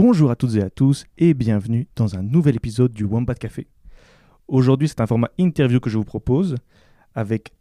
Bonjour 0.00 0.30
à 0.30 0.36
toutes 0.36 0.54
et 0.54 0.62
à 0.62 0.70
tous 0.70 1.06
et 1.18 1.34
bienvenue 1.34 1.88
dans 1.96 2.14
un 2.14 2.22
nouvel 2.22 2.54
épisode 2.54 2.92
du 2.92 3.02
Wombat 3.02 3.34
Café. 3.34 3.66
Aujourd'hui, 4.46 4.86
c'est 4.86 5.00
un 5.00 5.08
format 5.08 5.32
interview 5.38 5.80
que 5.80 5.90
je 5.90 5.98
vous 5.98 6.04
propose 6.04 6.54
avec 7.16 7.52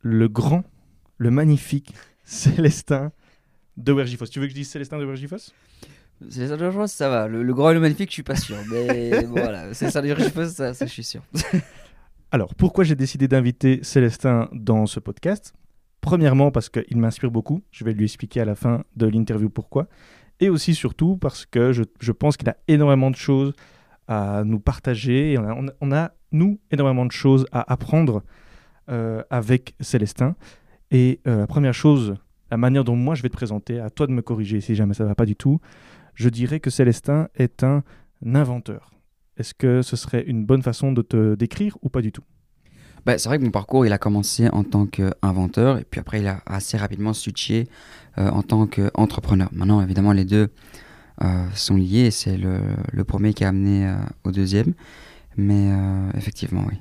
le 0.00 0.28
grand, 0.28 0.62
le 1.18 1.32
magnifique 1.32 1.92
Célestin 2.24 3.10
de 3.76 3.92
Wergifos. 3.92 4.26
Tu 4.26 4.38
veux 4.38 4.46
que 4.46 4.50
je 4.50 4.54
dise 4.54 4.70
Célestin 4.70 4.96
de 4.96 5.04
Wergifos? 5.04 5.50
Célestin 6.30 6.56
de 6.56 6.62
Wergifos, 6.62 6.86
ça 6.86 7.08
va. 7.08 7.26
Le, 7.26 7.42
le, 7.42 7.52
grand 7.52 7.72
et 7.72 7.74
le 7.74 7.80
magnifique, 7.80 8.10
je 8.10 8.14
suis 8.14 8.22
pas 8.22 8.36
sûr. 8.36 8.58
Mais 8.70 9.24
voilà, 9.24 9.74
Célestin 9.74 10.02
de 10.02 10.06
Wergifos, 10.06 10.50
ça, 10.50 10.74
ça, 10.74 10.86
je 10.86 10.92
suis 10.92 11.02
sûr. 11.02 11.22
Alors, 12.30 12.54
pourquoi 12.54 12.84
j'ai 12.84 12.94
décidé 12.94 13.26
d'inviter 13.26 13.80
Célestin 13.82 14.48
dans 14.52 14.86
ce 14.86 15.00
podcast? 15.00 15.52
Premièrement, 16.00 16.52
parce 16.52 16.68
qu'il 16.68 16.96
m'inspire 16.98 17.32
beaucoup. 17.32 17.60
Je 17.72 17.84
vais 17.84 17.92
lui 17.92 18.04
expliquer 18.04 18.40
à 18.40 18.44
la 18.44 18.54
fin 18.54 18.84
de 18.94 19.06
l'interview 19.06 19.50
pourquoi. 19.50 19.88
Et 20.42 20.50
aussi, 20.50 20.74
surtout, 20.74 21.16
parce 21.16 21.46
que 21.46 21.72
je, 21.72 22.10
pense 22.10 22.36
qu'il 22.36 22.48
a 22.48 22.56
énormément 22.66 23.12
de 23.12 23.16
choses 23.16 23.52
à 24.08 24.42
nous 24.44 24.58
partager. 24.58 25.38
On, 25.80 25.92
a, 25.92 26.10
nous, 26.32 26.58
énormément 26.72 27.06
de 27.06 27.12
choses 27.12 27.46
à 27.52 27.72
apprendre 27.72 28.24
euh, 28.90 29.22
avec 29.30 29.76
Célestin. 29.78 30.34
Et 30.90 31.20
euh, 31.28 31.38
la 31.38 31.46
première 31.46 31.74
chose, 31.74 32.16
la 32.50 32.56
manière 32.56 32.82
dont 32.82 32.96
moi 32.96 33.14
je 33.14 33.22
vais 33.22 33.28
te 33.28 33.36
présenter, 33.36 33.78
à 33.78 33.88
toi 33.88 34.08
de 34.08 34.12
me 34.12 34.20
corriger 34.20 34.60
si 34.60 34.74
jamais 34.74 34.94
ça 34.94 35.04
ne 35.04 35.10
va 35.10 35.14
pas 35.14 35.26
du 35.26 35.36
tout, 35.36 35.60
je 36.14 36.28
dirais 36.28 36.58
que 36.58 36.70
Célestin 36.70 37.28
est 37.36 37.62
un 37.62 37.84
inventeur. 38.26 38.90
Est-ce 39.36 39.54
que 39.54 39.80
ce 39.80 39.94
serait 39.94 40.24
une 40.24 40.44
bonne 40.44 40.62
façon 40.62 40.90
de 40.90 41.02
te 41.02 41.36
décrire 41.36 41.78
ou 41.82 41.88
pas 41.88 42.02
du 42.02 42.10
tout? 42.10 42.24
Bah, 43.04 43.18
c'est 43.18 43.28
vrai 43.28 43.38
que 43.38 43.44
mon 43.44 43.50
parcours, 43.50 43.84
il 43.84 43.92
a 43.92 43.98
commencé 43.98 44.48
en 44.50 44.62
tant 44.62 44.86
qu'inventeur 44.86 45.78
et 45.78 45.84
puis 45.84 46.00
après, 46.00 46.20
il 46.20 46.26
a 46.28 46.40
assez 46.46 46.76
rapidement 46.76 47.12
switché 47.12 47.68
euh, 48.18 48.28
en 48.30 48.42
tant 48.42 48.66
qu'entrepreneur. 48.66 49.48
Maintenant, 49.52 49.82
évidemment, 49.82 50.12
les 50.12 50.24
deux 50.24 50.50
euh, 51.22 51.46
sont 51.54 51.76
liés 51.76 52.06
et 52.06 52.10
c'est 52.10 52.36
le, 52.36 53.04
premier 53.04 53.34
qui 53.34 53.44
a 53.44 53.48
amené 53.48 53.86
euh, 53.86 53.96
au 54.24 54.30
deuxième. 54.30 54.74
Mais 55.36 55.70
effectivement, 56.14 56.62
oui. 56.68 56.76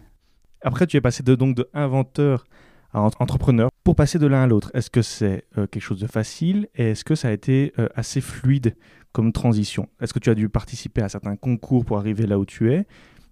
Après, 0.61 0.85
tu 0.85 0.97
es 0.97 1.01
passé 1.01 1.23
de, 1.23 1.35
donc 1.35 1.55
de 1.55 1.69
inventeur 1.73 2.45
à 2.93 2.99
entrepreneur. 3.19 3.69
Pour 3.85 3.95
passer 3.95 4.19
de 4.19 4.27
l'un 4.27 4.43
à 4.43 4.47
l'autre, 4.47 4.71
est-ce 4.73 4.89
que 4.89 5.01
c'est 5.01 5.45
quelque 5.55 5.79
chose 5.79 6.01
de 6.01 6.07
facile 6.07 6.67
et 6.75 6.89
est-ce 6.89 7.05
que 7.05 7.15
ça 7.15 7.29
a 7.29 7.31
été 7.31 7.71
assez 7.95 8.19
fluide 8.19 8.75
comme 9.13 9.31
transition? 9.31 9.87
Est-ce 10.01 10.13
que 10.13 10.19
tu 10.19 10.29
as 10.29 10.35
dû 10.35 10.49
participer 10.49 11.01
à 11.01 11.07
certains 11.07 11.37
concours 11.37 11.85
pour 11.85 11.97
arriver 11.97 12.27
là 12.27 12.37
où 12.37 12.45
tu 12.45 12.73
es? 12.73 12.85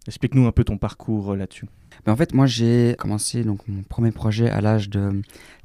Explique-nous 0.09 0.47
un 0.47 0.51
peu 0.51 0.63
ton 0.63 0.79
parcours 0.79 1.35
là-dessus. 1.35 1.67
Ben 2.03 2.13
en 2.13 2.15
fait, 2.15 2.33
moi, 2.33 2.47
j'ai 2.47 2.95
commencé 2.97 3.43
donc, 3.43 3.59
mon 3.67 3.83
premier 3.83 4.09
projet 4.09 4.49
à 4.49 4.59
l'âge 4.59 4.89
de 4.89 5.21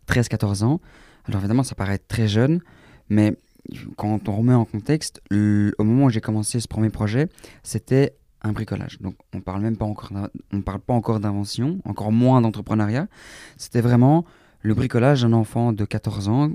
13-14 0.06 0.64
ans. 0.64 0.82
Alors 1.24 1.40
évidemment, 1.40 1.62
ça 1.62 1.74
paraît 1.74 1.96
très 1.96 2.28
jeune, 2.28 2.60
mais 3.08 3.38
quand 3.96 4.28
on 4.28 4.36
remet 4.36 4.52
en 4.52 4.66
contexte, 4.66 5.22
au 5.32 5.82
moment 5.82 6.04
où 6.04 6.10
j'ai 6.10 6.20
commencé 6.20 6.60
ce 6.60 6.68
premier 6.68 6.90
projet, 6.90 7.30
c'était 7.62 8.16
un 8.42 8.52
bricolage. 8.52 8.98
Donc 9.00 9.14
on 9.32 9.40
parle 9.40 9.62
même 9.62 9.78
pas 9.78 9.86
encore, 9.86 10.12
on 10.52 10.60
parle 10.60 10.80
pas 10.80 10.92
encore 10.92 11.20
d'invention, 11.20 11.78
encore 11.86 12.12
moins 12.12 12.42
d'entrepreneuriat. 12.42 13.06
C'était 13.56 13.80
vraiment 13.80 14.26
le 14.60 14.74
bricolage 14.74 15.22
d'un 15.22 15.32
enfant 15.32 15.72
de 15.72 15.86
14 15.86 16.28
ans, 16.28 16.50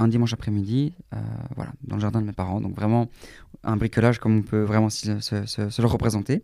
un 0.00 0.08
dimanche 0.08 0.32
après-midi, 0.32 0.94
euh, 1.14 1.18
voilà, 1.54 1.72
dans 1.84 1.96
le 1.96 2.02
jardin 2.02 2.20
de 2.20 2.26
mes 2.26 2.32
parents. 2.32 2.60
Donc 2.60 2.74
vraiment 2.74 3.08
un 3.62 3.76
bricolage 3.76 4.18
comme 4.18 4.38
on 4.38 4.42
peut 4.42 4.62
vraiment 4.62 4.90
se, 4.90 5.10
le 5.10 5.86
représenter. 5.86 6.42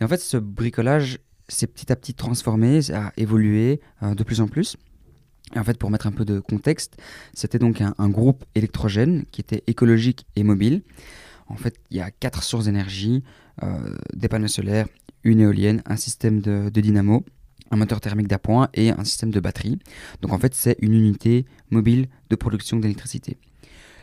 Et 0.00 0.04
en 0.04 0.08
fait, 0.08 0.20
ce 0.20 0.36
bricolage 0.36 1.18
s'est 1.48 1.66
petit 1.66 1.90
à 1.90 1.96
petit 1.96 2.14
transformé, 2.14 2.80
a 2.92 3.12
évolué 3.16 3.80
euh, 4.02 4.14
de 4.14 4.22
plus 4.22 4.40
en 4.40 4.48
plus. 4.48 4.76
Et 5.54 5.58
en 5.58 5.64
fait, 5.64 5.78
pour 5.78 5.90
mettre 5.90 6.06
un 6.06 6.12
peu 6.12 6.24
de 6.24 6.40
contexte, 6.40 6.96
c'était 7.34 7.58
donc 7.58 7.80
un, 7.80 7.94
un, 7.98 8.08
groupe 8.08 8.44
électrogène 8.54 9.24
qui 9.32 9.40
était 9.40 9.62
écologique 9.66 10.26
et 10.36 10.44
mobile. 10.44 10.82
En 11.48 11.56
fait, 11.56 11.76
il 11.90 11.98
y 11.98 12.00
a 12.00 12.10
quatre 12.10 12.42
sources 12.42 12.66
d'énergie, 12.66 13.22
euh, 13.62 13.96
des 14.14 14.28
panneaux 14.28 14.48
solaires, 14.48 14.86
une 15.24 15.40
éolienne, 15.40 15.82
un 15.86 15.96
système 15.96 16.40
de, 16.40 16.70
de 16.70 16.80
dynamo, 16.80 17.24
un 17.72 17.76
moteur 17.76 18.00
thermique 18.00 18.28
d'appoint 18.28 18.68
et 18.74 18.90
un 18.90 19.04
système 19.04 19.30
de 19.30 19.40
batterie. 19.40 19.78
Donc 20.20 20.32
en 20.32 20.38
fait, 20.38 20.54
c'est 20.54 20.76
une 20.80 20.94
unité 20.94 21.46
mobile 21.72 22.08
de 22.30 22.36
production 22.36 22.78
d'électricité. 22.78 23.38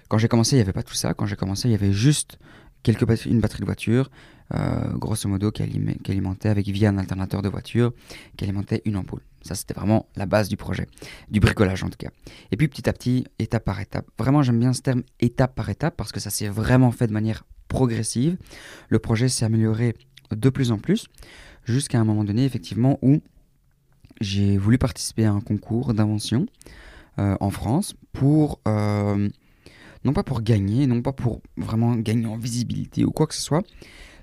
Quand 0.10 0.18
j'ai 0.18 0.28
commencé, 0.28 0.56
il 0.56 0.58
n'y 0.58 0.64
avait 0.64 0.74
pas 0.74 0.84
tout 0.84 0.96
ça. 0.96 1.14
Quand 1.14 1.26
j'ai 1.26 1.36
commencé, 1.36 1.70
il 1.70 1.72
y 1.72 1.76
avait 1.76 1.94
juste 1.94 2.40
quelques 2.84 3.26
une 3.26 3.40
batterie 3.40 3.62
de 3.62 3.66
voiture, 3.66 4.10
euh, 4.54 4.92
grosso 4.94 5.30
modo, 5.30 5.52
qui, 5.52 5.64
qui, 6.04 6.12
alimentait 6.12 6.50
avec 6.50 6.68
via 6.68 6.90
un 6.90 6.98
alternateur 6.98 7.42
de 7.42 7.50
voiture, 7.50 7.94
qui 8.36 8.46
alimentait 8.46 8.82
une 8.86 8.98
ampoule. 8.98 9.22
Ça, 9.42 9.56
c'était 9.56 9.74
vraiment 9.74 10.08
la 10.16 10.26
base 10.26 10.50
du 10.50 10.58
projet, 10.58 10.88
du 11.30 11.40
bricolage 11.40 11.84
en 11.84 11.90
tout 11.90 11.98
cas. 11.98 12.10
Et 12.52 12.58
puis 12.58 12.68
petit 12.68 12.90
à 12.90 12.94
petit, 12.94 13.26
étape 13.38 13.64
par 13.64 13.80
étape. 13.80 14.06
Vraiment, 14.18 14.42
j'aime 14.42 14.60
bien 14.60 14.74
ce 14.74 14.82
terme 14.82 15.04
étape 15.20 15.56
par 15.56 15.70
étape 15.70 15.96
parce 15.96 16.12
que 16.12 16.20
ça 16.20 16.30
s'est 16.30 16.48
vraiment 16.48 16.92
fait 16.92 17.08
de 17.08 17.14
manière 17.14 17.46
progressive. 17.68 18.38
Le 18.90 19.00
projet 19.00 19.30
s'est 19.30 19.46
amélioré 19.46 19.94
de 20.32 20.50
plus 20.50 20.72
en 20.72 20.78
plus 20.78 21.06
jusqu'à 21.66 22.00
un 22.00 22.04
moment 22.04 22.24
donné, 22.24 22.46
effectivement, 22.46 22.98
où 23.02 23.22
j'ai 24.22 24.58
voulu 24.58 24.78
participer 24.78 25.26
à 25.26 25.32
un 25.32 25.42
concours 25.42 25.94
d'invention 25.94 26.48
en 27.40 27.50
France 27.50 27.96
pour, 28.14 28.60
euh, 28.68 29.30
non 30.04 30.14
pas 30.14 30.24
pour 30.24 30.42
gagner, 30.42 30.88
non 30.88 31.02
pas 31.02 31.14
pour 31.14 31.42
vraiment 31.58 31.96
gagner 31.96 32.26
en 32.26 32.38
visibilité 32.38 33.04
ou 33.04 33.12
quoi 33.12 33.28
que 33.28 33.36
ce 33.36 33.42
soit, 33.42 33.64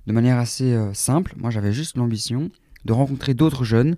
de 0.06 0.12
manière 0.12 0.38
assez 0.38 0.72
euh, 0.72 0.92
simple. 0.94 1.34
Moi, 1.36 1.50
j'avais 1.50 1.72
juste 1.72 1.96
l'ambition 1.96 2.50
de 2.84 2.92
rencontrer 2.92 3.34
d'autres 3.34 3.64
jeunes 3.64 3.96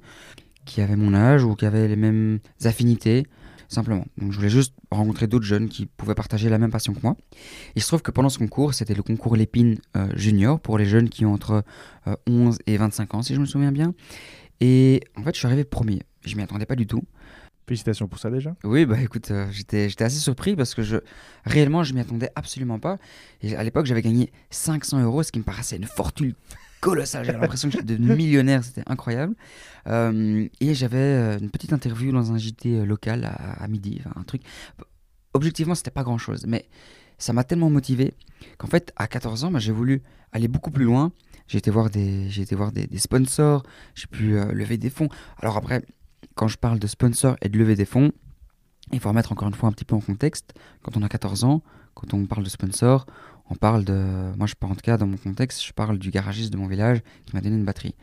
qui 0.64 0.80
avaient 0.80 0.96
mon 0.96 1.14
âge 1.14 1.44
ou 1.44 1.54
qui 1.54 1.66
avaient 1.66 1.88
les 1.88 1.96
mêmes 1.96 2.40
affinités, 2.64 3.26
simplement. 3.68 4.04
Donc 4.16 4.32
je 4.32 4.36
voulais 4.36 4.50
juste 4.50 4.74
rencontrer 4.90 5.26
d'autres 5.26 5.44
jeunes 5.44 5.68
qui 5.68 5.86
pouvaient 5.86 6.14
partager 6.14 6.48
la 6.48 6.58
même 6.58 6.70
passion 6.70 6.94
que 6.94 7.00
moi. 7.02 7.16
Il 7.74 7.82
se 7.82 7.88
trouve 7.88 8.02
que 8.02 8.10
pendant 8.10 8.28
ce 8.28 8.38
concours, 8.38 8.74
c'était 8.74 8.94
le 8.94 9.02
concours 9.02 9.36
Lépine 9.36 9.78
euh, 9.96 10.08
Junior 10.14 10.60
pour 10.60 10.78
les 10.78 10.86
jeunes 10.86 11.08
qui 11.08 11.24
ont 11.24 11.32
entre 11.32 11.62
euh, 12.06 12.16
11 12.26 12.58
et 12.66 12.76
25 12.76 13.14
ans, 13.14 13.22
si 13.22 13.34
je 13.34 13.40
me 13.40 13.46
souviens 13.46 13.72
bien. 13.72 13.94
Et 14.60 15.02
en 15.16 15.22
fait, 15.22 15.34
je 15.34 15.38
suis 15.38 15.46
arrivé 15.46 15.64
premier. 15.64 16.02
Je 16.24 16.36
m'y 16.36 16.42
attendais 16.42 16.66
pas 16.66 16.76
du 16.76 16.86
tout. 16.86 17.02
Félicitations 17.68 18.08
pour 18.08 18.18
ça 18.18 18.30
déjà. 18.30 18.56
Oui, 18.64 18.86
bah 18.86 18.98
écoute, 18.98 19.30
euh, 19.30 19.46
j'étais 19.50 20.02
assez 20.02 20.18
surpris 20.18 20.56
parce 20.56 20.74
que 20.74 20.82
je, 20.82 20.96
réellement, 21.44 21.84
je 21.84 21.92
m'y 21.92 22.00
attendais 22.00 22.30
absolument 22.34 22.78
pas. 22.78 22.96
Et 23.42 23.54
à 23.54 23.62
l'époque, 23.62 23.84
j'avais 23.84 24.00
gagné 24.00 24.32
500 24.48 25.02
euros, 25.02 25.22
ce 25.22 25.30
qui 25.30 25.38
me 25.38 25.44
paraissait 25.44 25.76
une 25.76 25.84
fortune 25.84 26.32
colossale. 26.80 27.26
J'avais 27.26 27.38
l'impression 27.38 27.68
que 27.68 27.72
j'étais 27.74 27.84
devenu 27.84 28.14
millionnaire, 28.16 28.64
c'était 28.64 28.84
incroyable. 28.86 29.34
Euh, 29.86 30.48
et 30.60 30.74
j'avais 30.74 31.36
une 31.38 31.50
petite 31.50 31.74
interview 31.74 32.10
dans 32.10 32.32
un 32.32 32.38
JT 32.38 32.86
local 32.86 33.26
à, 33.26 33.62
à 33.62 33.68
midi, 33.68 34.00
un 34.16 34.22
truc. 34.22 34.40
Objectivement, 35.34 35.74
c'était 35.74 35.90
pas 35.90 36.04
grand 36.04 36.16
chose, 36.18 36.46
mais 36.46 36.66
ça 37.18 37.34
m'a 37.34 37.44
tellement 37.44 37.68
motivé 37.68 38.14
qu'en 38.56 38.68
fait, 38.68 38.92
à 38.96 39.08
14 39.08 39.44
ans, 39.44 39.50
bah, 39.50 39.58
j'ai 39.58 39.72
voulu 39.72 40.02
aller 40.32 40.48
beaucoup 40.48 40.70
plus 40.70 40.84
loin. 40.84 41.12
J'ai 41.48 41.58
été 41.58 41.70
voir 41.70 41.90
des, 41.90 42.28
j'ai 42.28 42.42
été 42.42 42.54
voir 42.54 42.72
des, 42.72 42.86
des 42.86 42.98
sponsors, 42.98 43.62
j'ai 43.94 44.06
pu 44.06 44.36
euh, 44.36 44.52
lever 44.52 44.76
des 44.76 44.90
fonds. 44.90 45.08
Alors 45.38 45.56
après, 45.56 45.82
quand 46.34 46.48
je 46.48 46.56
parle 46.56 46.78
de 46.78 46.86
sponsors 46.86 47.36
et 47.42 47.48
de 47.48 47.58
lever 47.58 47.74
des 47.74 47.84
fonds, 47.84 48.12
il 48.92 49.00
faut 49.00 49.08
remettre 49.08 49.32
encore 49.32 49.48
une 49.48 49.54
fois 49.54 49.68
un 49.68 49.72
petit 49.72 49.84
peu 49.84 49.94
en 49.94 50.00
contexte. 50.00 50.54
Quand 50.82 50.96
on 50.96 51.02
a 51.02 51.08
14 51.08 51.44
ans, 51.44 51.62
quand 51.94 52.14
on 52.14 52.26
parle 52.26 52.44
de 52.44 52.48
sponsors, 52.48 53.06
on 53.50 53.54
parle 53.54 53.84
de. 53.84 53.94
Moi, 54.36 54.46
je 54.46 54.54
parle 54.54 54.72
en 54.72 54.76
tout 54.76 54.82
cas 54.82 54.96
dans 54.96 55.06
mon 55.06 55.16
contexte, 55.16 55.64
je 55.64 55.72
parle 55.72 55.98
du 55.98 56.10
garagiste 56.10 56.52
de 56.52 56.58
mon 56.58 56.66
village 56.66 57.00
qui 57.26 57.34
m'a 57.34 57.40
donné 57.40 57.56
une 57.56 57.64
batterie. 57.64 57.94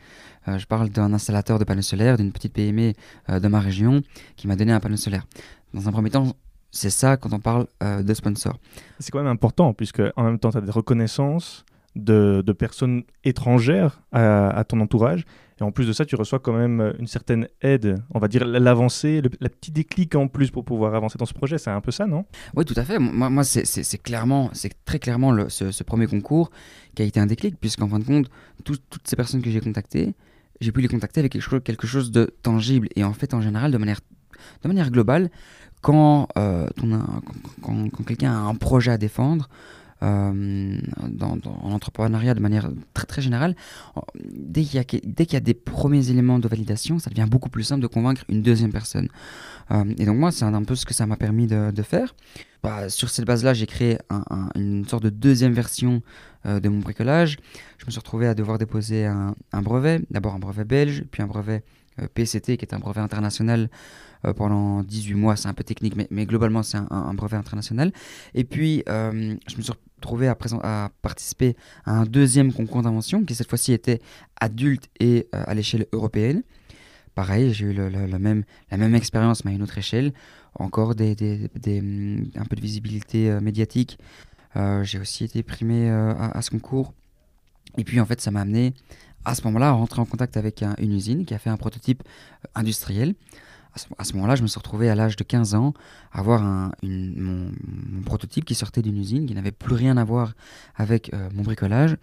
Euh, 0.48 0.58
je 0.58 0.66
parle 0.66 0.90
d'un 0.90 1.12
installateur 1.12 1.58
de 1.58 1.64
panneaux 1.64 1.82
solaires 1.82 2.16
d'une 2.16 2.32
petite 2.32 2.52
PME 2.52 2.92
euh, 3.30 3.40
de 3.40 3.48
ma 3.48 3.60
région 3.60 4.02
qui 4.36 4.48
m'a 4.48 4.56
donné 4.56 4.72
un 4.72 4.80
panneau 4.80 4.96
solaire. 4.96 5.24
Dans 5.72 5.88
un 5.88 5.92
premier 5.92 6.10
temps, 6.10 6.32
c'est 6.70 6.90
ça 6.90 7.16
quand 7.16 7.32
on 7.32 7.38
parle 7.38 7.66
euh, 7.82 8.02
de 8.02 8.14
sponsor. 8.14 8.58
C'est 8.98 9.10
quand 9.10 9.18
même 9.18 9.26
important, 9.28 9.72
puisque 9.72 10.02
en 10.16 10.24
même 10.24 10.38
temps, 10.38 10.50
tu 10.50 10.58
as 10.58 10.62
des 10.62 10.70
reconnaissances 10.70 11.64
de, 11.94 12.42
personnes 12.58 13.04
étrangères 13.24 14.02
à, 14.12 14.62
ton 14.68 14.80
entourage. 14.80 15.24
Et 15.58 15.62
en 15.62 15.72
plus 15.72 15.86
de 15.86 15.92
ça, 15.92 16.04
tu 16.04 16.16
reçois 16.16 16.38
quand 16.38 16.52
même 16.52 16.94
une 16.98 17.06
certaine 17.06 17.48
aide, 17.62 17.96
on 18.12 18.18
va 18.18 18.28
dire 18.28 18.44
l'avancée, 18.44 19.22
le, 19.22 19.30
le, 19.40 19.48
petit 19.48 19.70
déclic 19.70 20.14
en 20.14 20.28
plus 20.28 20.50
pour 20.50 20.64
pouvoir 20.64 20.94
avancer 20.94 21.16
dans 21.16 21.24
ce 21.24 21.32
projet. 21.32 21.56
C'est 21.56 21.70
un 21.70 21.80
peu 21.80 21.90
ça, 21.90 22.06
non? 22.06 22.26
Oui, 22.54 22.64
tout 22.64 22.74
à 22.76 22.84
fait. 22.84 22.98
Moi, 22.98 23.44
c'est 23.44 24.02
clairement, 24.02 24.50
c'est 24.52 24.72
très 24.84 24.98
clairement 24.98 25.48
ce, 25.48 25.82
premier 25.82 26.06
concours 26.06 26.50
qui 26.94 27.02
a 27.02 27.04
été 27.06 27.20
un 27.20 27.26
déclic, 27.26 27.58
puisqu'en 27.58 27.88
fin 27.88 27.98
de 27.98 28.04
compte, 28.04 28.28
tout, 28.64 28.76
toutes 28.90 29.08
ces 29.08 29.16
personnes 29.16 29.40
que 29.40 29.50
j'ai 29.50 29.60
contactées, 29.60 30.14
j'ai 30.60 30.72
pu 30.72 30.80
les 30.80 30.88
contacter 30.88 31.20
avec 31.20 31.32
quelque 31.32 31.86
chose, 31.86 32.10
de 32.10 32.34
tangible. 32.42 32.88
Et 32.96 33.04
en 33.04 33.12
fait, 33.12 33.32
en 33.34 33.40
général, 33.40 33.70
de 33.70 33.78
manière, 33.78 34.00
de 34.62 34.68
manière 34.68 34.90
globale, 34.90 35.30
quand, 35.80 36.28
euh, 36.36 36.68
quand 37.62 38.04
quelqu'un 38.06 38.32
a 38.32 38.38
un 38.38 38.54
projet 38.54 38.90
à 38.90 38.98
défendre, 38.98 39.48
euh, 40.02 40.78
dans, 41.08 41.36
dans, 41.36 41.58
en 41.62 41.72
entrepreneuriat 41.72 42.34
de 42.34 42.40
manière 42.40 42.68
très 42.92 43.06
très 43.06 43.22
générale, 43.22 43.56
dès 44.24 44.62
qu'il 44.62 44.80
y, 44.80 44.84
qu 44.84 44.98
y, 44.98 45.36
a 45.36 45.40
des 45.40 45.54
premiers 45.54 46.10
éléments 46.10 46.38
de 46.38 46.48
validation, 46.48 46.98
ça 46.98 47.08
devient 47.08 47.26
beaucoup 47.28 47.48
plus 47.48 47.62
simple 47.62 47.80
de 47.80 47.86
convaincre 47.86 48.22
une 48.28 48.42
deuxième 48.42 48.72
personne. 48.72 49.08
Euh, 49.70 49.84
et 49.98 50.04
donc 50.04 50.18
moi, 50.18 50.32
c'est 50.32 50.44
un, 50.44 50.62
peu 50.64 50.74
ce 50.74 50.84
que 50.84 50.94
ça 50.94 51.06
m'a 51.06 51.16
permis 51.16 51.46
de, 51.46 51.82
faire. 51.82 52.14
Bah, 52.62 52.88
sur 52.88 53.08
cette 53.08 53.24
base-là, 53.24 53.54
j'ai 53.54 53.66
créé 53.66 53.98
un, 54.10 54.22
un, 54.30 54.48
une 54.54 54.86
sorte 54.86 55.04
de 55.04 55.10
deuxième 55.10 55.52
version 55.52 56.02
euh, 56.44 56.60
de 56.60 56.68
mon 56.68 56.80
bricolage. 56.80 57.38
Je 57.78 57.86
me 57.86 57.90
suis 57.90 57.98
retrouvé 57.98 58.26
à 58.26 58.34
devoir 58.34 58.58
déposer 58.58 59.06
un, 59.06 59.34
brevet, 59.62 60.02
d'abord 60.10 60.34
un 60.34 60.38
brevet 60.38 60.64
belge, 60.64 61.04
puis 61.10 61.22
un 61.22 61.26
brevet 61.26 61.62
PCT, 62.14 62.58
qui 62.58 62.64
est 62.66 62.74
un 62.74 62.78
brevet 62.78 63.00
international 63.00 63.70
pendant 64.32 64.82
18 64.82 65.14
mois. 65.14 65.36
C'est 65.36 65.48
un 65.48 65.54
peu 65.54 65.64
technique, 65.64 65.94
mais, 66.10 66.26
globalement, 66.26 66.62
c'est 66.62 66.78
un, 66.78 67.14
brevet 67.14 67.36
international. 67.36 67.92
Et 68.34 68.44
puis, 68.44 68.82
euh, 68.88 69.34
je 69.48 69.56
me 69.56 69.62
suis 69.62 69.72
retrouvé 69.96 70.28
à, 70.28 70.90
participer 71.02 71.56
à 71.84 71.92
un 71.92 72.04
deuxième 72.04 72.52
concours 72.52 72.82
d'invention 72.82 73.24
qui 73.24 73.34
cette 73.34 73.48
fois-ci 73.48 73.72
était 73.72 74.00
adulte 74.40 74.88
et 75.00 75.28
à 75.32 75.54
l'échelle 75.54 75.86
européenne. 75.92 76.42
Pareil, 77.14 77.52
j'ai 77.54 77.66
eu 77.66 77.72
la 77.72 78.18
même 78.18 78.94
expérience 78.94 79.44
mais 79.44 79.52
à 79.52 79.54
une 79.54 79.62
autre 79.62 79.78
échelle. 79.78 80.12
Encore 80.54 80.94
des 80.94 81.12
un 82.36 82.44
peu 82.44 82.56
de 82.56 82.60
visibilité 82.60 83.30
médiatique. 83.40 83.98
j'ai 84.54 84.98
aussi 84.98 85.24
été 85.24 85.42
primé 85.42 85.88
à, 85.88 86.40
ce 86.42 86.50
concours. 86.50 86.92
Et 87.78 87.84
puis 87.84 88.00
en 88.00 88.06
fait, 88.06 88.20
ça 88.20 88.30
m'a 88.30 88.42
amené 88.42 88.74
à 89.24 89.34
ce 89.34 89.42
moment-là 89.44 89.70
à 89.70 89.72
rentrer 89.72 90.00
en 90.00 90.04
contact 90.04 90.36
avec 90.36 90.62
une 90.62 90.92
usine 90.92 91.24
qui 91.24 91.34
a 91.34 91.38
fait 91.38 91.50
un 91.50 91.56
prototype 91.56 92.02
industriel 92.54 93.14
à 93.98 94.04
ce, 94.04 94.14
moment-là, 94.14 94.36
je 94.36 94.42
me 94.42 94.46
suis 94.46 94.58
retrouvé 94.58 94.88
à 94.88 94.94
l'âge 94.94 95.16
de 95.16 95.24
15 95.24 95.54
ans 95.54 95.74
à 96.12 96.20
avoir 96.20 96.42
un, 96.42 96.72
mon, 96.82 97.50
prototype 98.04 98.44
qui 98.44 98.54
sortait 98.54 98.82
d'une 98.82 98.96
usine 98.96 99.26
qui 99.26 99.34
n'avait 99.34 99.50
plus 99.50 99.74
rien 99.74 99.96
à 99.96 100.04
voir 100.04 100.32
avec 100.76 101.12
euh, 101.12 101.28
mon 101.34 101.42
bricolage. 101.42 101.96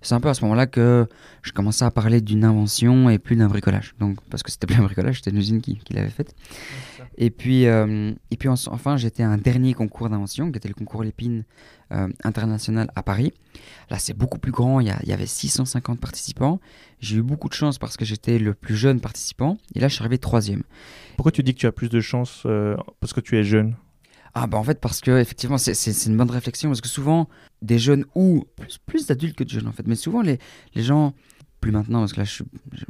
C'est 0.00 0.14
un 0.14 0.20
peu 0.20 0.28
à 0.28 0.34
ce 0.34 0.42
moment-là 0.42 0.66
que 0.66 1.06
je 1.42 1.52
commençais 1.52 1.84
à 1.84 1.90
parler 1.90 2.20
d'une 2.20 2.44
invention 2.44 3.10
et 3.10 3.18
plus 3.18 3.36
d'un 3.36 3.48
bricolage. 3.48 3.94
Donc, 4.00 4.18
parce 4.30 4.42
que 4.42 4.50
c'était 4.50 4.66
plus 4.66 4.76
un 4.76 4.84
bricolage, 4.84 5.16
c'était 5.16 5.30
une 5.30 5.38
usine 5.38 5.60
qui, 5.60 5.76
qui 5.78 5.92
l'avait 5.92 6.08
faite. 6.08 6.34
Et 7.18 7.30
puis, 7.30 7.66
euh, 7.66 8.12
et 8.30 8.36
puis 8.36 8.48
enfin, 8.48 8.96
j'étais 8.96 9.22
à 9.22 9.28
un 9.28 9.38
dernier 9.38 9.74
concours 9.74 10.08
d'invention 10.08 10.50
qui 10.50 10.56
était 10.56 10.68
le 10.68 10.74
concours 10.74 11.02
Lépine 11.02 11.44
euh, 11.92 12.08
international 12.22 12.90
à 12.94 13.02
Paris. 13.02 13.32
Là, 13.90 13.98
c'est 13.98 14.14
beaucoup 14.14 14.38
plus 14.38 14.52
grand, 14.52 14.80
il 14.80 14.86
y, 14.86 15.08
y 15.08 15.12
avait 15.12 15.26
650 15.26 16.00
participants. 16.00 16.60
J'ai 17.00 17.16
eu 17.16 17.22
beaucoup 17.22 17.48
de 17.48 17.54
chance 17.54 17.78
parce 17.78 17.96
que 17.96 18.04
j'étais 18.04 18.38
le 18.38 18.54
plus 18.54 18.76
jeune 18.76 19.00
participant. 19.00 19.58
Et 19.74 19.80
là, 19.80 19.88
je 19.88 19.94
suis 19.94 20.02
arrivé 20.02 20.18
troisième. 20.18 20.62
Pourquoi 21.18 21.32
tu 21.32 21.42
dis 21.42 21.52
que 21.52 21.58
tu 21.58 21.66
as 21.66 21.72
plus 21.72 21.88
de 21.88 22.00
chance 22.00 22.44
euh, 22.46 22.76
parce 23.00 23.12
que 23.12 23.18
tu 23.18 23.36
es 23.36 23.42
jeune? 23.42 23.74
Ah 24.34 24.46
bah 24.46 24.56
en 24.56 24.62
fait 24.62 24.80
parce 24.80 25.00
que 25.00 25.18
effectivement 25.18 25.58
c'est 25.58 26.06
une 26.06 26.16
bonne 26.16 26.30
réflexion 26.30 26.70
parce 26.70 26.80
que 26.80 26.86
souvent 26.86 27.28
des 27.60 27.80
jeunes 27.80 28.04
ou 28.14 28.44
plus, 28.86 29.08
d'adultes 29.08 29.34
que 29.34 29.42
de 29.42 29.48
jeunes 29.48 29.66
en 29.66 29.72
fait. 29.72 29.84
Mais 29.88 29.96
souvent 29.96 30.22
les 30.22 30.38
gens 30.76 31.14
plus 31.60 31.72
maintenant, 31.72 32.00
parce 32.00 32.12
que 32.12 32.18
là, 32.18 32.24
je 32.24 32.32
suis, 32.32 32.44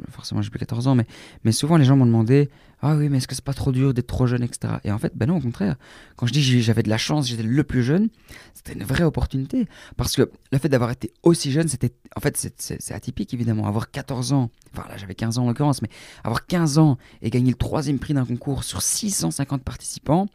forcément, 0.09 0.41
j'ai 0.41 0.49
plus 0.49 0.59
14 0.59 0.87
ans, 0.87 0.95
mais, 0.95 1.05
mais 1.43 1.51
souvent 1.51 1.77
les 1.77 1.85
gens 1.85 1.95
m'ont 1.95 2.05
demandé 2.05 2.49
Ah 2.81 2.95
oui, 2.95 3.09
mais 3.09 3.17
est-ce 3.17 3.27
que 3.27 3.35
c'est 3.35 3.43
pas 3.43 3.53
trop 3.53 3.71
dur 3.71 3.93
d'être 3.93 4.07
trop 4.07 4.27
jeune, 4.27 4.43
etc. 4.43 4.75
Et 4.83 4.91
en 4.91 4.97
fait, 4.97 5.13
ben 5.15 5.27
non, 5.27 5.37
au 5.37 5.41
contraire. 5.41 5.75
Quand 6.15 6.27
je 6.27 6.33
dis 6.33 6.61
j'avais 6.61 6.83
de 6.83 6.89
la 6.89 6.97
chance, 6.97 7.27
j'étais 7.27 7.43
le 7.43 7.63
plus 7.63 7.83
jeune, 7.83 8.09
c'était 8.53 8.73
une 8.73 8.83
vraie 8.83 9.03
opportunité. 9.03 9.67
Parce 9.97 10.15
que 10.15 10.29
le 10.51 10.57
fait 10.57 10.69
d'avoir 10.69 10.91
été 10.91 11.11
aussi 11.23 11.51
jeune, 11.51 11.67
c'était. 11.67 11.93
En 12.15 12.19
fait, 12.19 12.37
c'est 12.57 12.93
atypique, 12.93 13.33
évidemment. 13.33 13.67
Avoir 13.67 13.91
14 13.91 14.33
ans, 14.33 14.49
enfin 14.73 14.87
là, 14.89 14.97
j'avais 14.97 15.15
15 15.15 15.39
ans 15.39 15.45
en 15.45 15.47
l'occurrence, 15.47 15.81
mais 15.81 15.89
avoir 16.23 16.45
15 16.45 16.77
ans 16.77 16.97
et 17.21 17.29
gagner 17.29 17.51
le 17.51 17.57
troisième 17.57 17.99
prix 17.99 18.13
d'un 18.13 18.25
concours 18.25 18.63
sur 18.63 18.81
650 18.81 19.63
participants, 19.63 20.27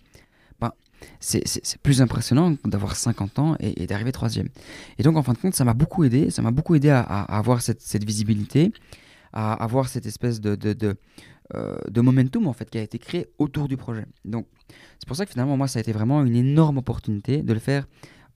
c'est 1.21 1.79
plus 1.83 2.03
impressionnant 2.03 2.57
d'avoir 2.65 2.97
50 2.97 3.39
ans 3.39 3.57
et, 3.61 3.87
d'arriver 3.87 4.13
troisième. 4.13 4.49
Et 4.99 5.03
donc, 5.03 5.17
en 5.17 5.23
fin 5.23 5.33
de 5.33 5.39
compte, 5.39 5.55
ça 5.55 5.65
m'a 5.65 5.75
beaucoup 5.75 6.05
aidé. 6.05 6.31
Ça 6.31 6.43
m'a 6.43 6.51
beaucoup 6.51 6.75
aidé 6.75 6.91
à, 6.91 7.01
avoir 7.01 7.63
cette, 7.63 8.05
visibilité, 8.05 8.73
à 9.33 9.53
avoir 9.55 9.89
cette 9.89 10.07
espèce 10.07 10.41
euh, 10.45 11.77
de, 11.91 12.01
momentum 12.01 12.47
en 12.47 12.53
fait 12.53 12.71
qui 12.71 12.79
a 12.79 12.83
été 12.83 12.99
créé 12.99 13.27
autour 13.39 13.69
du 13.69 13.77
projet. 13.77 14.07
Donc, 14.25 14.47
c'est 14.99 15.07
pour 15.07 15.17
ça 15.17 15.25
que 15.25 15.33
finalement, 15.33 15.57
moi, 15.57 15.69
ça 15.69 15.79
a 15.79 15.83
été 15.83 15.93
vraiment 15.93 16.25
une 16.25 16.37
énorme 16.37 16.79
opportunité 16.79 17.43
de 17.43 17.53
le 17.53 17.61
faire 17.61 17.87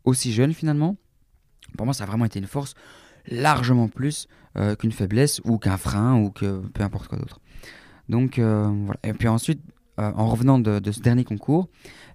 aussi 0.05 0.33
jeune 0.33 0.53
finalement. 0.53 0.97
Pour 1.77 1.87
moi, 1.87 1.95
ça 1.95 2.05
a 2.05 2.07
vraiment 2.07 2.25
été 2.25 2.39
une 2.39 2.47
force 2.47 2.75
largement 3.27 3.89
plus 3.89 4.27
euh, 4.57 4.75
qu'une 4.75 4.93
faiblesse 4.93 5.41
ou 5.45 5.59
qu'un 5.59 5.77
frein 5.77 6.17
ou 6.21 6.31
que 6.31 6.61
peu 6.69 6.83
importe 6.83 7.09
quoi 7.09 7.19
d'autre. 7.19 7.41
Donc 8.09 8.39
euh, 8.39 8.67
voilà. 8.85 9.01
Et 9.05 9.13
puis 9.13 9.29
ensuite, 9.29 9.61
en 9.99 10.27
revenant 10.27 10.59
de, 10.59 10.79
de, 10.79 10.93
ce 10.93 11.01
dernier 11.01 11.25
concours, 11.25 11.69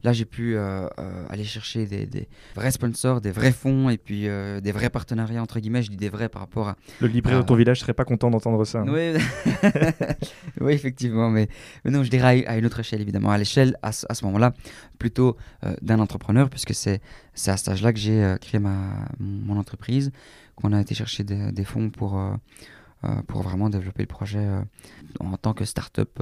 Là, 0.04 0.12
j'ai 0.12 0.26
pu 0.26 0.58
euh, 0.58 0.86
euh, 1.00 1.26
aller 1.30 1.46
chercher 1.46 1.86
des, 1.86 2.28
vrais 2.56 2.72
sponsors, 2.72 3.22
des 3.22 3.32
vrais 3.32 3.54
fonds 3.54 3.90
et 3.90 3.98
puis 3.98 4.28
euh, 4.28 4.60
des 4.60 4.74
vrais 4.74 4.90
partenariats, 4.90 5.42
entre 5.42 5.62
guillemets. 5.62 5.82
Je 5.82 5.90
dis 5.90 5.98
des 5.98 6.10
vrais 6.10 6.28
par 6.28 6.42
rapport 6.42 6.68
à. 6.68 6.76
Le 7.00 7.08
libraire 7.08 7.40
de 7.40 7.46
ton 7.46 7.56
village 7.56 7.80
serait 7.80 7.94
pas 7.94 8.04
content 8.04 8.30
d'entendre 8.30 8.66
ça. 8.66 8.82
Hein. 8.82 8.86
Oui, 8.90 9.14
oui, 10.62 10.74
effectivement. 10.74 11.30
Mais, 11.30 11.48
non, 11.86 12.04
je 12.04 12.10
dirais 12.10 12.46
à 12.46 12.58
une 12.58 12.66
autre 12.66 12.82
échelle, 12.82 13.00
évidemment. 13.00 13.32
À 13.32 13.38
l'échelle, 13.38 13.78
à, 13.82 13.94
ce 13.94 14.26
moment-là, 14.26 14.54
plutôt 15.00 15.38
d'un 15.82 16.00
entrepreneur, 16.00 16.50
puisque 16.50 16.74
c'est 16.74 17.00
à 17.48 17.56
cet 17.56 17.70
âge-là 17.70 17.94
que 17.94 18.00
j'ai 18.00 18.36
créé 18.42 18.60
ma, 18.60 19.08
mon 19.20 19.58
entreprise, 19.58 20.12
qu'on 20.56 20.74
a 20.74 20.82
été 20.82 20.96
chercher 20.96 21.24
des, 21.24 21.64
fonds 21.64 21.90
pour. 21.90 22.22
Pour 23.28 23.42
vraiment 23.42 23.70
développer 23.70 24.04
le 24.04 24.08
projet 24.08 24.48
en 25.20 25.38
tant 25.38 25.54
que 25.54 25.66
start-up 25.66 26.20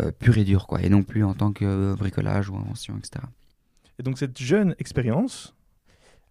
euh, 0.00 0.10
pur 0.18 0.36
et 0.36 0.44
dur, 0.44 0.66
quoi, 0.66 0.82
et 0.82 0.90
non 0.90 1.02
plus 1.02 1.24
en 1.24 1.32
tant 1.32 1.52
que 1.52 1.94
bricolage 1.94 2.50
ou 2.50 2.56
invention, 2.56 2.98
etc. 2.98 3.24
Et 3.98 4.02
donc 4.02 4.18
cette 4.18 4.38
jeune 4.38 4.74
expérience, 4.78 5.54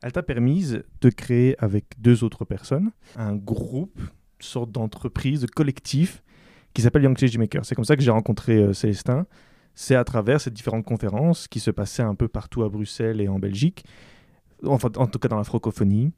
elle 0.04 0.12
t'a 0.12 0.22
permis 0.22 0.74
de 1.02 1.10
créer 1.10 1.56
avec 1.58 1.86
deux 1.98 2.24
autres 2.24 2.46
personnes 2.46 2.92
un 3.16 3.36
groupe, 3.36 4.00
une 4.00 4.46
sorte 4.46 4.72
d'entreprise, 4.72 5.42
de 5.42 5.48
collectif 5.48 6.22
qui 6.76 6.84
s'appelle 6.84 7.04
Young 7.04 7.18
Change 7.18 7.38
Maker. 7.38 7.66
C'est 7.66 7.74
comme 7.74 7.86
ça 7.86 7.96
que 7.96 8.04
j'ai 8.04 8.12
rencontré 8.12 8.58
euh, 8.58 8.74
Célestin. 8.74 9.26
C'est 9.74 9.96
à 9.96 10.04
travers 10.04 10.40
ces 10.40 10.52
différentes 10.52 10.86
conférences 10.86 11.48
qui 11.48 11.60
se 11.60 11.72
passaient 11.72 12.04
un 12.04 12.16
peu 12.16 12.28
partout 12.28 12.64
à 12.64 12.70
Bruxelles 12.70 13.20
et 13.20 13.28
en 13.28 13.40
Belgique, 13.40 13.84
enfin 14.64 14.90
en 14.96 15.08
tout 15.08 15.18
cas 15.18 15.28
dans 15.28 15.38
la 15.38 15.44
francophonie. 15.44 16.12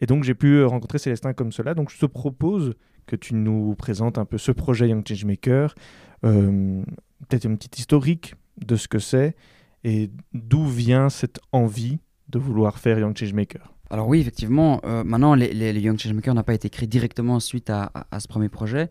Et 0.00 0.06
donc 0.06 0.24
j'ai 0.24 0.34
pu 0.34 0.64
rencontrer 0.64 0.98
Célestin 0.98 1.34
comme 1.34 1.52
cela. 1.52 1.74
Donc 1.74 1.90
je 1.90 1.98
te 1.98 2.06
propose 2.06 2.74
que 3.10 3.16
tu 3.16 3.34
nous 3.34 3.74
présentes 3.74 4.18
un 4.18 4.24
peu 4.24 4.38
ce 4.38 4.52
projet 4.52 4.88
Young 4.88 5.06
Changemaker, 5.06 5.74
euh, 6.24 6.82
peut-être 7.28 7.44
une 7.44 7.56
petite 7.56 7.78
historique 7.78 8.36
de 8.58 8.76
ce 8.76 8.86
que 8.86 9.00
c'est 9.00 9.34
et 9.82 10.10
d'où 10.32 10.64
vient 10.64 11.08
cette 11.08 11.40
envie 11.50 11.98
de 12.28 12.38
vouloir 12.38 12.78
faire 12.78 13.00
Young 13.00 13.16
Changemaker. 13.16 13.74
Alors 13.90 14.06
oui, 14.06 14.20
effectivement, 14.20 14.80
euh, 14.84 15.02
maintenant 15.02 15.34
les, 15.34 15.52
les, 15.52 15.80
Young 15.80 15.98
Changemaker 15.98 16.34
n'a 16.34 16.44
pas 16.44 16.54
été 16.54 16.70
créé 16.70 16.86
directement 16.86 17.40
suite 17.40 17.70
à, 17.70 17.90
ce 18.20 18.28
premier 18.28 18.48
projet, 18.48 18.88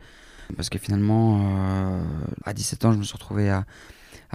parce 0.57 0.68
que 0.68 0.77
finalement, 0.77 1.39
euh, 1.42 2.04
à 2.44 2.54
17 2.54 2.83
ans, 2.83 2.92
je 2.92 2.98
me 2.98 3.04
suis 3.04 3.13
retrouvé 3.13 3.50
à, 3.50 3.66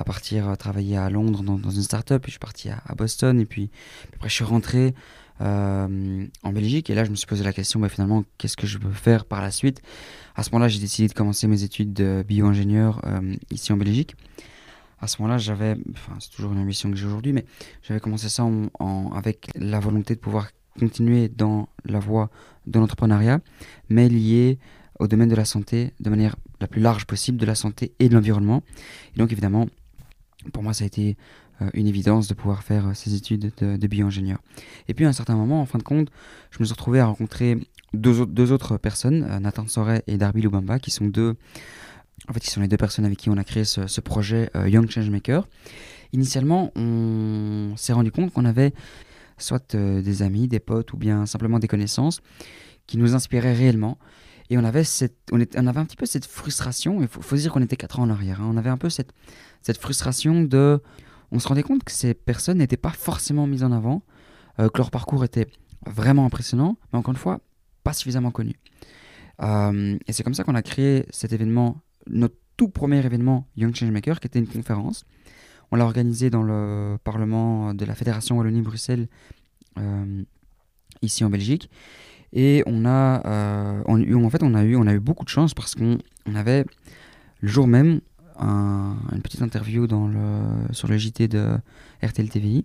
partir 0.06 0.56
travailler 0.56 0.96
à 0.96 1.10
Londres 1.10 1.42
dans, 1.42 1.58
dans 1.58 1.70
une 1.70 1.82
start-up, 1.82 2.22
puis 2.22 2.30
je 2.30 2.34
suis 2.34 2.38
parti 2.38 2.70
à 2.70 2.94
Boston, 2.96 3.38
et 3.38 3.44
puis, 3.44 3.70
après 4.14 4.30
je 4.30 4.34
suis 4.34 4.44
rentré 4.44 4.94
euh, 5.40 6.26
en 6.42 6.52
Belgique. 6.52 6.90
Et 6.90 6.94
là, 6.94 7.04
je 7.04 7.10
me 7.10 7.16
suis 7.16 7.26
posé 7.26 7.44
la 7.44 7.52
question, 7.52 7.80
bah, 7.80 7.88
finalement, 7.88 8.24
qu'est-ce 8.38 8.56
que 8.56 8.66
je 8.66 8.78
veux 8.78 8.92
faire 8.92 9.24
par 9.24 9.42
la 9.42 9.50
suite? 9.50 9.80
À 10.36 10.42
ce 10.42 10.50
moment-là, 10.50 10.68
j'ai 10.68 10.80
décidé 10.80 11.08
de 11.08 11.14
commencer 11.14 11.46
mes 11.46 11.62
études 11.62 11.92
de 11.92 12.24
bio-ingénieur 12.26 13.00
euh, 13.04 13.34
ici 13.50 13.72
en 13.72 13.76
Belgique. 13.76 14.16
À 15.00 15.06
ce 15.06 15.20
moment-là, 15.20 15.38
j'avais, 15.38 15.76
enfin, 15.92 16.16
c'est 16.18 16.30
toujours 16.30 16.52
une 16.52 16.58
ambition 16.58 16.90
que 16.90 16.96
j'ai 16.96 17.06
aujourd'hui, 17.06 17.32
mais 17.32 17.44
j'avais 17.82 18.00
commencé 18.00 18.28
ça 18.28 18.46
avec 19.14 19.50
la 19.54 19.78
volonté 19.78 20.14
de 20.14 20.20
pouvoir 20.20 20.48
continuer 20.78 21.28
dans 21.28 21.68
la 21.84 21.98
voie 21.98 22.30
de 22.66 22.78
l'entrepreneuriat, 22.78 23.40
mais 23.88 24.08
lié 24.08 24.58
au 24.98 25.08
domaine 25.08 25.28
de 25.28 25.34
la 25.34 25.44
santé 25.44 25.92
de 26.00 26.10
manière 26.10 26.36
la 26.60 26.68
plus 26.68 26.80
large 26.80 27.04
possible, 27.04 27.38
de 27.38 27.46
la 27.46 27.54
santé 27.54 27.92
et 27.98 28.08
de 28.08 28.14
l'environnement. 28.14 28.62
Et 29.14 29.18
donc, 29.18 29.32
évidemment, 29.32 29.66
pour 30.52 30.62
moi, 30.62 30.72
ça 30.72 30.84
a 30.84 30.86
été 30.86 31.16
une 31.74 31.86
évidence 31.86 32.28
de 32.28 32.34
pouvoir 32.34 32.62
faire 32.62 32.88
euh, 32.88 32.94
ces 32.94 33.14
études 33.14 33.52
de, 33.58 33.76
de 33.76 33.86
bio-ingénieur. 33.86 34.38
Et 34.88 34.94
puis 34.94 35.04
à 35.04 35.08
un 35.08 35.12
certain 35.12 35.36
moment, 35.36 35.60
en 35.60 35.66
fin 35.66 35.78
de 35.78 35.82
compte, 35.82 36.08
je 36.50 36.58
me 36.60 36.64
suis 36.64 36.72
retrouvé 36.72 37.00
à 37.00 37.06
rencontrer 37.06 37.58
deux, 37.92 38.20
autres, 38.20 38.32
deux 38.32 38.52
autres 38.52 38.76
personnes, 38.76 39.26
euh, 39.30 39.38
Nathan 39.40 39.66
Soret 39.66 40.02
et 40.06 40.16
Darby 40.16 40.42
Lubamba, 40.42 40.78
qui 40.78 40.90
sont 40.90 41.06
deux, 41.06 41.36
en 42.28 42.32
fait, 42.32 42.40
qui 42.40 42.50
sont 42.50 42.60
les 42.60 42.68
deux 42.68 42.76
personnes 42.76 43.04
avec 43.04 43.18
qui 43.18 43.30
on 43.30 43.36
a 43.36 43.44
créé 43.44 43.64
ce, 43.64 44.00
projet 44.00 44.50
Young 44.66 44.88
Changemaker. 44.88 45.46
Initialement, 46.12 46.72
on 46.76 47.72
s'est 47.76 47.92
rendu 47.92 48.12
compte 48.12 48.32
qu'on 48.32 48.44
avait 48.44 48.72
soit 49.36 49.74
des 49.76 50.22
amis, 50.22 50.46
des 50.46 50.60
potes 50.60 50.92
ou 50.92 50.96
bien 50.96 51.26
simplement 51.26 51.58
des 51.58 51.66
connaissances 51.66 52.20
qui 52.86 52.98
nous 52.98 53.14
inspiraient 53.14 53.54
réellement. 53.54 53.98
Et 54.50 54.58
on 54.58 54.64
avait, 54.64 54.84
cette, 54.84 55.16
on, 55.32 55.40
on 55.56 55.66
avait 55.66 55.80
un 55.80 55.84
petit 55.84 55.96
peu 55.96 56.06
cette 56.06 56.26
frustration, 56.26 57.00
il 57.00 57.08
faut, 57.08 57.22
faut 57.22 57.36
dire 57.36 57.52
qu'on 57.52 57.62
était 57.62 57.76
quatre 57.76 57.98
ans 57.98 58.02
en 58.02 58.10
arrière, 58.10 58.42
hein. 58.42 58.50
on 58.52 58.56
avait 58.56 58.70
un 58.70 58.76
peu 58.76 58.90
cette, 58.90 59.12
cette 59.62 59.78
frustration 59.78 60.42
de 60.42 60.80
on 61.34 61.40
se 61.40 61.48
rendait 61.48 61.64
compte 61.64 61.82
que 61.82 61.92
ces 61.92 62.14
personnes 62.14 62.58
n'étaient 62.58 62.76
pas 62.76 62.90
forcément 62.90 63.46
mises 63.46 63.64
en 63.64 63.72
avant, 63.72 64.02
euh, 64.60 64.68
que 64.68 64.78
leur 64.78 64.92
parcours 64.92 65.24
était 65.24 65.48
vraiment 65.84 66.24
impressionnant, 66.24 66.78
mais 66.92 66.98
encore 66.98 67.12
une 67.12 67.18
fois, 67.18 67.40
pas 67.82 67.92
suffisamment 67.92 68.30
connu. 68.30 68.54
Euh, 69.42 69.98
et 70.06 70.12
c'est 70.12 70.22
comme 70.22 70.34
ça 70.34 70.44
qu'on 70.44 70.54
a 70.54 70.62
créé 70.62 71.06
cet 71.10 71.32
événement, 71.32 71.82
notre 72.08 72.36
tout 72.56 72.68
premier 72.68 73.04
événement 73.04 73.48
Young 73.56 73.74
Changemaker, 73.74 74.20
qui 74.20 74.28
était 74.28 74.38
une 74.38 74.46
conférence. 74.46 75.04
On 75.72 75.76
l'a 75.76 75.84
organisé 75.84 76.30
dans 76.30 76.44
le 76.44 76.98
Parlement 77.02 77.74
de 77.74 77.84
la 77.84 77.96
Fédération 77.96 78.38
Wallonie-Bruxelles, 78.38 79.08
euh, 79.78 80.22
ici 81.02 81.24
en 81.24 81.30
Belgique. 81.30 81.68
Et 82.32 82.62
on 82.66 82.84
a, 82.84 83.82
en 83.86 84.30
fait, 84.30 84.42
on 84.44 84.54
a, 84.54 84.62
eu, 84.64 84.76
on 84.76 84.86
a 84.86 84.94
eu 84.94 85.00
beaucoup 85.00 85.24
de 85.24 85.30
chance 85.30 85.52
parce 85.52 85.74
qu'on 85.74 85.98
avait, 86.34 86.64
le 87.40 87.48
jour 87.48 87.66
même, 87.66 88.00
une 88.40 89.20
petite 89.22 89.42
interview 89.42 89.86
dans 89.86 90.06
le, 90.06 90.72
sur 90.72 90.88
le 90.88 90.96
JT 90.98 91.28
de 91.28 91.56
RTL 92.02 92.28
TVI. 92.28 92.64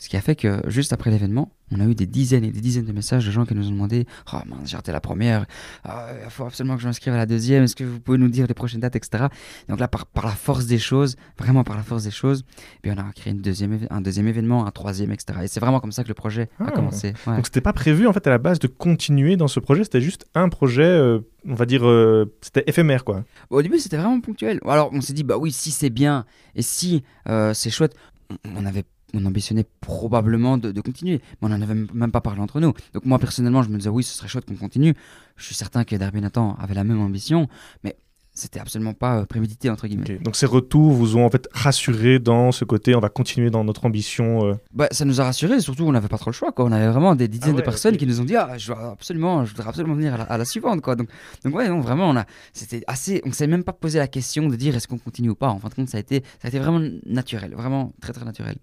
Ce 0.00 0.08
qui 0.08 0.16
a 0.16 0.20
fait 0.20 0.36
que 0.36 0.62
juste 0.68 0.92
après 0.92 1.10
l'événement, 1.10 1.50
on 1.72 1.80
a 1.80 1.84
eu 1.84 1.94
des 1.96 2.06
dizaines 2.06 2.44
et 2.44 2.52
des 2.52 2.60
dizaines 2.60 2.84
de 2.84 2.92
messages 2.92 3.26
de 3.26 3.32
gens 3.32 3.44
qui 3.44 3.54
nous 3.54 3.66
ont 3.66 3.72
demandé 3.72 4.06
Oh 4.32 4.36
mince, 4.46 4.70
j'ai 4.70 4.76
raté 4.76 4.92
la 4.92 5.00
première, 5.00 5.44
ah, 5.84 6.06
il 6.24 6.30
faut 6.30 6.44
absolument 6.44 6.76
que 6.76 6.82
je 6.82 6.86
m'inscrive 6.86 7.12
à 7.14 7.16
la 7.16 7.26
deuxième, 7.26 7.64
est-ce 7.64 7.74
que 7.74 7.82
vous 7.82 7.98
pouvez 7.98 8.16
nous 8.16 8.28
dire 8.28 8.46
les 8.46 8.54
prochaines 8.54 8.80
dates, 8.80 8.94
etc. 8.94 9.24
Donc 9.68 9.80
là, 9.80 9.88
par, 9.88 10.06
par 10.06 10.24
la 10.26 10.32
force 10.36 10.66
des 10.66 10.78
choses, 10.78 11.16
vraiment 11.36 11.64
par 11.64 11.76
la 11.76 11.82
force 11.82 12.04
des 12.04 12.12
choses, 12.12 12.44
puis 12.80 12.92
on 12.92 12.96
a 12.96 13.10
créé 13.12 13.32
une 13.32 13.40
deuxième, 13.42 13.76
un 13.90 14.00
deuxième 14.00 14.28
événement, 14.28 14.66
un 14.66 14.70
troisième, 14.70 15.10
etc. 15.10 15.40
Et 15.42 15.48
c'est 15.48 15.58
vraiment 15.60 15.80
comme 15.80 15.90
ça 15.92 16.04
que 16.04 16.08
le 16.08 16.14
projet 16.14 16.48
a 16.60 16.66
Ah. 16.68 16.70
commencé. 16.70 17.12
Ouais. 17.26 17.34
Donc 17.36 17.46
c'était 17.46 17.60
pas 17.60 17.72
prévu 17.72 18.06
en 18.06 18.12
fait 18.12 18.24
à 18.26 18.30
la 18.30 18.38
base 18.38 18.60
de 18.60 18.68
continuer 18.68 19.36
dans 19.36 19.48
ce 19.48 19.58
projet, 19.58 19.82
c'était 19.82 20.00
juste 20.00 20.26
un 20.36 20.48
projet, 20.48 20.84
euh, 20.84 21.18
on 21.44 21.54
va 21.54 21.66
dire, 21.66 21.84
euh, 21.86 22.32
c'était 22.40 22.62
éphémère 22.68 23.04
quoi. 23.04 23.24
Au 23.50 23.60
début, 23.62 23.78
c'était 23.80 23.96
vraiment 23.96 24.20
ponctuel. 24.20 24.60
Alors, 24.64 24.90
on 24.92 25.00
s'est 25.00 25.12
dit, 25.12 25.24
bah 25.24 25.36
oui, 25.38 25.50
si 25.50 25.72
c'est 25.72 25.90
bien 25.90 26.24
et 26.54 26.62
si 26.62 27.02
euh, 27.28 27.52
c'est 27.52 27.70
chouette, 27.70 27.94
on- 28.30 28.36
on 28.62 28.64
avait. 28.64 28.84
On 29.14 29.24
ambitionnait 29.24 29.64
probablement 29.80 30.58
de, 30.58 30.80
continuer, 30.80 31.20
mais 31.40 31.46
on 31.46 31.48
n'en 31.48 31.62
avait 31.62 31.74
même 31.74 32.10
pas 32.10 32.20
parlé 32.20 32.40
entre 32.40 32.60
nous. 32.60 32.74
Donc 32.92 33.04
moi 33.04 33.18
personnellement, 33.18 33.62
je 33.62 33.70
me 33.70 33.78
disais 33.78 33.88
oui, 33.88 34.02
ce 34.02 34.14
serait 34.14 34.28
chouette 34.28 34.44
qu'on 34.44 34.56
continue. 34.56 34.94
Je 35.36 35.44
suis 35.44 35.54
certain 35.54 35.84
que 35.84 35.96
Derby 35.96 36.20
Nathan 36.20 36.56
avait 36.60 36.74
la 36.74 36.84
même 36.84 37.00
ambition, 37.00 37.48
mais 37.84 37.96
c'était 38.38 38.60
absolument 38.60 38.94
pas 38.94 39.18
euh, 39.18 39.24
prémédité 39.24 39.68
entre 39.70 39.86
guillemets. 39.86 40.18
Donc 40.22 40.36
ces 40.36 40.46
retours 40.46 40.92
vous 40.92 41.16
ont 41.16 41.24
en 41.24 41.30
fait 41.30 41.48
rassuré 41.52 42.18
dans 42.18 42.52
ce 42.52 42.64
côté, 42.64 42.94
on 42.94 43.00
va 43.00 43.08
continuer 43.08 43.50
dans 43.50 43.64
notre 43.64 43.84
ambition. 43.84 44.46
euh. 44.46 44.54
Bah, 44.72 44.88
ça 44.90 45.04
nous 45.04 45.20
a 45.20 45.24
rassurés, 45.24 45.60
surtout 45.60 45.84
on 45.84 45.92
n'avait 45.92 46.08
pas 46.08 46.18
trop 46.18 46.30
le 46.30 46.34
choix. 46.34 46.52
Quoi. 46.52 46.64
On 46.64 46.72
avait 46.72 46.88
vraiment 46.88 47.14
des 47.14 47.28
dizaines 47.28 47.50
Ah 47.50 47.56
ouais, 47.56 47.60
de 47.62 47.64
personnes 47.64 47.96
qui 47.96 48.06
nous 48.06 48.20
ont 48.20 48.24
dit 48.24 48.36
ah, 48.36 48.56
je, 48.56 48.68
dois 48.68 48.92
absolument, 48.92 49.44
je 49.44 49.50
voudrais 49.54 49.68
absolument 49.68 49.94
venir 49.94 50.14
à 50.14 50.18
la, 50.18 50.24
à 50.24 50.38
la 50.38 50.44
suivante. 50.44 50.80
Quoi. 50.80 50.96
Donc, 50.96 51.08
donc 51.44 51.54
ouais, 51.54 51.68
non, 51.68 51.80
vraiment, 51.80 52.08
on 52.08 52.16
a, 52.16 52.24
c'était 52.52 52.82
assez, 52.86 53.20
on 53.24 53.32
s'est 53.32 53.46
même 53.46 53.64
pas 53.64 53.72
posé 53.72 53.98
la 53.98 54.08
question 54.08 54.48
de 54.48 54.56
dire 54.56 54.76
est-ce 54.76 54.88
qu'on 54.88 54.98
continue 54.98 55.30
ou 55.30 55.34
pas. 55.34 55.48
En 55.48 55.58
fin 55.58 55.68
de 55.68 55.74
compte, 55.74 55.88
ça 55.88 55.98
a 55.98 56.00
été, 56.00 56.22
ça 56.40 56.46
a 56.46 56.48
été 56.48 56.58
vraiment 56.58 56.80
naturel, 57.06 57.52
vraiment 57.54 57.92
très 58.00 58.12
très 58.12 58.24
naturel. 58.24 58.56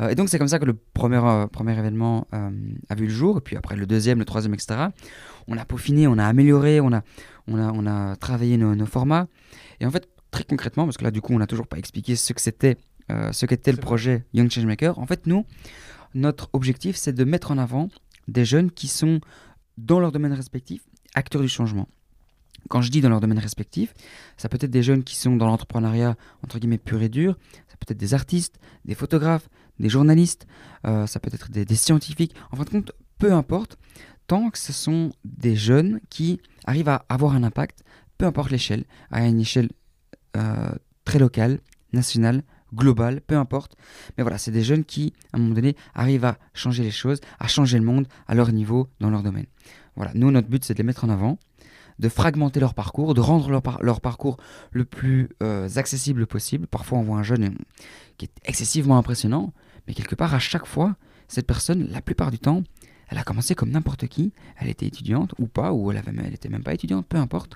Euh, 0.00 0.08
et 0.08 0.14
donc 0.14 0.28
c'est 0.28 0.38
comme 0.38 0.48
ça 0.48 0.58
que 0.58 0.64
le 0.64 0.74
premier, 0.74 1.20
euh, 1.22 1.46
premier 1.46 1.78
événement 1.78 2.26
euh, 2.34 2.50
a 2.88 2.94
vu 2.94 3.06
le 3.06 3.12
jour, 3.12 3.38
et 3.38 3.40
puis 3.40 3.56
après 3.56 3.76
le 3.76 3.86
deuxième, 3.86 4.18
le 4.18 4.24
troisième, 4.24 4.54
etc. 4.54 4.88
On 5.48 5.56
a 5.56 5.64
peaufiné, 5.64 6.06
on 6.06 6.18
a 6.18 6.24
amélioré, 6.24 6.80
on 6.80 6.92
a, 6.92 7.02
on 7.46 7.58
a, 7.58 7.72
on 7.72 7.86
a 7.86 8.16
travaillé 8.16 8.56
nos, 8.56 8.74
nos 8.74 8.86
formats. 8.86 9.28
Et 9.80 9.86
en 9.86 9.90
fait, 9.90 10.08
très 10.30 10.44
concrètement, 10.44 10.84
parce 10.84 10.96
que 10.96 11.04
là 11.04 11.10
du 11.10 11.20
coup 11.20 11.32
on 11.32 11.38
n'a 11.38 11.46
toujours 11.46 11.66
pas 11.66 11.78
expliqué 11.78 12.16
ce 12.16 12.32
que 12.32 12.40
c'était, 12.40 12.76
euh, 13.10 13.32
ce 13.32 13.46
qu'était 13.46 13.72
le 13.72 13.78
projet 13.78 14.24
Young 14.34 14.50
Changemaker. 14.50 14.98
En 14.98 15.06
fait, 15.06 15.26
nous, 15.26 15.44
notre 16.14 16.50
objectif, 16.52 16.96
c'est 16.96 17.12
de 17.12 17.24
mettre 17.24 17.50
en 17.50 17.58
avant 17.58 17.88
des 18.28 18.44
jeunes 18.44 18.70
qui 18.70 18.88
sont, 18.88 19.20
dans 19.78 20.00
leur 20.00 20.12
domaine 20.12 20.32
respectif, 20.32 20.82
acteurs 21.14 21.42
du 21.42 21.48
changement. 21.48 21.88
Quand 22.68 22.82
je 22.82 22.90
dis 22.90 23.00
dans 23.00 23.10
leur 23.10 23.20
domaine 23.20 23.38
respectif, 23.38 23.94
ça 24.36 24.48
peut 24.48 24.58
être 24.60 24.70
des 24.70 24.82
jeunes 24.82 25.04
qui 25.04 25.14
sont 25.14 25.36
dans 25.36 25.46
l'entrepreneuriat, 25.46 26.16
entre 26.42 26.58
guillemets, 26.58 26.78
pur 26.78 27.00
et 27.02 27.08
dur, 27.08 27.38
ça 27.68 27.76
peut 27.76 27.92
être 27.92 27.98
des 27.98 28.12
artistes, 28.14 28.58
des 28.84 28.94
photographes, 28.94 29.48
des 29.78 29.88
journalistes, 29.88 30.46
euh, 30.86 31.06
ça 31.06 31.20
peut 31.20 31.30
être 31.32 31.50
des, 31.50 31.64
des 31.64 31.76
scientifiques, 31.76 32.34
en 32.50 32.56
fin 32.56 32.64
de 32.64 32.70
compte, 32.70 32.92
peu 33.18 33.32
importe, 33.32 33.78
tant 34.26 34.50
que 34.50 34.58
ce 34.58 34.72
sont 34.72 35.10
des 35.24 35.56
jeunes 35.56 36.00
qui 36.10 36.40
arrivent 36.64 36.88
à 36.88 37.04
avoir 37.08 37.34
un 37.34 37.42
impact, 37.42 37.84
peu 38.18 38.26
importe 38.26 38.50
l'échelle, 38.50 38.84
à 39.10 39.26
une 39.26 39.40
échelle 39.40 39.70
euh, 40.36 40.70
très 41.04 41.18
locale, 41.18 41.60
nationale, 41.92 42.42
globale, 42.74 43.20
peu 43.20 43.36
importe. 43.36 43.76
Mais 44.16 44.22
voilà, 44.22 44.38
c'est 44.38 44.50
des 44.50 44.64
jeunes 44.64 44.84
qui, 44.84 45.12
à 45.32 45.36
un 45.36 45.40
moment 45.40 45.54
donné, 45.54 45.76
arrivent 45.94 46.24
à 46.24 46.38
changer 46.52 46.82
les 46.82 46.90
choses, 46.90 47.20
à 47.38 47.46
changer 47.46 47.78
le 47.78 47.84
monde 47.84 48.06
à 48.26 48.34
leur 48.34 48.50
niveau, 48.52 48.88
dans 49.00 49.10
leur 49.10 49.22
domaine. 49.22 49.46
Voilà, 49.94 50.12
nous, 50.14 50.30
notre 50.30 50.48
but, 50.48 50.64
c'est 50.64 50.74
de 50.74 50.78
les 50.78 50.84
mettre 50.84 51.04
en 51.04 51.08
avant, 51.08 51.38
de 51.98 52.08
fragmenter 52.08 52.60
leur 52.60 52.74
parcours, 52.74 53.14
de 53.14 53.20
rendre 53.20 53.48
leur, 53.50 53.62
par- 53.62 53.82
leur 53.82 54.00
parcours 54.00 54.36
le 54.72 54.84
plus 54.84 55.30
euh, 55.42 55.68
accessible 55.76 56.26
possible. 56.26 56.66
Parfois, 56.66 56.98
on 56.98 57.02
voit 57.02 57.18
un 57.18 57.22
jeune 57.22 57.56
qui 58.18 58.26
est 58.26 58.32
excessivement 58.44 58.98
impressionnant, 58.98 59.54
mais 59.86 59.94
quelque 59.94 60.14
part, 60.14 60.34
à 60.34 60.38
chaque 60.38 60.66
fois, 60.66 60.96
cette 61.28 61.46
personne, 61.46 61.88
la 61.90 62.02
plupart 62.02 62.30
du 62.30 62.38
temps, 62.38 62.62
elle 63.08 63.18
a 63.18 63.22
commencé 63.22 63.54
comme 63.54 63.70
n'importe 63.70 64.06
qui. 64.06 64.32
Elle 64.58 64.68
était 64.68 64.86
étudiante 64.86 65.34
ou 65.38 65.46
pas, 65.46 65.72
ou 65.72 65.90
elle, 65.90 65.98
avait, 65.98 66.12
même 66.12 66.62
pas 66.62 66.74
étudiante, 66.74 67.06
peu 67.06 67.18
importe. 67.18 67.54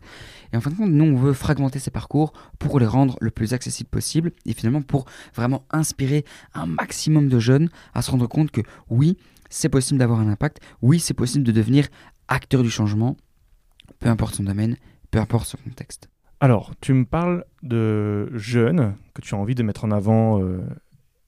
Et 0.52 0.56
en 0.56 0.60
fin 0.60 0.70
de 0.70 0.76
compte, 0.76 0.90
nous, 0.90 1.04
on 1.04 1.16
veut 1.16 1.32
fragmenter 1.32 1.78
ces 1.78 1.90
parcours 1.90 2.32
pour 2.58 2.78
les 2.78 2.86
rendre 2.86 3.16
le 3.20 3.30
plus 3.30 3.52
accessibles 3.52 3.90
possible 3.90 4.32
et 4.46 4.52
finalement 4.52 4.82
pour 4.82 5.06
vraiment 5.34 5.64
inspirer 5.70 6.24
un 6.54 6.66
maximum 6.66 7.28
de 7.28 7.38
jeunes 7.38 7.68
à 7.94 8.02
se 8.02 8.10
rendre 8.10 8.26
compte 8.26 8.50
que 8.50 8.60
oui, 8.88 9.16
c'est 9.48 9.68
possible 9.68 9.98
d'avoir 9.98 10.20
un 10.20 10.28
impact, 10.28 10.60
oui, 10.82 11.00
c'est 11.00 11.14
possible 11.14 11.44
de 11.44 11.52
devenir 11.52 11.88
acteur 12.28 12.62
du 12.62 12.70
changement, 12.70 13.16
peu 13.98 14.08
importe 14.08 14.36
son 14.36 14.44
domaine, 14.44 14.76
peu 15.10 15.18
importe 15.18 15.46
son 15.48 15.58
contexte. 15.58 16.08
Alors, 16.38 16.72
tu 16.80 16.94
me 16.94 17.04
parles 17.04 17.44
de 17.62 18.30
jeunes 18.34 18.94
que 19.12 19.20
tu 19.20 19.34
as 19.34 19.38
envie 19.38 19.54
de 19.54 19.62
mettre 19.62 19.84
en 19.84 19.90
avant. 19.90 20.40
euh, 20.40 20.62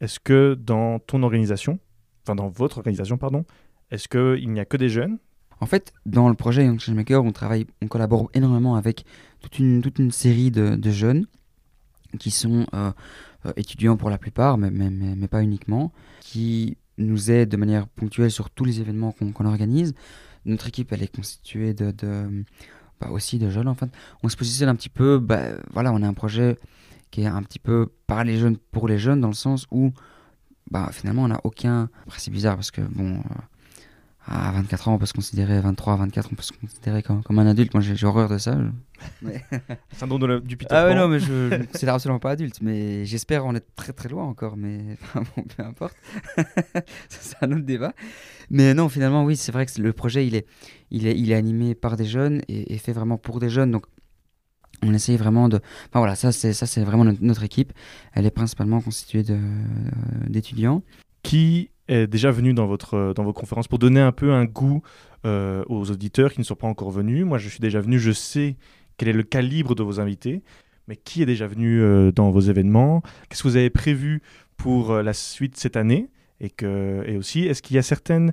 Est-ce 0.00 0.20
que 0.20 0.54
dans 0.54 1.00
ton 1.00 1.22
organisation, 1.22 1.80
enfin 2.22 2.34
dans 2.34 2.48
votre 2.48 2.78
organisation, 2.78 3.18
pardon, 3.18 3.44
est-ce 3.92 4.08
qu'il 4.08 4.50
n'y 4.50 4.58
a 4.58 4.64
que 4.64 4.78
des 4.78 4.88
jeunes? 4.88 5.18
En 5.60 5.66
fait, 5.66 5.92
dans 6.06 6.28
le 6.28 6.34
projet 6.34 6.64
Young 6.64 6.80
Changemaker, 6.80 7.22
on 7.22 7.30
travaille, 7.30 7.66
on 7.82 7.86
collabore 7.86 8.30
énormément 8.34 8.74
avec 8.74 9.04
toute 9.40 9.58
une, 9.58 10.10
série 10.10 10.50
de, 10.50 10.90
jeunes 10.90 11.26
qui 12.18 12.30
sont 12.30 12.66
euh, 12.74 12.90
euh, 13.46 13.52
étudiants 13.56 13.96
pour 13.96 14.10
la 14.10 14.18
plupart, 14.18 14.58
mais, 14.58 15.28
pas 15.28 15.42
uniquement, 15.42 15.92
qui 16.20 16.78
nous 16.98 17.30
aident 17.30 17.50
de 17.50 17.56
manière 17.56 17.86
ponctuelle 17.86 18.30
sur 18.30 18.50
tous 18.50 18.64
les 18.64 18.80
événements 18.80 19.12
qu'on 19.12 19.46
organise. 19.46 19.94
Notre 20.46 20.68
équipe, 20.68 20.90
elle 20.90 21.02
est 21.02 21.14
constituée 21.14 21.74
de, 21.74 21.92
bah, 23.00 23.10
aussi 23.10 23.38
de 23.38 23.50
jeunes. 23.50 23.68
En 23.68 23.74
fait, 23.74 23.90
on 24.22 24.28
se 24.28 24.36
positionne 24.36 24.70
un 24.70 24.74
petit 24.74 24.88
peu. 24.88 25.18
bah, 25.18 25.50
voilà, 25.70 25.92
on 25.92 26.02
a 26.02 26.08
un 26.08 26.14
projet 26.14 26.56
qui 27.10 27.22
est 27.22 27.26
un 27.26 27.42
petit 27.42 27.58
peu 27.58 27.92
par 28.06 28.24
les 28.24 28.38
jeunes 28.38 28.56
pour 28.56 28.88
les 28.88 28.98
jeunes, 28.98 29.20
dans 29.20 29.28
le 29.28 29.34
sens 29.34 29.66
où 29.70 29.92
bah, 30.70 30.88
finalement, 30.92 31.24
on 31.24 31.28
n'a 31.28 31.40
aucun. 31.44 31.88
C'est 32.16 32.32
bizarre 32.32 32.56
parce 32.56 32.70
que 32.70 32.80
bon. 32.80 33.18
euh, 33.18 33.20
à 34.26 34.52
24 34.52 34.88
ans, 34.88 34.94
on 34.94 34.98
peut 34.98 35.06
se 35.06 35.12
considérer, 35.12 35.60
23, 35.60 35.96
24, 35.96 36.28
on 36.32 36.36
peut 36.36 36.42
se 36.42 36.52
considérer 36.52 37.02
comme, 37.02 37.22
comme 37.24 37.38
un 37.40 37.46
adulte. 37.46 37.74
Moi, 37.74 37.82
j'ai 37.82 38.06
horreur 38.06 38.28
de 38.28 38.38
ça. 38.38 38.56
je- 39.22 39.28
Syndrome 39.96 40.20
de 40.20 40.26
la- 40.26 40.40
du 40.40 40.56
Peter 40.56 40.72
ah 40.74 40.86
ouais, 40.86 40.94
non, 40.94 41.08
mais 41.08 41.18
je 41.18 41.26
je 41.26 41.54
ne 41.54 41.58
me 41.62 41.64
considère 41.66 41.94
absolument 41.94 42.20
pas 42.20 42.30
adulte. 42.30 42.60
Mais 42.62 43.04
j'espère 43.04 43.44
en 43.44 43.54
être 43.56 43.66
très 43.74 43.92
très 43.92 44.08
loin 44.08 44.24
encore. 44.24 44.56
Mais 44.56 44.96
enfin, 45.02 45.22
bon, 45.36 45.42
peu 45.42 45.62
importe. 45.64 45.96
Ça, 46.36 46.82
c'est 47.08 47.36
un 47.42 47.50
autre 47.52 47.64
débat. 47.64 47.92
Mais 48.50 48.74
non, 48.74 48.88
finalement, 48.88 49.24
oui, 49.24 49.36
c'est 49.36 49.50
vrai 49.52 49.66
que 49.66 49.80
le 49.80 49.92
projet, 49.92 50.26
il 50.26 50.36
est, 50.36 50.46
il 50.90 51.06
est, 51.06 51.18
il 51.18 51.30
est 51.32 51.34
animé 51.34 51.74
par 51.74 51.96
des 51.96 52.04
jeunes 52.04 52.42
et, 52.48 52.74
et 52.74 52.78
fait 52.78 52.92
vraiment 52.92 53.18
pour 53.18 53.40
des 53.40 53.50
jeunes. 53.50 53.72
Donc, 53.72 53.86
on 54.84 54.94
essaye 54.94 55.16
vraiment 55.16 55.48
de. 55.48 55.56
Enfin 55.56 55.98
voilà, 55.98 56.14
ça, 56.14 56.30
c'est 56.30 56.52
ça, 56.52 56.66
c'est 56.66 56.82
vraiment 56.84 57.04
notre, 57.04 57.22
notre 57.24 57.42
équipe. 57.42 57.72
Elle 58.14 58.26
est 58.26 58.30
principalement 58.30 58.80
constituée 58.80 59.24
euh, 59.30 59.38
d'étudiants. 60.28 60.82
Qui 61.24 61.70
est 61.88 62.06
déjà 62.06 62.30
venu 62.30 62.54
dans, 62.54 62.66
votre, 62.66 63.12
dans 63.14 63.24
vos 63.24 63.32
conférences 63.32 63.68
pour 63.68 63.78
donner 63.78 64.00
un 64.00 64.12
peu 64.12 64.32
un 64.32 64.44
goût 64.44 64.82
euh, 65.24 65.64
aux 65.68 65.90
auditeurs 65.90 66.32
qui 66.32 66.40
ne 66.40 66.44
sont 66.44 66.54
pas 66.54 66.66
encore 66.66 66.90
venus. 66.90 67.24
Moi, 67.24 67.38
je 67.38 67.48
suis 67.48 67.60
déjà 67.60 67.80
venu, 67.80 67.98
je 67.98 68.12
sais 68.12 68.56
quel 68.96 69.08
est 69.08 69.12
le 69.12 69.22
calibre 69.22 69.74
de 69.74 69.82
vos 69.82 70.00
invités, 70.00 70.42
mais 70.88 70.96
qui 70.96 71.22
est 71.22 71.26
déjà 71.26 71.46
venu 71.46 71.80
euh, 71.80 72.12
dans 72.12 72.30
vos 72.30 72.40
événements? 72.40 73.02
Qu'est-ce 73.28 73.42
que 73.42 73.48
vous 73.48 73.56
avez 73.56 73.70
prévu 73.70 74.22
pour 74.56 74.92
euh, 74.92 75.02
la 75.02 75.12
suite 75.12 75.56
cette 75.56 75.76
année? 75.76 76.08
Et, 76.40 76.50
que, 76.50 77.04
et 77.06 77.16
aussi, 77.16 77.46
est-ce 77.46 77.62
qu'il 77.62 77.76
y 77.76 77.78
a 77.78 77.82
certaines 77.82 78.32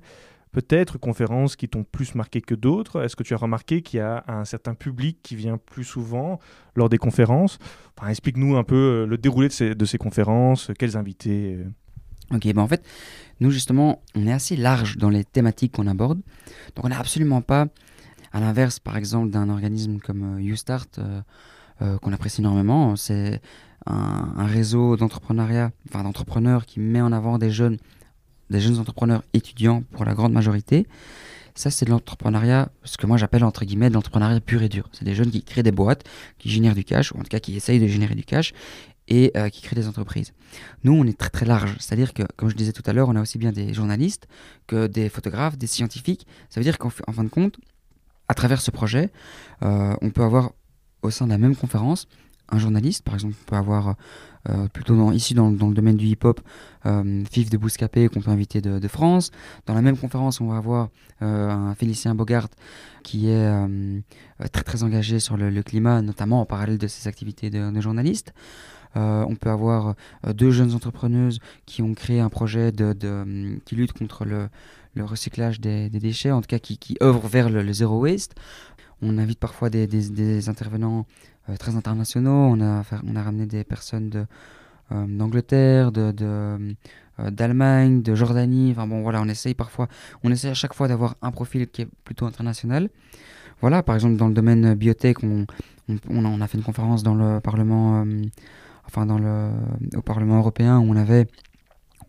peut-être 0.52 0.98
conférences 0.98 1.56
qui 1.56 1.70
t'ont 1.70 1.84
plus 1.84 2.16
marqué 2.16 2.42
que 2.42 2.56
d'autres? 2.56 3.04
Est-ce 3.04 3.16
que 3.16 3.24
tu 3.24 3.34
as 3.34 3.38
remarqué 3.38 3.82
qu'il 3.82 4.00
y 4.00 4.02
a 4.02 4.24
un 4.28 4.46
certain 4.46 4.74
public 4.74 5.20
qui 5.22 5.36
vient 5.36 5.58
plus 5.58 5.84
souvent 5.84 6.40
lors 6.76 6.90
des 6.90 6.98
conférences? 6.98 7.60
Enfin, 7.98 8.10
Explique-nous 8.10 8.58
un 8.58 8.64
peu 8.64 8.76
euh, 8.76 9.06
le 9.06 9.18
déroulé 9.18 9.48
de 9.48 9.54
ces, 9.54 9.76
de 9.76 9.86
ces 9.86 9.98
conférences, 9.98 10.72
quels 10.78 10.98
invités 10.98 11.56
euh. 11.56 11.66
Ok, 12.34 12.46
ben 12.54 12.62
en 12.62 12.68
fait, 12.68 12.86
nous 13.40 13.52
justement, 13.52 14.02
on 14.16 14.28
est 14.28 14.32
assez 14.32 14.56
large 14.56 14.98
dans 14.98 15.10
les 15.10 15.24
thématiques 15.24 15.74
qu'on 15.74 15.88
aborde. 15.88 16.20
Donc 16.76 16.86
on 16.86 16.90
n'a 16.90 17.00
absolument 17.00 17.42
pas, 17.42 17.68
à 18.32 18.40
l'inverse 18.40 18.80
par 18.80 18.98
exemple 18.98 19.30
d'un 19.30 19.50
organisme 19.50 20.00
comme 20.00 20.38
euh, 20.38 20.42
YouStart, 20.42 20.86
euh, 20.98 21.22
euh, 21.82 21.98
qu'on 21.98 22.14
apprécie 22.14 22.42
énormément, 22.42 22.96
c'est 22.96 23.42
un, 23.86 24.46
réseau 24.46 24.98
d'entrepreneuriat, 24.98 25.72
enfin 25.88 26.04
d'entrepreneurs 26.04 26.66
qui 26.66 26.80
met 26.80 27.02
en 27.02 27.12
avant 27.12 27.38
des 27.38 27.50
jeunes, 27.50 27.78
des 28.50 28.60
jeunes 28.60 28.78
entrepreneurs 28.78 29.24
étudiants 29.34 29.84
pour 29.92 30.06
la 30.06 30.14
grande 30.14 30.34
majorité. 30.34 30.86
Ça, 31.56 31.72
c'est 31.72 31.86
de 31.86 31.90
l'entrepreneuriat, 31.90 32.70
ce 32.84 32.98
que 32.98 33.08
moi 33.08 33.18
j'appelle 33.18 33.44
entre 33.44 33.66
guillemets 33.66 33.90
de 33.90 33.96
l'entrepreneuriat 33.96 34.40
pur 34.40 34.62
et 34.62 34.70
dur. 34.70 34.88
C'est 34.92 35.06
des 35.06 35.16
jeunes 35.16 35.32
qui 35.32 35.44
créent 35.44 35.64
des 35.64 35.72
boîtes, 35.72 36.04
qui 36.38 36.50
génèrent 36.50 36.76
du 36.76 36.84
cash, 36.84 37.12
ou 37.12 37.18
en 37.18 37.24
tout 37.24 37.30
cas 37.30 37.40
qui 37.40 37.56
essayent 37.56 37.80
de 37.80 37.88
générer 37.88 38.16
du 38.16 38.24
cash, 38.24 38.54
et 39.10 39.32
euh, 39.36 39.50
qui 39.50 39.62
créent 39.62 39.76
des 39.76 39.88
entreprises. 39.88 40.34
Nous, 40.84 40.94
on 40.94 41.06
est 41.06 41.18
très 41.18 41.30
très 41.30 41.46
large. 41.46 41.76
C'est-à-dire 41.80 42.14
que, 42.14 42.24
comme 42.36 42.50
je 42.50 42.56
disais 42.56 42.72
tout 42.72 42.84
à 42.86 42.94
l'heure, 42.94 43.10
on 43.10 43.16
a 43.16 43.22
aussi 43.22 43.38
bien 43.38 43.52
des 43.52 43.74
journalistes 43.74 44.28
que 44.68 44.88
des 44.88 45.10
photographes, 45.10 45.58
des 45.58 45.68
scientifiques. 45.68 46.26
Ça 46.50 46.60
veut 46.60 46.64
dire 46.64 46.78
qu'en 46.78 46.90
fi- 46.90 47.04
en 47.08 47.12
fin 47.12 47.24
de 47.24 47.30
compte, 47.30 47.60
à 48.30 48.36
travers 48.36 48.62
ce 48.62 48.72
projet, 48.72 49.10
euh, 49.64 49.96
on 50.02 50.12
peut 50.12 50.24
avoir 50.24 50.52
au 51.02 51.10
sein 51.10 51.26
de 51.26 51.32
la 51.32 51.38
même 51.38 51.56
conférence 51.56 52.08
un 52.52 52.58
journaliste, 52.58 53.04
par 53.04 53.14
exemple, 53.14 53.36
on 53.40 53.50
peut 53.50 53.56
avoir 53.56 53.96
euh, 54.50 54.68
plutôt 54.70 54.96
dans, 54.96 55.12
ici 55.12 55.36
dans, 55.36 55.50
le 55.50 55.74
domaine 55.74 55.98
du 55.98 56.08
hip-hop, 56.08 56.42
euh, 56.88 57.24
Fif 57.30 57.52
de 57.52 57.58
Bouscapé 57.58 58.08
qu'on 58.10 58.22
peut 58.22 58.32
inviter 58.32 58.60
de, 58.60 58.88
France. 58.88 59.30
Dans 59.68 59.76
la 59.76 59.84
même 59.84 59.96
conférence, 59.96 60.42
on 60.42 60.48
va 60.48 60.58
avoir 60.58 60.90
un 61.22 61.76
Félicien 61.76 62.16
Bogart 62.16 62.48
qui 63.04 63.30
est 63.30 63.52
très 64.52 64.64
très 64.64 64.82
engagé 64.82 65.20
sur 65.20 65.38
le, 65.38 65.62
climat, 65.62 66.02
notamment 66.02 66.42
en 66.42 66.46
parallèle 66.46 66.80
de 66.80 66.88
ses 66.88 67.08
activités 67.08 67.52
de 67.52 67.82
journaliste. 67.82 68.34
On 68.96 69.36
peut 69.36 69.50
avoir 69.50 69.96
deux 70.28 70.52
jeunes 70.52 70.74
entrepreneuses 70.74 71.40
qui 71.66 71.82
ont 71.82 71.94
créé 71.94 72.20
un 72.20 72.30
projet 72.30 72.72
de 72.72 73.60
qui 73.66 73.76
lutte 73.76 73.94
contre 73.94 74.26
le, 74.26 74.50
recyclage 74.98 75.62
des, 75.62 75.90
déchets, 75.90 76.32
en 76.32 76.42
tout 76.42 76.48
cas 76.48 76.60
qui, 76.60 76.78
qui 76.78 76.98
œuvrent 77.02 77.28
vers 77.28 77.50
le, 77.50 77.72
zéro 77.72 78.00
waste. 78.00 78.36
On 79.02 79.18
invite 79.18 79.40
parfois 79.40 79.70
des, 79.70 80.50
intervenants 80.50 81.06
très 81.60 81.76
internationaux. 81.76 82.32
On 82.52 82.60
a, 82.62 82.84
on 83.08 83.16
a 83.16 83.24
ramené 83.24 83.46
des 83.46 83.64
personnes 83.64 84.28
d'Angleterre, 84.92 85.92
de, 85.92 86.14
euh, 87.20 87.32
d'Allemagne, 87.32 88.02
de 88.02 88.16
Jordanie. 88.16 88.72
Enfin 88.72 88.88
bon, 88.88 89.02
voilà, 89.02 89.22
on 89.22 89.28
essaye 89.28 89.54
parfois, 89.54 89.88
on 90.24 90.32
essaye 90.32 90.52
à 90.52 90.56
chaque 90.56 90.74
fois 90.74 90.88
d'avoir 90.88 91.16
un 91.22 91.32
profil 91.32 91.68
qui 91.68 91.84
est 91.84 91.88
plutôt 92.04 92.26
international. 92.26 92.90
Voilà, 93.62 93.84
par 93.84 93.96
exemple, 93.96 94.16
dans 94.16 94.28
le 94.28 94.34
domaine 94.34 94.74
biotech, 94.74 95.24
on, 95.24 95.46
on, 96.10 96.42
a 96.42 96.48
fait 96.48 96.58
une 96.58 96.64
conférence 96.64 97.04
dans 97.04 97.16
le 97.16 97.40
Parlement, 97.42 98.04
euh, 98.04 98.22
enfin 98.90 99.06
dans 99.06 99.20
le, 99.20 99.52
au 99.96 100.02
Parlement 100.02 100.38
européen 100.38 100.80
où 100.80 100.92
on 100.92 100.96
avait 100.96 101.28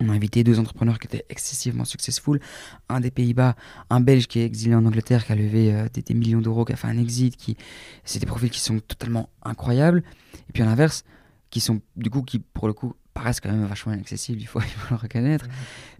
on 0.00 0.08
a 0.08 0.12
invité 0.12 0.42
deux 0.42 0.58
entrepreneurs 0.58 0.98
qui 0.98 1.06
étaient 1.06 1.26
excessivement 1.28 1.84
successful. 1.84 2.40
Un 2.88 3.00
des 3.00 3.10
Pays-Bas, 3.10 3.54
un 3.90 4.00
Belge 4.00 4.26
qui 4.26 4.40
est 4.40 4.46
exilé 4.46 4.74
en 4.74 4.86
Angleterre, 4.86 5.26
qui 5.26 5.32
a 5.32 5.34
levé 5.34 5.74
euh, 5.74 5.88
des, 5.92 6.14
millions 6.14 6.40
d'euros, 6.40 6.64
qui 6.64 6.72
a 6.72 6.76
fait 6.76 6.88
un 6.88 6.96
exit. 6.96 7.36
Qui... 7.36 7.56
C'est 8.04 8.18
des 8.18 8.26
profils 8.26 8.50
qui 8.50 8.60
sont 8.60 8.80
totalement 8.80 9.28
incroyables. 9.42 10.02
Et 10.48 10.52
puis 10.52 10.62
à 10.62 10.66
l'inverse, 10.66 11.04
qui 11.50 11.60
sont 11.60 11.82
du 11.96 12.08
coup, 12.08 12.22
qui 12.22 12.38
pour 12.38 12.66
le 12.66 12.72
coup 12.72 12.94
paraissent 13.12 13.40
quand 13.40 13.50
même 13.50 13.66
vachement 13.66 13.92
inaccessibles, 13.92 14.40
il 14.40 14.46
faut, 14.46 14.60
il 14.62 14.68
faut 14.68 14.94
le 14.94 15.00
reconnaître. 15.00 15.46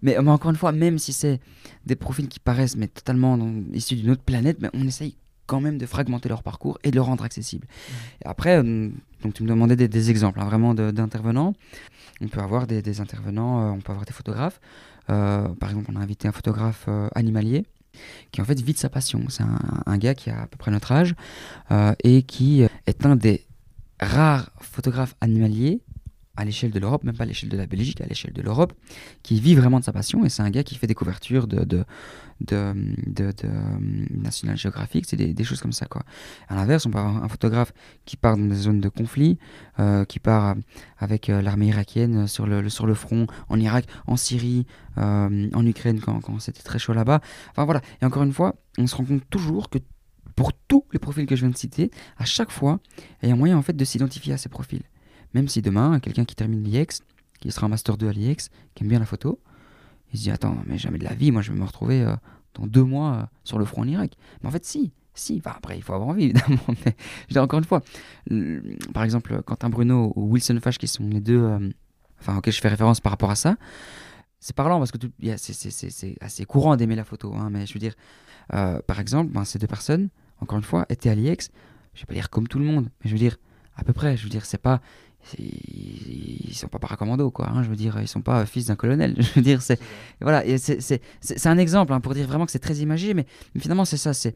Mais, 0.01 0.17
encore 0.17 0.49
une 0.49 0.57
fois, 0.57 0.71
même 0.71 0.97
si 0.97 1.13
c'est 1.13 1.39
des 1.85 1.95
profils 1.95 2.27
qui 2.27 2.39
paraissent 2.39 2.75
mais 2.75 2.87
totalement 2.87 3.37
issus 3.71 3.95
d'une 3.95 4.09
autre 4.09 4.23
planète, 4.23 4.57
mais 4.61 4.69
on 4.73 4.87
essaye 4.87 5.15
quand 5.51 5.59
même 5.59 5.77
de 5.77 5.85
fragmenter 5.85 6.29
leur 6.29 6.43
parcours 6.43 6.79
et 6.85 6.91
de 6.91 6.95
le 6.95 7.01
rendre 7.01 7.25
accessible. 7.25 7.67
Et 8.23 8.27
après, 8.27 8.63
euh, 8.63 8.89
donc 9.21 9.33
tu 9.33 9.43
me 9.43 9.49
demandais 9.49 9.75
des, 9.75 10.09
exemples 10.09 10.39
hein, 10.39 10.45
vraiment 10.45 10.73
d'intervenants. 10.73 11.53
On 12.21 12.29
peut 12.29 12.39
avoir 12.39 12.67
des, 12.67 13.01
intervenants, 13.01 13.59
euh, 13.59 13.71
on 13.71 13.81
peut 13.81 13.91
avoir 13.91 14.05
des 14.05 14.13
photographes. 14.13 14.61
Euh, 15.09 15.49
par 15.49 15.69
exemple, 15.69 15.91
on 15.93 15.97
a 15.97 15.99
invité 15.99 16.29
un 16.29 16.31
photographe 16.31 16.87
animalier 17.15 17.65
qui 18.31 18.39
en 18.39 18.45
fait 18.45 18.61
vit 18.61 18.71
de 18.71 18.77
sa 18.77 18.87
passion. 18.87 19.25
C'est 19.27 19.43
un, 19.43 19.59
un, 19.85 19.97
gars 19.97 20.15
qui 20.15 20.29
a 20.29 20.43
à 20.43 20.47
peu 20.47 20.55
près 20.55 20.71
notre 20.71 20.93
âge 20.93 21.15
et 22.01 22.23
qui 22.23 22.61
est 22.61 23.05
un 23.05 23.17
des 23.17 23.45
rares 23.99 24.51
photographes 24.61 25.15
animaliers 25.19 25.81
à 26.35 26.45
l'échelle 26.45 26.71
de 26.71 26.79
l'Europe, 26.79 27.03
même 27.03 27.15
pas 27.15 27.23
à 27.23 27.27
l'échelle 27.27 27.49
de 27.49 27.57
la 27.57 27.67
Belgique, 27.67 28.01
à 28.01 28.05
l'échelle 28.05 28.33
de 28.33 28.41
l'Europe, 28.41 28.73
qui 29.21 29.39
vit 29.39 29.55
vraiment 29.55 29.79
de 29.79 29.83
sa 29.83 29.91
passion. 29.91 30.23
Et 30.25 30.29
c'est 30.29 30.41
un 30.41 30.49
gars 30.49 30.63
qui 30.63 30.75
fait 30.75 30.87
des 30.87 30.95
couvertures 30.95 31.47
de, 31.47 31.63
de, 31.65 31.83
de, 32.39 32.73
de, 33.07 33.33
National 34.11 34.57
Geographic, 34.57 35.05
c'est 35.05 35.17
des, 35.17 35.43
choses 35.43 35.61
comme 35.61 35.73
ça. 35.73 35.85
Quoi. 35.87 36.03
À 36.47 36.55
l'inverse, 36.55 36.85
on 36.85 36.91
peut 36.91 36.99
avoir 36.99 37.23
un 37.23 37.27
photographe 37.27 37.73
qui 38.05 38.15
part 38.17 38.37
dans 38.37 38.45
des 38.45 38.55
zones 38.55 38.79
de 38.79 38.89
conflit, 38.89 39.37
euh, 39.79 40.05
qui 40.05 40.19
part 40.19 40.55
avec 40.97 41.29
euh, 41.29 41.41
l'armée 41.41 41.67
irakienne 41.67 42.27
sur 42.27 42.47
le, 42.47 42.69
sur 42.69 42.87
le 42.87 42.93
front, 42.93 43.27
en 43.49 43.59
Irak, 43.59 43.85
en 44.07 44.15
Syrie, 44.15 44.65
euh, 44.97 45.49
en 45.53 45.65
Ukraine, 45.65 45.99
quand, 45.99 46.19
quand 46.21 46.39
c'était 46.39 46.63
très 46.63 46.79
chaud 46.79 46.93
là-bas. 46.93 47.21
Enfin 47.51 47.65
voilà. 47.65 47.81
Et 48.01 48.05
encore 48.05 48.23
une 48.23 48.33
fois, 48.33 48.55
on 48.77 48.87
se 48.87 48.95
rend 48.95 49.03
compte 49.03 49.29
toujours 49.29 49.69
que 49.69 49.79
pour 50.35 50.53
tous 50.53 50.85
les 50.93 50.99
profils 50.99 51.25
que 51.25 51.35
je 51.35 51.41
viens 51.41 51.49
de 51.49 51.57
citer, 51.57 51.91
à 52.17 52.25
chaque 52.25 52.51
fois, 52.51 52.79
il 53.21 53.29
y 53.29 53.31
a 53.31 53.35
un 53.35 53.37
moyen 53.37 53.57
en 53.57 53.61
fait 53.61 53.75
de 53.75 53.85
s'identifier 53.85 54.33
à 54.33 54.37
ces 54.37 54.49
profils. 54.49 54.83
Même 55.33 55.47
si 55.47 55.61
demain, 55.61 55.99
quelqu'un 55.99 56.25
qui 56.25 56.35
termine 56.35 56.63
l'IEX, 56.63 57.01
qui 57.39 57.51
sera 57.51 57.65
un 57.65 57.69
Master 57.69 57.97
2 57.97 58.09
à 58.09 58.11
l'IEX, 58.11 58.49
qui 58.75 58.83
aime 58.83 58.89
bien 58.89 58.99
la 58.99 59.05
photo, 59.05 59.39
il 60.13 60.19
se 60.19 60.23
dit 60.23 60.31
Attends, 60.31 60.57
mais 60.65 60.77
jamais 60.77 60.97
de 60.97 61.03
la 61.03 61.13
vie, 61.13 61.31
moi 61.31 61.41
je 61.41 61.51
vais 61.51 61.59
me 61.59 61.65
retrouver 61.65 62.01
euh, 62.01 62.15
dans 62.53 62.67
deux 62.67 62.83
mois 62.83 63.13
euh, 63.13 63.25
sur 63.43 63.57
le 63.57 63.65
front 63.65 63.81
en 63.81 63.87
Irak. 63.87 64.13
Mais 64.41 64.49
en 64.49 64.51
fait, 64.51 64.65
si, 64.65 64.91
si. 65.13 65.41
Après, 65.45 65.77
il 65.77 65.83
faut 65.83 65.93
avoir 65.93 66.09
envie, 66.09 66.25
évidemment. 66.29 66.59
Mais 66.85 66.95
je 67.27 67.33
dis 67.33 67.39
encore 67.39 67.59
une 67.59 67.65
fois, 67.65 67.81
par 68.93 69.03
exemple, 69.03 69.41
Quentin 69.43 69.69
Bruno 69.69 70.13
ou 70.15 70.31
Wilson 70.31 70.59
Fash, 70.61 70.77
qui 70.77 70.87
sont 70.87 71.07
les 71.07 71.21
deux, 71.21 71.41
euh, 71.41 71.69
enfin, 72.19 72.37
auxquels 72.37 72.53
je 72.53 72.61
fais 72.61 72.69
référence 72.69 72.99
par 72.99 73.11
rapport 73.11 73.31
à 73.31 73.35
ça, 73.35 73.55
c'est 74.39 74.55
parlant 74.55 74.79
parce 74.79 74.91
que 74.91 74.97
c'est 75.37 76.17
assez 76.19 76.45
courant 76.45 76.75
d'aimer 76.75 76.95
la 76.95 77.03
photo. 77.03 77.33
Hein, 77.35 77.49
mais 77.51 77.65
je 77.67 77.73
veux 77.73 77.79
dire, 77.79 77.93
par 78.49 78.99
exemple, 78.99 79.31
ben, 79.31 79.45
ces 79.45 79.59
deux 79.59 79.67
personnes, 79.67 80.09
encore 80.39 80.57
une 80.57 80.63
fois, 80.63 80.87
étaient 80.89 81.09
à 81.09 81.15
l'IEX. 81.15 81.51
Je 81.93 82.01
vais 82.01 82.05
pas 82.07 82.13
dire 82.15 82.31
comme 82.31 82.47
tout 82.47 82.57
le 82.57 82.65
monde, 82.65 82.89
mais 83.03 83.09
je 83.09 83.11
veux 83.11 83.19
dire, 83.19 83.37
à 83.75 83.83
peu 83.83 83.93
près. 83.93 84.17
Je 84.17 84.23
veux 84.23 84.29
dire, 84.29 84.45
c'est 84.45 84.57
pas 84.57 84.81
ils 85.37 86.53
sont 86.53 86.67
pas 86.67 86.79
paracommando 86.79 87.29
quoi 87.31 87.49
hein, 87.49 87.63
je 87.63 87.69
veux 87.69 87.75
dire 87.75 87.99
ils 88.01 88.07
sont 88.07 88.21
pas 88.21 88.45
fils 88.45 88.67
d'un 88.67 88.75
colonel 88.75 89.15
je 89.19 89.33
veux 89.33 89.41
dire 89.41 89.61
c'est 89.61 89.79
voilà 90.19 90.43
c'est 90.57 91.47
un 91.47 91.57
exemple 91.57 91.93
hein, 91.93 91.99
pour 91.99 92.13
dire 92.13 92.27
vraiment 92.27 92.45
que 92.45 92.51
c'est 92.51 92.59
très 92.59 92.77
imagé 92.77 93.13
mais, 93.13 93.25
finalement 93.57 93.85
c'est 93.85 93.97
ça 93.97 94.13
c'est 94.13 94.35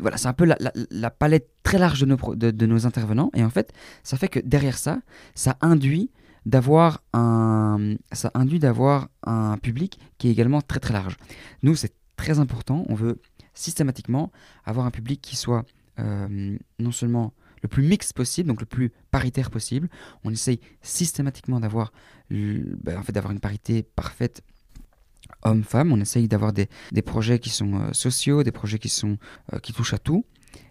voilà 0.00 0.16
c'est 0.16 0.28
un 0.28 0.32
peu 0.32 0.44
la, 0.44 0.56
la, 0.90 1.10
palette 1.10 1.48
très 1.62 1.78
large 1.78 2.00
de 2.00 2.06
nos, 2.06 2.34
de, 2.34 2.66
nos 2.66 2.86
intervenants 2.86 3.30
et 3.34 3.42
en 3.42 3.50
fait 3.50 3.72
ça 4.04 4.16
fait 4.16 4.28
que 4.28 4.38
derrière 4.40 4.78
ça 4.78 5.00
ça 5.34 5.56
induit 5.60 6.10
d'avoir 6.46 7.02
un 7.12 7.96
ça 8.12 8.30
induit 8.34 8.58
d'avoir 8.58 9.08
un 9.24 9.58
public 9.58 9.98
qui 10.18 10.28
est 10.28 10.30
également 10.30 10.62
très 10.62 10.80
très 10.80 10.94
large. 10.94 11.16
Nous 11.62 11.74
c'est 11.74 11.94
très 12.16 12.38
important 12.38 12.84
on 12.88 12.94
veut 12.94 13.20
systématiquement 13.54 14.30
avoir 14.64 14.86
un 14.86 14.90
public 14.90 15.20
qui 15.20 15.36
soit 15.36 15.64
euh, 15.98 16.56
non 16.78 16.92
seulement 16.92 17.32
le 17.62 17.68
plus 17.68 17.82
mixte 17.82 18.12
possible, 18.12 18.48
donc 18.48 18.60
le 18.60 18.66
plus 18.66 18.92
paritaire 19.10 19.50
possible. 19.50 19.88
On 20.24 20.30
essaye 20.30 20.60
systématiquement 20.82 21.60
d'avoir 21.60 21.92
ben, 22.30 22.98
en 22.98 23.02
fait, 23.02 23.16
une 23.16 23.40
parité 23.40 23.82
parfaite 23.82 24.42
homme-femme. 25.42 25.92
On 25.92 26.00
essaye 26.00 26.28
d'avoir 26.28 26.52
des, 26.52 26.68
des, 26.92 27.02
projets 27.02 27.38
qui 27.38 27.50
sont 27.50 27.74
euh, 27.74 27.92
sociaux, 27.92 28.42
des 28.42 28.52
projets 28.52 28.78
qui, 28.78 28.88
sont, 28.88 29.18
euh, 29.52 29.58
qui 29.58 29.72
touchent 29.72 29.94
à 29.94 29.98
tout. 29.98 30.24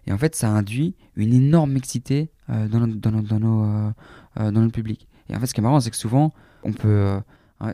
Et 0.06 0.12
en 0.12 0.18
fait, 0.18 0.34
ça 0.34 0.50
induit 0.50 0.96
une 1.16 1.32
énorme 1.32 1.72
mixité 1.72 2.30
euh, 2.50 2.68
dans, 2.68 2.86
dans, 2.86 3.22
dans, 3.22 3.92
dans 4.36 4.50
notre 4.50 4.72
public. 4.72 5.08
Et 5.28 5.36
en 5.36 5.40
fait, 5.40 5.46
ce 5.46 5.54
qui 5.54 5.60
est 5.60 5.62
marrant, 5.62 5.80
c'est 5.80 5.90
que 5.90 5.96
souvent, 5.96 6.32
on 6.64 6.72
peut 6.72 7.20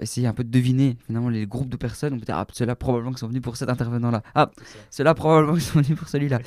essayer 0.00 0.26
un 0.26 0.32
peu 0.32 0.44
de 0.44 0.50
deviner 0.50 0.96
finalement 1.06 1.28
les 1.28 1.46
groupes 1.46 1.68
de 1.68 1.76
personnes. 1.76 2.14
On 2.14 2.18
peut 2.18 2.24
dire, 2.24 2.36
ah, 2.36 2.46
ceux-là 2.52 2.74
probablement 2.74 3.12
qui 3.12 3.18
sont 3.18 3.28
venus 3.28 3.42
pour 3.42 3.56
cet 3.56 3.68
intervenant-là. 3.68 4.22
Ah, 4.34 4.50
ceux-là 4.90 5.14
probablement 5.14 5.54
qui 5.54 5.60
sont 5.62 5.80
venus 5.80 5.98
pour 5.98 6.08
celui-là. 6.08 6.40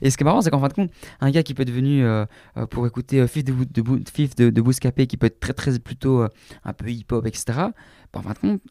Et 0.00 0.10
ce 0.10 0.16
qui 0.16 0.22
est 0.22 0.26
marrant, 0.26 0.40
c'est 0.40 0.50
qu'en 0.50 0.60
fin 0.60 0.68
de 0.68 0.72
compte, 0.74 0.90
un 1.20 1.30
gars 1.30 1.42
qui 1.42 1.54
peut 1.54 1.62
être 1.62 1.70
venu 1.70 2.04
euh, 2.04 2.24
euh, 2.56 2.66
pour 2.66 2.86
écouter 2.86 3.20
euh, 3.20 3.26
Fif 3.26 3.44
de, 3.44 3.52
de, 3.52 4.50
de, 4.50 4.62
Bouscapé, 4.62 5.06
qui 5.06 5.16
peut 5.16 5.26
être 5.26 5.40
très, 5.40 5.52
très 5.52 5.78
plutôt 5.78 6.24
un 6.64 6.72
peu 6.72 6.88
hip-hop, 6.88 7.26
etc., 7.26 7.44
bah, 7.48 7.72
en 8.14 8.22
fin 8.22 8.32
de 8.32 8.38
compte, 8.38 8.62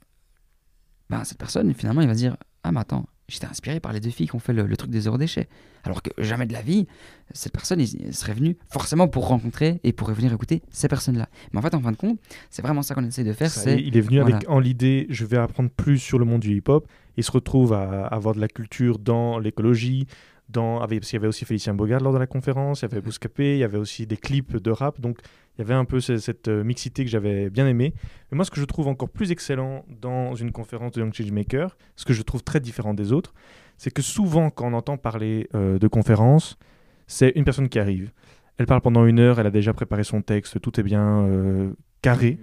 bah, 1.10 1.24
cette 1.26 1.38
personne, 1.38 1.74
finalement, 1.74 2.02
il 2.02 2.08
va 2.08 2.14
se 2.14 2.20
dire, 2.20 2.38
ah, 2.64 2.72
mais 2.72 2.80
attends, 2.80 3.06
j'étais 3.28 3.46
inspiré 3.46 3.80
par 3.80 3.94
les 3.94 4.00
deux 4.00 4.10
filles 4.10 4.28
qui 4.28 4.36
ont 4.36 4.40
fait 4.40 4.54
le, 4.54 4.78
truc 4.78 4.92
des 4.92 5.02
zéro 5.02 5.18
déchets. 5.18 5.48
Alors 5.84 6.02
que 6.02 6.10
jamais 6.18 6.46
de 6.46 6.54
la 6.54 6.62
vie, 6.62 6.88
cette 7.32 7.52
personne 7.52 7.80
il, 7.80 8.14
serait 8.14 8.34
venue 8.34 8.58
forcément 8.70 9.08
pour 9.08 9.28
rencontrer 9.28 9.80
et 9.84 9.94
pour 9.94 10.10
venir 10.12 10.34
écouter 10.34 10.62
ces 10.70 10.88
personnes-là. 10.88 11.28
Mais 11.52 11.60
en 11.60 11.62
fait, 11.62 11.74
en 11.76 11.82
fin 11.82 11.92
de 11.92 11.98
compte, 11.98 12.20
c'est 12.50 12.62
vraiment 12.62 12.82
ça 12.82 12.96
qu'on 12.96 13.06
essaie 13.06 13.24
de 13.24 13.34
faire. 13.34 13.52
Il 13.68 13.98
est 13.98 14.02
venu 14.02 14.22
avec 14.22 14.50
en 14.50 14.60
l'idée, 14.60 15.08
je 15.10 15.26
vais 15.26 15.38
apprendre 15.38 15.70
plus 15.70 16.00
sur 16.00 16.20
le 16.20 16.26
monde 16.26 16.42
du 16.42 16.56
hip-hop. 16.56 16.88
Il 17.18 17.24
se 17.24 17.32
retrouve 17.32 17.74
à 17.74 18.08
avoir 18.08 18.34
de 18.36 18.40
la 18.40 18.48
culture 18.48 18.98
dans 18.98 19.40
l'écologie, 19.40 20.08
dans, 20.50 20.86
il 20.88 21.02
y 21.02 21.16
avait 21.16 21.28
aussi 21.28 21.46
Félicien 21.46 21.74
Bogard 21.74 22.02
lors 22.02 22.14
de 22.14 22.18
la 22.18 22.28
conférence, 22.28 22.82
il 22.82 22.84
y 22.84 22.86
avait 22.86 23.02
Bouscapé, 23.02 23.56
il 23.56 23.60
y 23.60 23.64
avait 23.64 23.78
aussi 23.78 24.06
des 24.06 24.18
clips 24.18 24.58
de 24.58 24.72
rap. 24.72 25.00
Donc 25.00 25.20
il 25.56 25.62
y 25.62 25.64
avait 25.64 25.76
un 25.76 25.86
peu 25.86 26.00
cette, 26.00 26.48
euh, 26.48 26.64
mixité 26.64 27.06
que 27.06 27.12
j'avais 27.12 27.50
bien 27.50 27.68
aimé. 27.68 27.94
Mais 28.32 28.36
moi, 28.36 28.46
ce 28.46 28.52
que 28.52 28.60
je 28.60 28.66
trouve 28.66 28.88
encore 28.88 29.10
plus 29.10 29.32
excellent 29.32 29.86
dans 29.88 30.34
une 30.34 30.52
conférence 30.52 30.94
de 30.94 31.02
Young 31.02 31.14
Changemaker, 31.14 31.78
ce 31.96 32.06
que 32.06 32.14
je 32.14 32.24
trouve 32.24 32.44
très 32.44 32.60
différent 32.60 32.96
des 32.96 33.12
autres, 33.12 33.34
c'est 33.78 33.92
que 33.92 34.02
souvent, 34.02 34.50
quand 34.50 34.68
on 34.68 34.74
entend 34.74 34.98
parler 34.98 35.48
euh, 35.54 35.78
de 35.78 35.88
conférences, 35.88 36.58
c'est 37.06 37.34
une 37.36 37.44
personne 37.44 37.70
qui 37.70 37.78
arrive. 37.78 38.12
Elle 38.58 38.66
parle 38.66 38.82
pendant 38.82 39.06
une 39.06 39.20
heure, 39.20 39.40
elle 39.40 39.48
a 39.48 39.52
déjà 39.52 39.74
préparé 39.74 40.04
son 40.04 40.22
texte, 40.22 40.60
tout 40.60 40.80
est 40.80 40.84
bien 40.84 41.26
euh, 41.26 41.72
carré. 42.02 42.40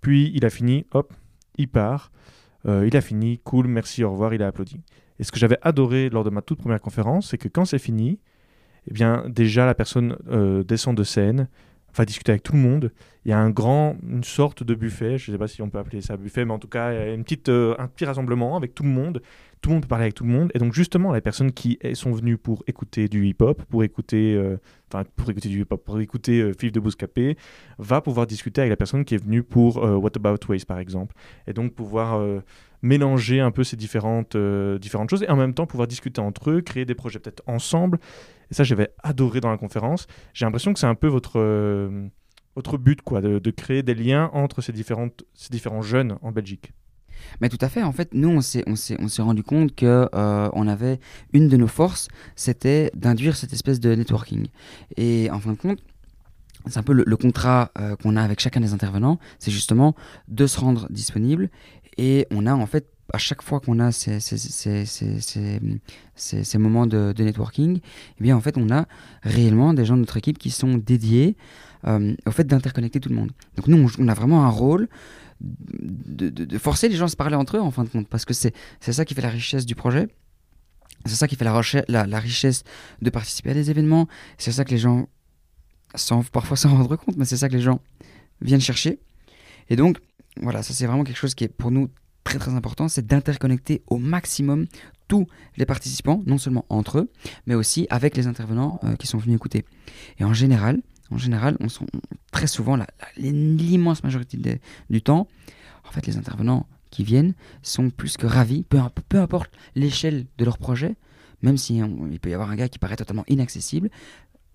Puis 0.00 0.30
il 0.34 0.44
a 0.44 0.50
fini, 0.50 0.86
hop, 0.92 1.12
il 1.56 1.68
part. 1.68 2.12
il 2.64 2.96
a 2.96 3.00
fini, 3.00 3.38
cool, 3.38 3.66
merci, 3.66 4.04
au 4.04 4.10
revoir, 4.10 4.34
il 4.34 4.42
a 4.42 4.48
applaudi. 4.48 4.80
Et 5.18 5.24
ce 5.24 5.32
que 5.32 5.38
j'avais 5.38 5.58
adoré 5.62 6.10
lors 6.10 6.22
de 6.22 6.30
ma 6.30 6.42
toute 6.42 6.58
première 6.58 6.80
conférence, 6.80 7.30
c'est 7.30 7.38
que 7.38 7.48
quand 7.48 7.64
c'est 7.64 7.78
fini, 7.78 8.20
eh 8.88 8.92
bien 8.92 9.24
déjà 9.28 9.66
la 9.66 9.74
personne 9.74 10.16
descend 10.66 10.96
de 10.96 11.02
scène, 11.02 11.48
va 11.96 12.04
discuter 12.04 12.32
avec 12.32 12.42
tout 12.42 12.52
le 12.52 12.58
monde. 12.58 12.92
Il 13.24 13.30
y 13.30 13.32
a 13.32 13.38
un 13.38 13.50
grand, 13.50 13.96
une 14.08 14.24
sorte 14.24 14.62
de 14.62 14.74
buffet, 14.74 15.18
je 15.18 15.30
ne 15.30 15.34
sais 15.34 15.38
pas 15.38 15.48
si 15.48 15.62
on 15.62 15.68
peut 15.68 15.78
appeler 15.78 16.00
ça 16.00 16.16
buffet, 16.16 16.44
mais 16.44 16.52
en 16.52 16.58
tout 16.58 16.68
cas, 16.68 17.12
une 17.12 17.24
petite, 17.24 17.48
euh, 17.48 17.74
un 17.78 17.88
petit 17.88 18.04
rassemblement 18.04 18.56
avec 18.56 18.74
tout 18.74 18.82
le 18.82 18.88
monde. 18.88 19.20
Tout 19.62 19.70
le 19.70 19.74
monde 19.74 19.82
peut 19.82 19.88
parler 19.88 20.04
avec 20.04 20.14
tout 20.14 20.24
le 20.24 20.30
monde. 20.30 20.52
Et 20.54 20.58
donc, 20.58 20.74
justement, 20.74 21.12
les 21.12 21.20
personnes 21.20 21.50
qui 21.50 21.78
sont 21.94 22.12
venues 22.12 22.36
pour 22.36 22.62
écouter 22.66 23.08
du 23.08 23.26
hip-hop, 23.26 23.62
pour 23.64 23.82
écouter, 23.82 24.34
euh, 24.34 24.58
enfin, 24.92 25.04
pour 25.16 25.30
écouter 25.30 25.48
du 25.48 25.62
hip-hop, 25.62 25.82
pour 25.82 25.98
écouter 25.98 26.40
euh, 26.40 26.52
Fif 26.52 26.70
de 26.70 26.78
Bouscapé, 26.78 27.36
va 27.78 28.00
pouvoir 28.00 28.26
discuter 28.26 28.60
avec 28.60 28.70
la 28.70 28.76
personne 28.76 29.04
qui 29.04 29.14
est 29.14 29.22
venue 29.24 29.42
pour 29.42 29.78
What 29.78 30.10
About 30.16 30.46
Waste, 30.48 30.66
par 30.66 30.78
exemple. 30.78 31.16
Et 31.46 31.52
donc, 31.52 31.72
pouvoir 31.72 32.22
mélanger 32.86 33.40
un 33.40 33.50
peu 33.50 33.64
ces 33.64 33.76
différentes, 33.76 34.36
différentes 34.80 35.10
choses 35.10 35.22
et 35.22 35.28
en 35.28 35.36
même 35.36 35.54
temps 35.54 35.66
pouvoir 35.66 35.88
discuter 35.88 36.20
entre 36.20 36.50
eux, 36.50 36.60
créer 36.60 36.84
des 36.84 36.94
projets 36.94 37.18
peut-être 37.18 37.42
ensemble. 37.46 37.98
Et 38.50 38.54
ça, 38.54 38.64
j'avais 38.64 38.90
adoré 39.02 39.40
dans 39.40 39.50
la 39.50 39.58
conférence. 39.58 40.06
J'ai 40.32 40.44
l'impression 40.44 40.72
que 40.72 40.78
c'est 40.78 40.86
un 40.86 40.94
peu 40.94 41.08
votre, 41.08 41.38
euh, 41.38 42.08
votre 42.54 42.78
but, 42.78 43.02
quoi, 43.02 43.20
de, 43.20 43.50
créer 43.50 43.82
des 43.82 43.94
liens 43.94 44.30
entre 44.32 44.60
ces, 44.60 44.72
différentes, 44.72 45.24
ces 45.34 45.50
différents 45.50 45.82
jeunes 45.82 46.16
en 46.22 46.32
Belgique. 46.32 46.72
Mais 47.40 47.48
tout 47.48 47.58
à 47.60 47.68
fait. 47.68 47.82
En 47.82 47.92
fait, 47.92 48.10
nous, 48.12 48.28
on 48.28 48.40
s'est, 48.40 48.64
rendu 49.18 49.42
compte 49.42 49.74
que 49.74 50.08
euh, 50.14 50.48
on 50.52 50.68
avait 50.68 51.00
une 51.32 51.48
de 51.48 51.56
nos 51.56 51.66
forces, 51.66 52.08
c'était 52.36 52.90
d'induire 52.94 53.36
cette 53.36 53.52
espèce 53.52 53.80
de 53.80 53.94
networking. 53.94 54.48
Et 54.96 55.28
en 55.30 55.40
fin 55.40 55.52
de 55.52 55.56
compte, 55.56 55.80
c'est 56.66 56.78
un 56.78 56.82
peu 56.82 56.92
le, 56.92 57.16
contrat 57.16 57.70
euh, 57.78 57.96
qu'on 57.96 58.16
a 58.16 58.22
avec 58.22 58.40
chacun 58.40 58.60
des 58.60 58.72
intervenants, 58.72 59.18
c'est 59.38 59.50
justement 59.50 59.94
de 60.28 60.46
se 60.46 60.58
rendre 60.58 60.86
disponible 60.90 61.48
et 61.98 62.26
on 62.30 62.46
a 62.46 62.54
en 62.54 62.66
fait 62.66 62.86
à 63.12 63.18
chaque 63.18 63.42
fois 63.42 63.60
qu'on 63.60 63.78
a 63.78 63.92
ces, 63.92 64.20
ces, 64.20 64.36
ces, 66.16 66.58
moments 66.58 66.86
de, 66.86 67.14
networking, 67.18 67.80
eh 68.18 68.22
bien 68.22 68.36
en 68.36 68.40
fait 68.40 68.56
on 68.58 68.70
a 68.70 68.86
réellement 69.22 69.74
des 69.74 69.84
gens 69.84 69.94
de 69.94 70.00
notre 70.00 70.16
équipe 70.16 70.38
qui 70.38 70.50
sont 70.50 70.74
dédiés 70.76 71.36
euh, 71.86 72.14
au 72.26 72.30
fait 72.32 72.44
d'interconnecter 72.44 73.00
tout 73.00 73.08
le 73.08 73.14
monde. 73.14 73.30
Donc 73.56 73.68
nous 73.68 73.90
on, 73.98 74.08
a 74.08 74.14
vraiment 74.14 74.44
un 74.44 74.50
rôle 74.50 74.88
de, 75.40 76.30
de, 76.30 76.58
forcer 76.58 76.88
les 76.88 76.96
gens 76.96 77.04
à 77.04 77.08
se 77.08 77.16
parler 77.16 77.36
entre 77.36 77.56
eux 77.56 77.60
en 77.60 77.70
fin 77.70 77.84
de 77.84 77.88
compte, 77.88 78.08
parce 78.08 78.24
que 78.24 78.34
c'est 78.34 78.52
ça 78.80 79.04
qui 79.04 79.14
fait 79.14 79.22
la 79.22 79.30
richesse 79.30 79.66
du 79.66 79.74
projet. 79.74 80.08
C'est 81.04 81.14
ça 81.14 81.28
qui 81.28 81.36
fait 81.36 81.44
la, 81.44 81.60
la, 81.88 82.06
la, 82.06 82.18
richesse 82.18 82.64
de 83.00 83.10
participer 83.10 83.50
à 83.50 83.54
des 83.54 83.70
événements. 83.70 84.08
C'est 84.38 84.50
ça 84.50 84.64
que 84.64 84.70
les 84.70 84.78
gens 84.78 85.08
sans 85.94 86.24
parfois 86.24 86.56
s'en 86.56 86.70
rendre 86.70 86.96
compte, 86.96 87.16
mais 87.16 87.24
c'est 87.24 87.36
ça 87.36 87.48
que 87.48 87.54
les 87.54 87.60
gens 87.60 87.80
viennent 88.40 88.60
chercher. 88.60 88.98
Et 89.68 89.76
donc, 89.76 89.98
voilà, 90.40 90.62
ça 90.62 90.74
c'est 90.74 90.86
vraiment 90.86 91.04
quelque 91.04 91.16
chose 91.16 91.34
qui 91.34 91.44
est 91.44 91.48
pour 91.48 91.70
nous 91.70 91.88
très 92.24 92.38
très 92.38 92.52
important, 92.54 92.88
c'est 92.88 93.06
d'interconnecter 93.06 93.82
au 93.86 93.98
maximum 93.98 94.66
tous 95.08 95.26
les 95.56 95.66
participants, 95.66 96.22
non 96.26 96.38
seulement 96.38 96.66
entre 96.68 96.98
eux, 96.98 97.10
mais 97.46 97.54
aussi 97.54 97.86
avec 97.90 98.16
les 98.16 98.26
intervenants 98.26 98.80
euh, 98.82 98.96
qui 98.96 99.06
sont 99.06 99.18
venus 99.18 99.36
écouter. 99.36 99.64
Et 100.18 100.24
en 100.24 100.34
général, 100.34 100.82
en 101.10 101.18
général, 101.18 101.56
on 101.60 101.68
sont 101.68 101.86
très 102.32 102.48
souvent, 102.48 102.76
l'immense 103.16 104.02
majorité 104.02 104.60
du 104.90 105.02
temps, 105.02 105.28
en 105.88 105.92
fait, 105.92 106.06
les 106.06 106.16
intervenants 106.16 106.66
qui 106.90 107.04
viennent 107.04 107.34
sont 107.62 107.90
plus 107.90 108.16
que 108.16 108.26
ravis, 108.26 108.64
peu, 108.64 108.80
peu 109.08 109.20
importe 109.20 109.52
l'échelle 109.74 110.26
de 110.38 110.44
leur 110.44 110.58
projet, 110.58 110.96
même 111.42 111.56
s'il 111.56 111.76
il 112.10 112.18
peut 112.18 112.30
y 112.30 112.34
avoir 112.34 112.50
un 112.50 112.56
gars 112.56 112.68
qui 112.68 112.78
paraît 112.78 112.96
totalement 112.96 113.24
inaccessible. 113.28 113.90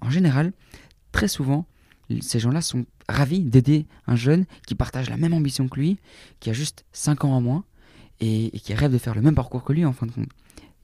En 0.02 0.10
général, 0.10 0.52
très 1.12 1.28
souvent, 1.28 1.66
ces 2.22 2.40
gens-là 2.40 2.62
sont 2.62 2.86
ravis 3.08 3.42
d'aider 3.42 3.86
un 4.08 4.16
jeune 4.16 4.46
qui 4.68 4.76
partage 4.76 5.10
la 5.10 5.18
même 5.18 5.34
ambition 5.34 5.68
que 5.68 5.80
lui, 5.80 5.98
qui 6.40 6.50
a 6.50 6.54
juste 6.54 6.86
5 6.94 7.26
ans 7.26 7.34
en 7.34 7.42
moins, 7.42 7.64
et, 8.20 8.52
qui 8.64 8.74
rêve 8.74 8.92
de 8.92 8.98
faire 8.98 9.16
le 9.16 9.22
même 9.22 9.36
parcours 9.36 9.64
que 9.64 9.74
lui 9.74 9.86
en 9.86 9.94
fin 9.94 10.06
de 10.06 10.12
compte. 10.12 10.30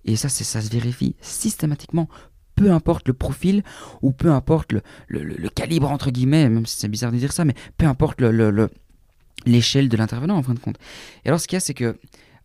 Et 0.05 0.15
ça, 0.15 0.29
ça 0.29 0.61
se 0.61 0.69
vérifie 0.69 1.15
systématiquement, 1.21 2.07
peu 2.55 2.71
importe 2.71 3.07
le 3.07 3.13
profil 3.13 3.63
ou 4.01 4.11
peu 4.11 4.31
importe 4.31 4.73
le, 5.07 5.49
calibre, 5.49 5.91
entre 5.91 6.11
guillemets, 6.11 6.49
même 6.49 6.65
si 6.65 6.79
c'est 6.79 6.87
bizarre 6.87 7.11
de 7.11 7.17
dire 7.17 7.33
ça, 7.33 7.45
mais 7.45 7.55
peu 7.77 7.85
importe 7.85 8.21
l'échelle 9.45 9.89
de 9.89 9.97
l'intervenant 9.97 10.37
en 10.37 10.43
fin 10.43 10.53
de 10.53 10.59
compte. 10.59 10.77
Et 11.23 11.27
alors, 11.27 11.39
ce 11.39 11.47
qu'il 11.47 11.55
y 11.55 11.57
a, 11.57 11.61
c'est 11.61 11.73
que 11.73 11.97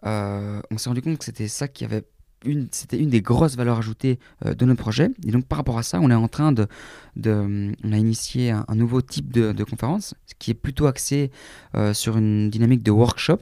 euh, 0.05 0.61
on 0.71 0.79
s'est 0.79 0.89
rendu 0.89 1.03
compte 1.03 1.19
que 1.19 1.25
c'était 1.25 1.49
ça 1.49 1.69
qui 1.69 1.85
avait 1.85 2.03
c'était 2.71 2.99
une 2.99 3.11
des 3.11 3.21
grosses 3.21 3.57
valeurs 3.57 3.79
ajoutées 3.79 4.19
euh, 4.47 4.55
de 4.55 4.65
notre 4.65 4.81
projet. 4.81 5.11
Et 5.27 5.31
donc 5.31 5.47
par 5.47 5.59
rapport 5.59 5.79
à 5.79 5.83
ça, 5.83 6.01
on 6.01 6.11
est 6.11 6.15
en 6.15 6.29
train 6.29 6.53
de, 6.53 6.67
on 7.27 7.93
a 7.93 7.97
initié 7.97 8.51
un, 8.51 8.75
nouveau 8.75 9.03
type 9.03 9.33
de, 9.33 9.53
de, 9.53 9.65
conférence 9.65 10.15
qui 10.39 10.51
est 10.51 10.55
plutôt 10.55 10.87
axé 10.87 11.31
euh, 11.75 11.95
sur 11.95 12.17
une 12.17 12.51
dynamique 12.51 12.83
de 12.83 12.91
workshop. 12.91 13.39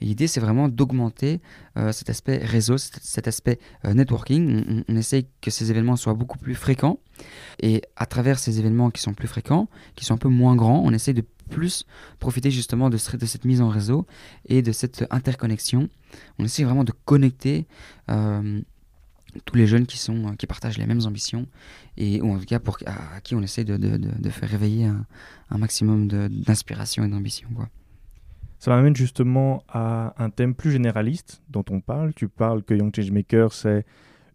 Et 0.00 0.04
l'idée, 0.04 0.28
c'est 0.28 0.40
vraiment 0.40 0.68
d'augmenter 0.68 1.40
euh, 1.76 1.90
cet 1.90 2.08
aspect 2.08 2.38
réseau, 2.38 2.78
cet, 2.78 3.26
aspect 3.26 3.58
networking. 3.84 4.64
On, 4.68 4.92
on, 4.92 4.96
essaye 4.96 5.26
que 5.40 5.50
ces 5.50 5.70
événements 5.70 5.96
soient 5.96 6.14
beaucoup 6.14 6.38
plus 6.38 6.54
fréquents. 6.54 7.00
Et 7.60 7.82
à 7.96 8.06
travers 8.06 8.38
ces 8.38 8.60
événements 8.60 8.90
qui 8.90 9.02
sont 9.02 9.14
plus 9.14 9.26
fréquents, 9.26 9.68
qui 9.96 10.04
sont 10.04 10.14
un 10.14 10.18
peu 10.18 10.28
moins 10.28 10.54
grands, 10.54 10.82
on 10.84 10.92
essaye 10.92 11.14
de 11.14 11.24
plus 11.48 11.84
profiter 12.18 12.50
justement 12.50 12.90
de, 12.90 12.96
cette 12.96 13.44
mise 13.44 13.60
en 13.60 13.68
réseau 13.68 14.06
et 14.46 14.62
de 14.62 14.72
cette 14.72 15.06
interconnexion. 15.10 15.88
On 16.38 16.44
essaie 16.44 16.64
vraiment 16.64 16.84
de 16.84 16.92
connecter 17.04 17.66
euh, 18.10 18.60
tous 19.44 19.56
les 19.56 19.66
jeunes 19.66 19.86
qui, 19.86 19.98
sont, 19.98 20.34
qui 20.36 20.46
partagent 20.46 20.78
les 20.78 20.86
mêmes 20.86 21.04
ambitions 21.04 21.46
et 21.96 22.20
ou 22.22 22.32
en 22.32 22.38
tout 22.38 22.46
cas 22.46 22.58
pour, 22.58 22.78
à, 22.86 23.20
qui 23.20 23.34
on 23.34 23.42
essaie 23.42 23.64
de, 23.64 23.76
de, 23.76 23.96
de 23.96 24.30
faire 24.30 24.48
réveiller 24.48 24.86
un, 24.86 25.58
maximum 25.58 26.08
d'inspiration 26.08 27.04
et 27.04 27.08
d'ambition. 27.08 27.48
Ça 28.58 28.70
m'amène 28.70 28.96
justement 28.96 29.62
à 29.68 30.14
un 30.22 30.30
thème 30.30 30.54
plus 30.54 30.72
généraliste 30.72 31.42
dont 31.48 31.64
on 31.70 31.80
parle. 31.80 32.12
Tu 32.14 32.28
parles 32.28 32.62
que 32.62 32.74
Young 32.74 32.94
Changemaker, 32.94 33.52
c'est 33.52 33.86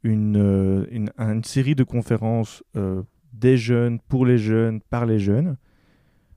une, 0.04 0.38
euh, 0.38 0.86
une, 0.92 1.12
une, 1.18 1.44
série 1.44 1.76
de 1.76 1.84
conférences 1.84 2.64
euh, 2.76 3.04
des 3.34 3.58
jeunes, 3.58 4.00
pour 4.00 4.26
les 4.26 4.38
jeunes, 4.38 4.80
par 4.82 5.06
les 5.06 5.20
jeunes. 5.20 5.58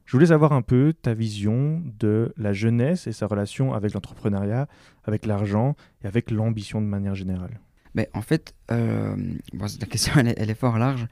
Je 0.07 0.13
voulais 0.13 0.27
savoir 0.27 0.53
un 0.53 0.63
peu 0.63 0.95
ta 0.95 1.15
vision 1.15 1.83
de 1.99 2.33
la 2.37 2.53
jeunesse 2.53 3.09
et 3.09 3.13
sa 3.13 3.27
relation 3.27 3.75
avec 3.75 3.93
l'entrepreneuriat, 3.93 4.69
avec 5.05 5.27
l'argent 5.27 5.75
et 6.03 6.07
avec 6.07 6.31
l'ambition 6.31 6.81
de 6.81 6.87
manière 6.87 7.17
générale. 7.17 7.61
Mais 7.95 8.09
en 8.15 8.23
fait, 8.23 8.55
euh, 8.71 9.17
la 9.53 9.87
question 9.87 10.13
elle 10.17 10.51
est, 10.51 10.55
fort 10.55 10.79
large, 10.79 11.09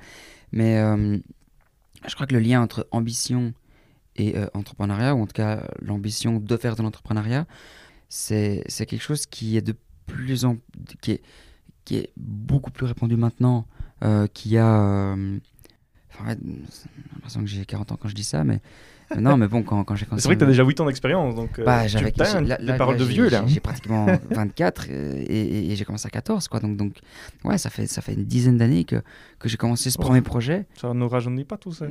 mais 0.52 0.78
euh, 0.78 1.18
je 2.07 2.14
crois 2.14 2.26
que 2.26 2.35
le 2.35 2.40
lien 2.40 2.62
entre 2.62 2.87
ambition 2.92 3.52
et 4.14 4.37
euh, 4.37 4.46
entrepreneuriat, 4.54 5.16
ou 5.16 5.22
en 5.22 5.26
tout 5.26 5.33
cas 5.33 5.66
l'ambition 5.80 6.38
de 6.38 6.57
faire 6.57 6.76
de 6.76 6.83
l'entrepreneuriat, 6.83 7.46
c'est 8.09 8.62
quelque 8.68 9.02
chose 9.02 9.26
qui 9.26 9.57
est 9.57 9.62
de 9.62 9.74
plus 10.07 10.44
en 10.44 10.59
qui 11.00 11.20
est, 11.90 12.12
beaucoup 12.16 12.70
plus 12.70 12.87
répandu 12.87 13.16
maintenant 13.16 13.66
qu'il 14.35 14.52
y 14.52 14.59
a 14.59 15.16
Enfin, 16.14 16.37
j'ai 16.42 17.07
l'impression 17.12 17.40
que 17.40 17.46
j'ai 17.46 17.64
40 17.64 17.92
ans 17.92 17.98
quand 18.00 18.09
je 18.09 18.14
dis 18.14 18.24
ça, 18.24 18.44
mais 18.44 18.61
non, 19.20 19.37
mais 19.37 19.48
bon, 19.48 19.62
quand, 19.62 19.85
quand 19.85 19.96
j'ai 19.96 20.07
C'est 20.16 20.24
vrai 20.24 20.35
que 20.35 20.40
tu 20.40 20.44
as 20.44 20.48
déjà 20.48 20.64
8 20.64 20.81
ans 20.81 20.87
d'expérience, 20.87 21.35
donc 21.35 21.59
euh, 21.59 21.64
bah, 21.64 21.87
j'avais 21.87 22.11
des 22.11 22.77
paroles 22.77 22.96
de 22.96 23.05
vieux 23.05 23.29
là. 23.29 23.44
J'ai 23.46 23.61
pratiquement 23.61 24.07
24 24.31 24.87
euh, 24.90 25.24
et, 25.27 25.72
et, 25.72 25.77
j'ai 25.77 25.85
commencé 25.85 26.07
à 26.07 26.11
14, 26.11 26.48
quoi. 26.48 26.61
Donc, 26.61 26.77
donc 26.77 26.96
ouais, 27.44 27.59
ça 27.59 27.70
fait, 27.70 27.87
ça 27.87 28.03
fait 28.03 28.14
une 28.14 28.24
dizaine 28.24 28.59
d'années 28.59 28.85
que, 28.85 28.96
que 29.38 29.48
j'ai 29.48 29.57
commencé 29.57 29.90
ce 29.90 29.98
premier 29.98 30.22
projet. 30.22 30.66
Ça 30.81 30.92
ne 30.94 31.05
rajeunit 31.05 31.44
pas 31.44 31.57
tout 31.57 31.72
ça. 31.72 31.87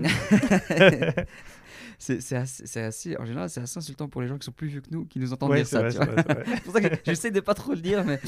c'est 2.00 2.36
assez, 2.36 2.80
assez, 2.80 3.18
en 3.18 3.26
général, 3.26 3.50
c'est 3.50 3.62
assez 3.62 3.78
insultant 3.78 4.08
pour 4.08 4.22
les 4.22 4.28
gens 4.28 4.38
qui 4.38 4.46
sont 4.46 4.52
plus 4.52 4.68
vieux 4.68 4.82
que 4.82 4.90
nous, 4.92 5.06
qui 5.06 5.20
nous 5.20 5.32
entendent 5.34 5.56
dire 5.56 5.68
ça. 5.68 5.90
C'est 5.90 6.64
pour 6.64 6.74
ça 6.74 6.82
que 6.82 6.96
j'essaie 7.06 7.32
de 7.32 7.40
pas 7.40 7.54
trop 7.54 7.74
le 7.74 7.82
dire, 7.82 8.04
mais, 8.04 8.20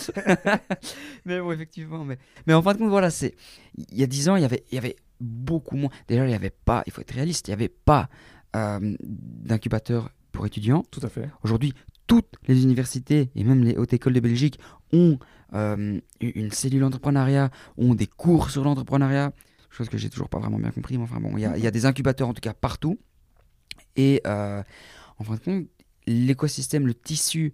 mais 1.25 1.39
bon, 1.39 1.51
effectivement. 1.51 2.05
Mais, 2.05 2.17
mais 2.47 2.53
en 2.53 2.61
fin 2.61 2.73
de 2.73 2.77
compte, 2.77 2.89
voilà, 2.89 3.09
c'est 3.09 3.35
il 3.91 3.99
y 3.99 4.03
a 4.03 4.07
10 4.07 4.29
ans, 4.29 4.35
il 4.35 4.43
y 4.43 4.45
avait, 4.45 4.63
il 4.71 4.75
y 4.75 4.77
avait 4.77 4.95
beaucoup 5.19 5.77
moins. 5.77 5.89
Déjà, 6.07 6.25
il 6.25 6.29
n'y 6.29 6.35
avait 6.35 6.49
pas, 6.49 6.83
il 6.85 6.91
faut 6.91 7.01
être 7.01 7.13
réaliste, 7.13 7.47
il 7.47 7.51
n'y 7.51 7.55
avait 7.55 7.69
pas 7.69 8.09
euh, 8.55 8.95
d'incubateur 9.01 10.11
pour 10.31 10.45
étudiants. 10.45 10.83
Tout 10.91 11.01
à 11.03 11.09
fait. 11.09 11.29
Aujourd'hui, 11.43 11.73
toutes 12.07 12.35
les 12.47 12.63
universités 12.63 13.31
et 13.35 13.43
même 13.43 13.63
les 13.63 13.77
hautes 13.77 13.93
écoles 13.93 14.13
de 14.13 14.19
Belgique 14.19 14.59
ont 14.93 15.17
euh, 15.53 15.99
une 16.21 16.51
cellule 16.51 16.83
entrepreneuriat, 16.83 17.49
ont 17.77 17.95
des 17.95 18.07
cours 18.07 18.49
sur 18.49 18.63
l'entrepreneuriat, 18.63 19.33
chose 19.69 19.89
que 19.89 19.97
j'ai 19.97 20.09
toujours 20.09 20.29
pas 20.29 20.39
vraiment 20.39 20.59
bien 20.59 20.71
compris, 20.71 20.97
mais 20.97 21.03
enfin 21.03 21.19
bon, 21.19 21.37
il 21.37 21.41
y, 21.41 21.67
a 21.67 21.71
des 21.71 21.85
incubateurs 21.85 22.29
en 22.29 22.33
tout 22.33 22.41
cas 22.41 22.53
partout. 22.53 22.97
Et 23.95 24.21
euh, 24.25 24.63
en 25.17 25.23
fin 25.23 25.35
de 25.35 25.39
compte, 25.39 25.67
l'écosystème, 26.07 26.87
le 26.87 26.93
tissu 26.93 27.53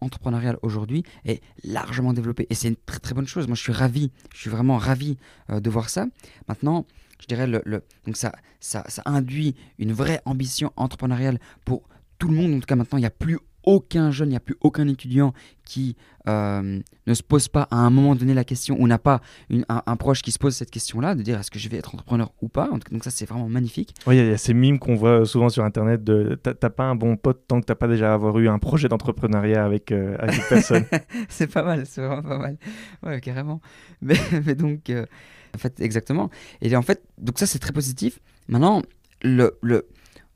entrepreneurial 0.00 0.58
aujourd'hui 0.62 1.04
est 1.24 1.42
largement 1.64 2.12
développé. 2.12 2.46
Et 2.50 2.54
c'est 2.54 2.68
une 2.68 2.76
très 2.76 2.98
très 2.98 3.14
bonne 3.14 3.26
chose. 3.26 3.46
Moi, 3.46 3.56
je 3.56 3.62
suis 3.62 3.72
ravi, 3.72 4.10
je 4.34 4.40
suis 4.40 4.50
vraiment 4.50 4.78
ravi 4.78 5.16
de 5.48 5.70
voir 5.70 5.88
ça. 5.88 6.06
Maintenant, 6.48 6.86
je 7.20 7.26
dirais, 7.26 7.46
le, 7.46 7.62
donc 8.06 8.16
ça, 8.16 8.32
ça, 8.60 8.84
ça, 8.88 9.02
induit 9.06 9.54
une 9.78 9.92
vraie 9.92 10.20
ambition 10.24 10.72
entrepreneuriale 10.76 11.38
pour 11.64 11.82
tout 12.18 12.28
le 12.28 12.34
monde. 12.34 12.54
En 12.54 12.60
tout 12.60 12.66
cas, 12.66 12.76
maintenant, 12.76 12.98
il 12.98 13.02
n'y 13.02 13.06
a 13.06 13.10
plus 13.10 13.38
aucun 13.66 14.10
jeune, 14.12 14.28
il 14.28 14.30
n'y 14.30 14.36
a 14.36 14.40
plus 14.40 14.56
aucun 14.60 14.86
étudiant 14.88 15.34
qui 15.64 15.96
euh, 16.28 16.80
ne 17.06 17.14
se 17.14 17.22
pose 17.22 17.48
pas 17.48 17.68
à 17.70 17.76
un 17.76 17.90
moment 17.90 18.14
donné 18.14 18.32
la 18.32 18.44
question 18.44 18.76
ou 18.80 18.86
n'a 18.86 18.98
pas 18.98 19.20
un, 19.68 19.96
proche 19.96 20.22
qui 20.22 20.30
se 20.30 20.38
pose 20.38 20.54
cette 20.54 20.70
question-là, 20.70 21.14
de 21.14 21.22
dire 21.22 21.38
est-ce 21.38 21.50
que 21.50 21.58
je 21.58 21.68
vais 21.68 21.76
être 21.76 21.94
entrepreneur 21.94 22.32
ou 22.40 22.48
pas? 22.48 22.68
Donc 22.68 23.02
ça, 23.02 23.10
c'est 23.10 23.26
vraiment 23.26 23.48
magnifique. 23.48 23.94
Oui, 24.06 24.18
il 24.18 24.26
y, 24.26 24.30
a 24.30 24.38
ces 24.38 24.54
mimes 24.54 24.78
qu'on 24.78 24.94
voit 24.94 25.26
souvent 25.26 25.48
sur 25.48 25.64
Internet 25.64 26.04
de 26.04 26.36
t'as 26.36 26.70
pas 26.70 26.84
un 26.84 26.94
bon 26.94 27.16
pote 27.16 27.42
tant 27.48 27.60
que 27.60 27.66
t'as 27.66 27.74
pas 27.74 27.88
déjà 27.88 28.14
avoir 28.14 28.38
eu 28.38 28.48
un 28.48 28.58
projet 28.58 28.88
d'entrepreneuriat 28.88 29.64
avec, 29.64 29.90
euh, 29.90 30.16
avec 30.20 30.36
une 30.36 30.48
personne. 30.48 30.84
c'est 31.28 31.52
pas 31.52 31.64
mal, 31.64 31.84
c'est 31.86 32.00
vraiment 32.00 32.22
pas 32.22 32.38
mal. 32.38 32.56
Ouais, 33.02 33.20
carrément. 33.20 33.60
Mais, 34.00 34.16
mais 34.44 34.54
donc, 34.54 34.90
euh, 34.90 35.06
en 35.54 35.58
fait, 35.58 35.80
exactement. 35.80 36.30
Et 36.60 36.76
en 36.76 36.82
fait, 36.82 37.02
donc 37.18 37.38
ça, 37.38 37.46
c'est 37.46 37.58
très 37.58 37.72
positif. 37.72 38.20
Maintenant, 38.46 38.82
le, 39.22 39.58
le, 39.62 39.86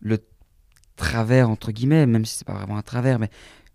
le 0.00 0.18
travers, 1.00 1.48
entre 1.48 1.72
guillemets, 1.72 2.06
même 2.06 2.24
si 2.24 2.36
c'est 2.36 2.46
pas 2.46 2.54
vraiment 2.54 2.76
un 2.76 2.82
travers, 2.82 3.18
mais 3.18 3.30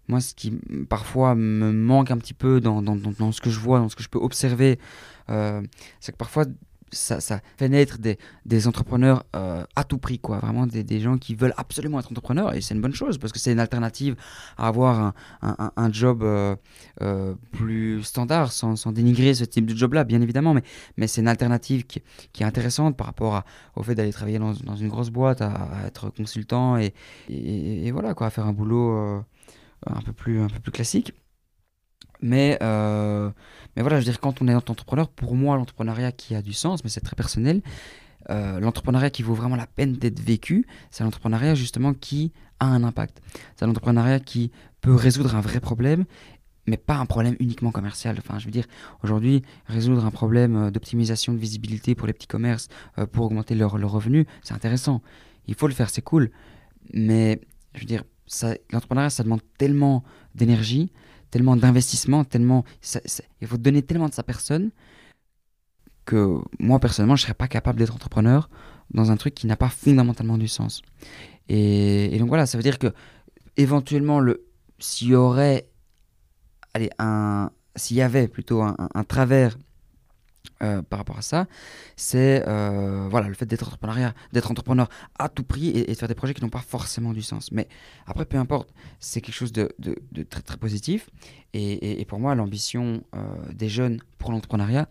moi, 0.07 0.21
ce 0.21 0.35
qui 0.35 0.51
parfois 0.87 1.33
me 1.33 1.71
manque 1.71 2.11
un 2.11 2.17
petit 2.17 2.35
peu 2.35 2.61
dans, 2.61 2.81
dans, 2.83 2.95
dans, 2.95 3.31
ce 3.31 3.41
que 3.41 3.49
je 3.49 3.59
vois, 3.59 3.79
dans 3.79 3.89
ce 3.89 3.95
que 3.95 4.03
je 4.03 4.09
peux 4.09 4.19
observer, 4.19 4.77
euh, 5.29 5.61
c'est 5.99 6.11
que 6.11 6.17
parfois, 6.17 6.45
ça, 6.91 7.19
fait 7.57 7.69
naître 7.69 7.97
des, 7.97 8.17
des 8.45 8.67
entrepreneurs 8.67 9.25
euh, 9.35 9.63
à 9.75 9.83
tout 9.83 9.97
prix, 9.97 10.19
quoi. 10.19 10.39
Vraiment 10.39 10.67
des, 10.67 10.83
des, 10.83 10.99
gens 10.99 11.17
qui 11.17 11.35
veulent 11.35 11.53
absolument 11.57 11.99
être 11.99 12.11
entrepreneurs 12.11 12.53
et 12.53 12.61
c'est 12.61 12.73
une 12.73 12.81
bonne 12.81 12.93
chose 12.93 13.17
parce 13.17 13.33
que 13.33 13.39
c'est 13.39 13.51
une 13.51 13.59
alternative 13.59 14.15
à 14.57 14.67
avoir 14.67 14.99
un, 14.99 15.13
un, 15.41 15.71
un 15.75 15.91
job 15.91 16.23
euh, 16.23 16.55
euh, 17.01 17.33
plus 17.51 18.03
standard 18.03 18.51
sans, 18.51 18.75
sans, 18.75 18.91
dénigrer 18.91 19.33
ce 19.33 19.43
type 19.43 19.65
de 19.65 19.75
job-là, 19.75 20.03
bien 20.03 20.21
évidemment, 20.21 20.53
mais, 20.53 20.63
mais 20.97 21.07
c'est 21.07 21.21
une 21.21 21.27
alternative 21.27 21.85
qui, 21.85 22.01
qui, 22.31 22.43
est 22.43 22.45
intéressante 22.45 22.95
par 22.95 23.07
rapport 23.07 23.43
au 23.75 23.83
fait 23.83 23.95
d'aller 23.95 24.13
travailler 24.13 24.39
dans, 24.39 24.53
dans, 24.53 24.75
une 24.75 24.87
grosse 24.89 25.09
boîte, 25.09 25.41
à, 25.41 25.69
être 25.87 26.09
consultant 26.09 26.77
et, 26.77 26.93
et, 27.29 27.87
et, 27.87 27.91
voilà, 27.91 28.13
quoi, 28.13 28.27
à 28.27 28.29
faire 28.29 28.45
un 28.45 28.53
boulot 28.53 29.23
un, 29.87 30.01
peu 30.05 30.13
plus, 30.13 30.41
un 30.41 30.47
peu 30.47 30.59
plus 30.59 30.71
classique. 30.71 31.13
Mais, 32.25 32.57
euh, 32.63 33.29
mais 33.75 33.83
voilà, 33.83 33.99
je 33.99 34.05
veux 34.05 34.11
dire, 34.11 34.19
quand 34.19 34.41
on 34.41 34.47
est 34.47 34.55
entrepreneur, 34.55 35.07
pour 35.07 35.35
moi, 35.35 35.57
l'entrepreneuriat 35.57 36.11
qui 36.11 36.33
a 36.33 36.41
du 36.41 36.53
sens, 36.53 36.83
mais 36.83 36.89
c'est 36.89 37.01
très 37.01 37.15
personnel, 37.15 37.61
euh, 38.31 38.59
l'entrepreneuriat 38.59 39.11
qui 39.11 39.21
vaut 39.21 39.35
vraiment 39.35 39.55
la 39.55 39.67
peine 39.67 39.93
d'être 39.93 40.19
vécu, 40.19 40.65
c'est 40.89 41.03
l'entrepreneuriat 41.03 41.53
justement 41.53 41.93
qui 41.93 42.33
a 42.59 42.65
un 42.65 42.83
impact. 42.83 43.21
C'est 43.55 43.67
l'entrepreneuriat 43.67 44.19
qui 44.19 44.51
peut 44.81 44.95
résoudre 44.95 45.35
un 45.35 45.41
vrai 45.41 45.59
problème 45.59 46.05
mais 46.67 46.77
pas 46.77 46.95
un 46.95 47.05
problème 47.05 47.35
uniquement 47.39 47.69
commercial. 47.69 48.15
Enfin, 48.17 48.39
je 48.39 48.45
veux 48.45 48.51
dire, 48.51 48.65
aujourd'hui, 49.03 49.43
résoudre 49.67 50.03
un 50.03 50.09
problème 50.09 50.55
euh, 50.55 50.71
d'optimisation 50.71 51.31
de 51.31 51.37
visibilité 51.37 51.93
pour 51.93 52.07
les 52.07 52.13
petits 52.13 52.25
commerces, 52.25 52.69
pour 53.11 53.25
augmenter 53.25 53.53
leurs 53.53 53.77
leur 53.77 53.91
revenus, 53.91 54.25
c'est 54.41 54.55
intéressant. 54.55 55.03
Il 55.45 55.53
faut 55.53 55.67
le 55.67 55.75
faire, 55.75 55.91
c'est 55.91 56.01
cool. 56.01 56.31
Mais, 56.91 57.39
je 57.75 57.81
veux 57.81 57.85
dire, 57.85 58.03
l'entrepreneuriat, 58.71 59.11
ça 59.11 59.21
demande 59.21 59.41
tellement 59.59 60.03
d'énergie, 60.33 60.91
tellement 61.31 61.55
d'investissement, 61.55 62.23
tellement. 62.23 62.63
il 63.41 63.47
faut 63.47 63.57
donner 63.57 63.81
tellement 63.81 64.09
de 64.09 64.13
sa 64.13 64.23
personne 64.23 64.71
que 66.05 66.39
moi, 66.59 66.79
personnellement, 66.79 67.15
je 67.15 67.23
ne 67.23 67.25
serais 67.25 67.33
pas 67.33 67.47
capable 67.47 67.79
d'être 67.79 67.93
entrepreneur 67.93 68.49
dans 68.93 69.11
un 69.11 69.17
truc 69.17 69.33
qui 69.33 69.47
n'a 69.47 69.57
pas 69.57 69.69
fondamentalement 69.69 70.37
du 70.37 70.47
sens. 70.47 70.81
Et, 71.49 72.15
donc 72.19 72.27
voilà, 72.27 72.45
ça 72.45 72.57
veut 72.57 72.63
dire 72.63 72.79
que 72.79 72.93
éventuellement, 73.57 74.21
s'il 74.79 75.09
y 75.09 75.15
aurait, 75.15 75.67
allez, 76.73 76.89
un, 76.99 77.51
s'il 77.75 77.97
y 77.97 78.01
avait 78.01 78.27
plutôt 78.27 78.61
un, 78.61 79.03
travers 79.07 79.57
euh, 80.63 80.81
par 80.81 80.99
rapport 80.99 81.17
à 81.17 81.21
ça, 81.21 81.47
c'est 81.97 82.43
euh, 82.47 83.07
voilà 83.09 83.27
le 83.27 83.33
fait 83.33 83.45
d'être 83.45 83.67
entrepreneur, 83.67 84.89
à 85.19 85.27
tout 85.27 85.43
prix 85.43 85.69
et, 85.69 85.85
de 85.85 85.93
faire 85.93 86.07
des 86.07 86.15
projets 86.15 86.33
qui 86.33 86.41
n'ont 86.41 86.49
pas 86.49 86.59
forcément 86.59 87.11
du 87.11 87.21
sens. 87.21 87.51
Mais 87.51 87.67
après, 88.07 88.25
peu 88.25 88.37
importe, 88.37 88.73
c'est 88.99 89.19
quelque 89.19 89.35
chose 89.35 89.51
de, 89.51 89.69
très 90.29 90.57
positif. 90.57 91.09
Et, 91.53 92.05
pour 92.07 92.19
moi, 92.19 92.35
l'ambition 92.35 93.03
euh, 93.15 93.23
des 93.53 93.67
jeunes 93.67 94.01
pour 94.17 94.31
l'entrepreneuriat, 94.31 94.87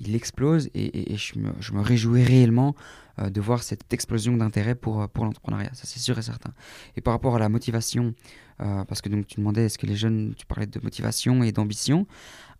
il 0.00 0.14
explose 0.14 0.70
et, 0.74 1.16
je, 1.16 1.38
me, 1.38 1.80
réjouis 1.80 2.24
réellement 2.24 2.74
de 3.18 3.40
voir 3.40 3.62
cette 3.62 3.92
explosion 3.92 4.36
d'intérêt 4.36 4.74
pour, 4.74 5.08
pour 5.08 5.24
l'entrepreneuriat, 5.24 5.70
ça 5.72 5.82
c'est 5.84 6.00
sûr 6.00 6.18
et 6.18 6.22
certain. 6.22 6.52
Et 6.96 7.00
par 7.00 7.12
rapport 7.14 7.36
à 7.36 7.38
la 7.38 7.48
motivation, 7.48 8.12
parce 8.58 9.00
que 9.00 9.08
donc 9.08 9.26
tu 9.28 9.36
demandais 9.36 9.66
est-ce 9.66 9.78
que 9.78 9.86
les 9.86 9.94
jeunes, 9.94 10.34
tu 10.36 10.46
parlais 10.46 10.66
de 10.66 10.80
motivation 10.82 11.44
et 11.44 11.52
d'ambition, 11.52 12.06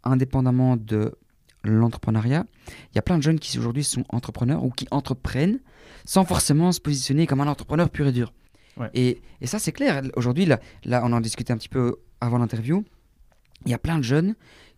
indépendamment 0.05 0.77
de 0.77 1.17
l'entrepreneuriat, 1.65 2.47
il 2.93 2.97
y 2.97 2.99
a 2.99 3.03
plein 3.03 3.19
de 3.19 3.23
jeunes 3.23 3.39
qui 3.39 3.59
aujourd'hui 3.59 3.85
sont 3.85 4.05
entrepreneurs 4.09 4.65
ou 4.65 4.71
qui 4.71 4.87
entreprennent 4.91 5.61
sans 6.05 6.25
forcément 6.25 6.73
se 6.73 6.81
positionner 6.81 7.27
comme 7.27 7.41
un 7.41 7.49
entrepreneur 7.49 7.91
pur 7.91 8.07
et 8.07 8.13
dur. 8.13 8.33
Et, 8.93 9.23
et, 9.41 9.47
ça 9.47 9.61
c'est 9.61 9.71
clair, 9.71 10.03
aujourd'hui 10.17 10.47
là, 10.47 10.59
là 10.85 11.03
on 11.05 11.13
en 11.13 11.21
discutait 11.21 11.53
un 11.53 11.57
petit 11.57 11.69
peu 11.69 11.97
avant 12.21 12.39
l'interview, 12.39 12.85
il 13.65 13.71
y 13.71 13.75
a 13.75 13.79
plein 13.79 13.99
de 13.99 14.03
jeunes 14.03 14.35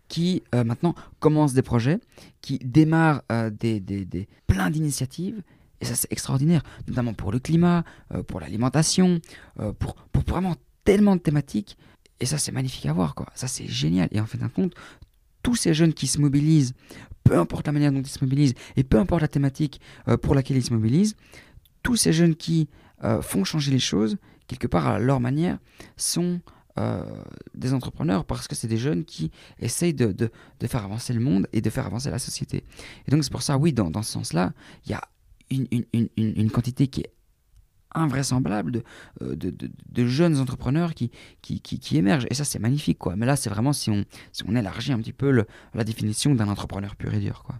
qui 0.09 0.42
euh, 0.55 0.64
maintenant 0.64 0.94
commencent 1.18 1.55
des 1.55 1.62
projets, 1.62 1.99
qui 2.40 2.59
démarrent 2.59 3.22
euh, 3.33 3.51
des, 3.51 3.81
des, 3.81 4.05
des, 4.05 4.29
plein 4.46 4.70
d'initiatives. 4.70 5.42
Et 5.81 5.85
ça, 5.85 5.94
c'est 5.94 6.11
extraordinaire, 6.11 6.62
notamment 6.88 7.12
pour 7.12 7.33
le 7.33 7.38
climat, 7.38 7.85
euh, 8.14 8.22
pour 8.22 8.40
l'alimentation, 8.40 9.20
pour, 9.79 9.94
pour 9.94 10.22
vraiment 10.22 10.57
tellement 10.85 11.16
de 11.16 11.20
thématiques. 11.20 11.77
Et 12.18 12.25
ça, 12.25 12.38
c'est 12.38 12.53
magnifique 12.53 12.87
à 12.87 12.94
voir, 12.94 13.14
quoi. 13.14 13.27
Ça, 13.35 13.46
c'est 13.46 13.66
génial. 13.66 14.09
Et 14.11 14.20
en 14.20 14.27
fait, 14.27 14.38
d'un 14.38 14.49
compte, 14.49 14.72
tous 15.46 15.54
ces 15.54 15.74
jeunes 15.74 15.94
qui 15.94 16.09
se 16.09 16.20
mobilisent, 16.20 16.74
peu 17.22 17.38
importe 17.38 17.68
la 17.68 17.72
manière 17.72 17.92
dont 17.92 18.02
ils 18.02 18.09
se 18.09 18.24
mobilisent, 18.24 18.54
et 18.74 18.82
peu 18.82 18.98
importe 18.98 19.22
la 19.22 19.28
thématique 19.28 19.80
pour 20.22 20.35
laquelle 20.35 20.56
ils 20.56 20.64
se 20.64 20.72
mobilisent, 20.72 21.14
tous 21.85 21.94
ces 21.94 22.12
jeunes 22.12 22.35
qui 22.35 22.68
font 23.22 23.44
changer 23.44 23.70
les 23.70 23.78
choses, 23.78 24.16
quelque 24.48 24.66
part 24.66 24.88
à 24.88 24.98
leur 24.98 25.20
manière, 25.20 25.59
sont 25.96 26.40
euh, 26.78 27.02
des 27.54 27.72
entrepreneurs 27.72 28.26
parce 28.26 28.48
que 28.48 28.56
c'est 28.56 28.68
des 28.68 28.76
jeunes 28.76 29.06
qui 29.06 29.30
essayent 29.61 29.94
de, 29.94 30.30
faire 30.66 30.85
avancer 30.85 31.14
le 31.14 31.20
monde 31.20 31.46
et 31.54 31.62
de 31.62 31.70
faire 31.70 31.87
avancer 31.87 32.11
la 32.11 32.18
société. 32.18 32.64
Et 33.06 33.11
donc 33.12 33.22
c'est 33.22 33.30
pour 33.30 33.42
ça, 33.42 33.56
oui, 33.56 33.72
dans, 33.72 34.02
ce 34.02 34.12
sens-là, 34.12 34.52
il 34.85 34.90
y 34.90 34.94
a 34.94 35.00
une, 35.48 35.66
une, 36.16 36.50
quantité 36.50 36.88
qui 36.88 37.02
est 37.02 37.12
invraisemblable 37.96 38.72
de, 38.72 38.82
euh, 39.22 39.37
de, 39.37 39.50
de, 39.50 40.06
jeunes 40.06 40.38
entrepreneurs 40.38 40.94
qui, 40.94 41.11
qui, 41.42 41.61
qui, 41.61 41.96
émergent. 41.96 42.26
Et 42.30 42.35
ça, 42.35 42.44
c'est 42.44 42.59
magnifique. 42.59 42.98
Quoi. 42.98 43.16
Mais 43.16 43.26
là, 43.26 43.37
c'est 43.37 43.50
vraiment 43.50 43.72
si 43.72 43.90
on, 43.90 44.04
si 44.32 44.44
on 44.46 44.54
élargit 44.54 44.92
un 44.92 44.98
petit 44.98 45.12
peu 45.12 45.44
la 45.74 45.85
définition 45.85 46.35
d'un 46.35 46.48
entrepreneur 46.48 46.94
pur 46.96 47.12
et 47.14 47.20
dur. 47.20 47.42
Quoi. 47.44 47.56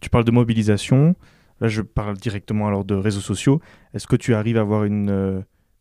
Tu 0.00 0.10
parles 0.10 0.24
de 0.24 0.30
mobilisation. 0.30 1.16
Là, 1.60 1.68
je 1.68 1.82
parle 1.82 2.16
directement 2.16 2.68
alors 2.68 2.84
de 2.84 2.94
réseaux 2.94 3.20
sociaux. 3.20 3.60
Est-ce 3.92 4.06
que 4.06 4.16
tu 4.16 4.34
arrives 4.34 4.56
à 4.56 4.60
avoir 4.60 4.84
une... 4.84 5.10
Euh, 5.10 5.40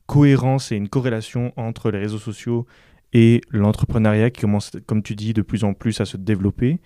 cohérence 0.09 0.71
et 0.71 0.75
une 0.75 0.89
corrélation 0.89 1.53
entre 1.55 1.91
les 1.91 1.99
réseaux 1.99 2.17
sociaux 2.17 2.65
et 3.13 3.41
l'entrepreneuriat 3.51 4.31
qui 4.31 4.41
commence, 4.41 4.71
comme 4.87 5.03
tu 5.03 5.15
dis, 5.15 5.33
de 5.33 5.43
plus 5.43 5.63
en 5.63 5.73
plus 5.73 6.01
à 6.01 6.05
se 6.05 6.17
développer? 6.17 6.81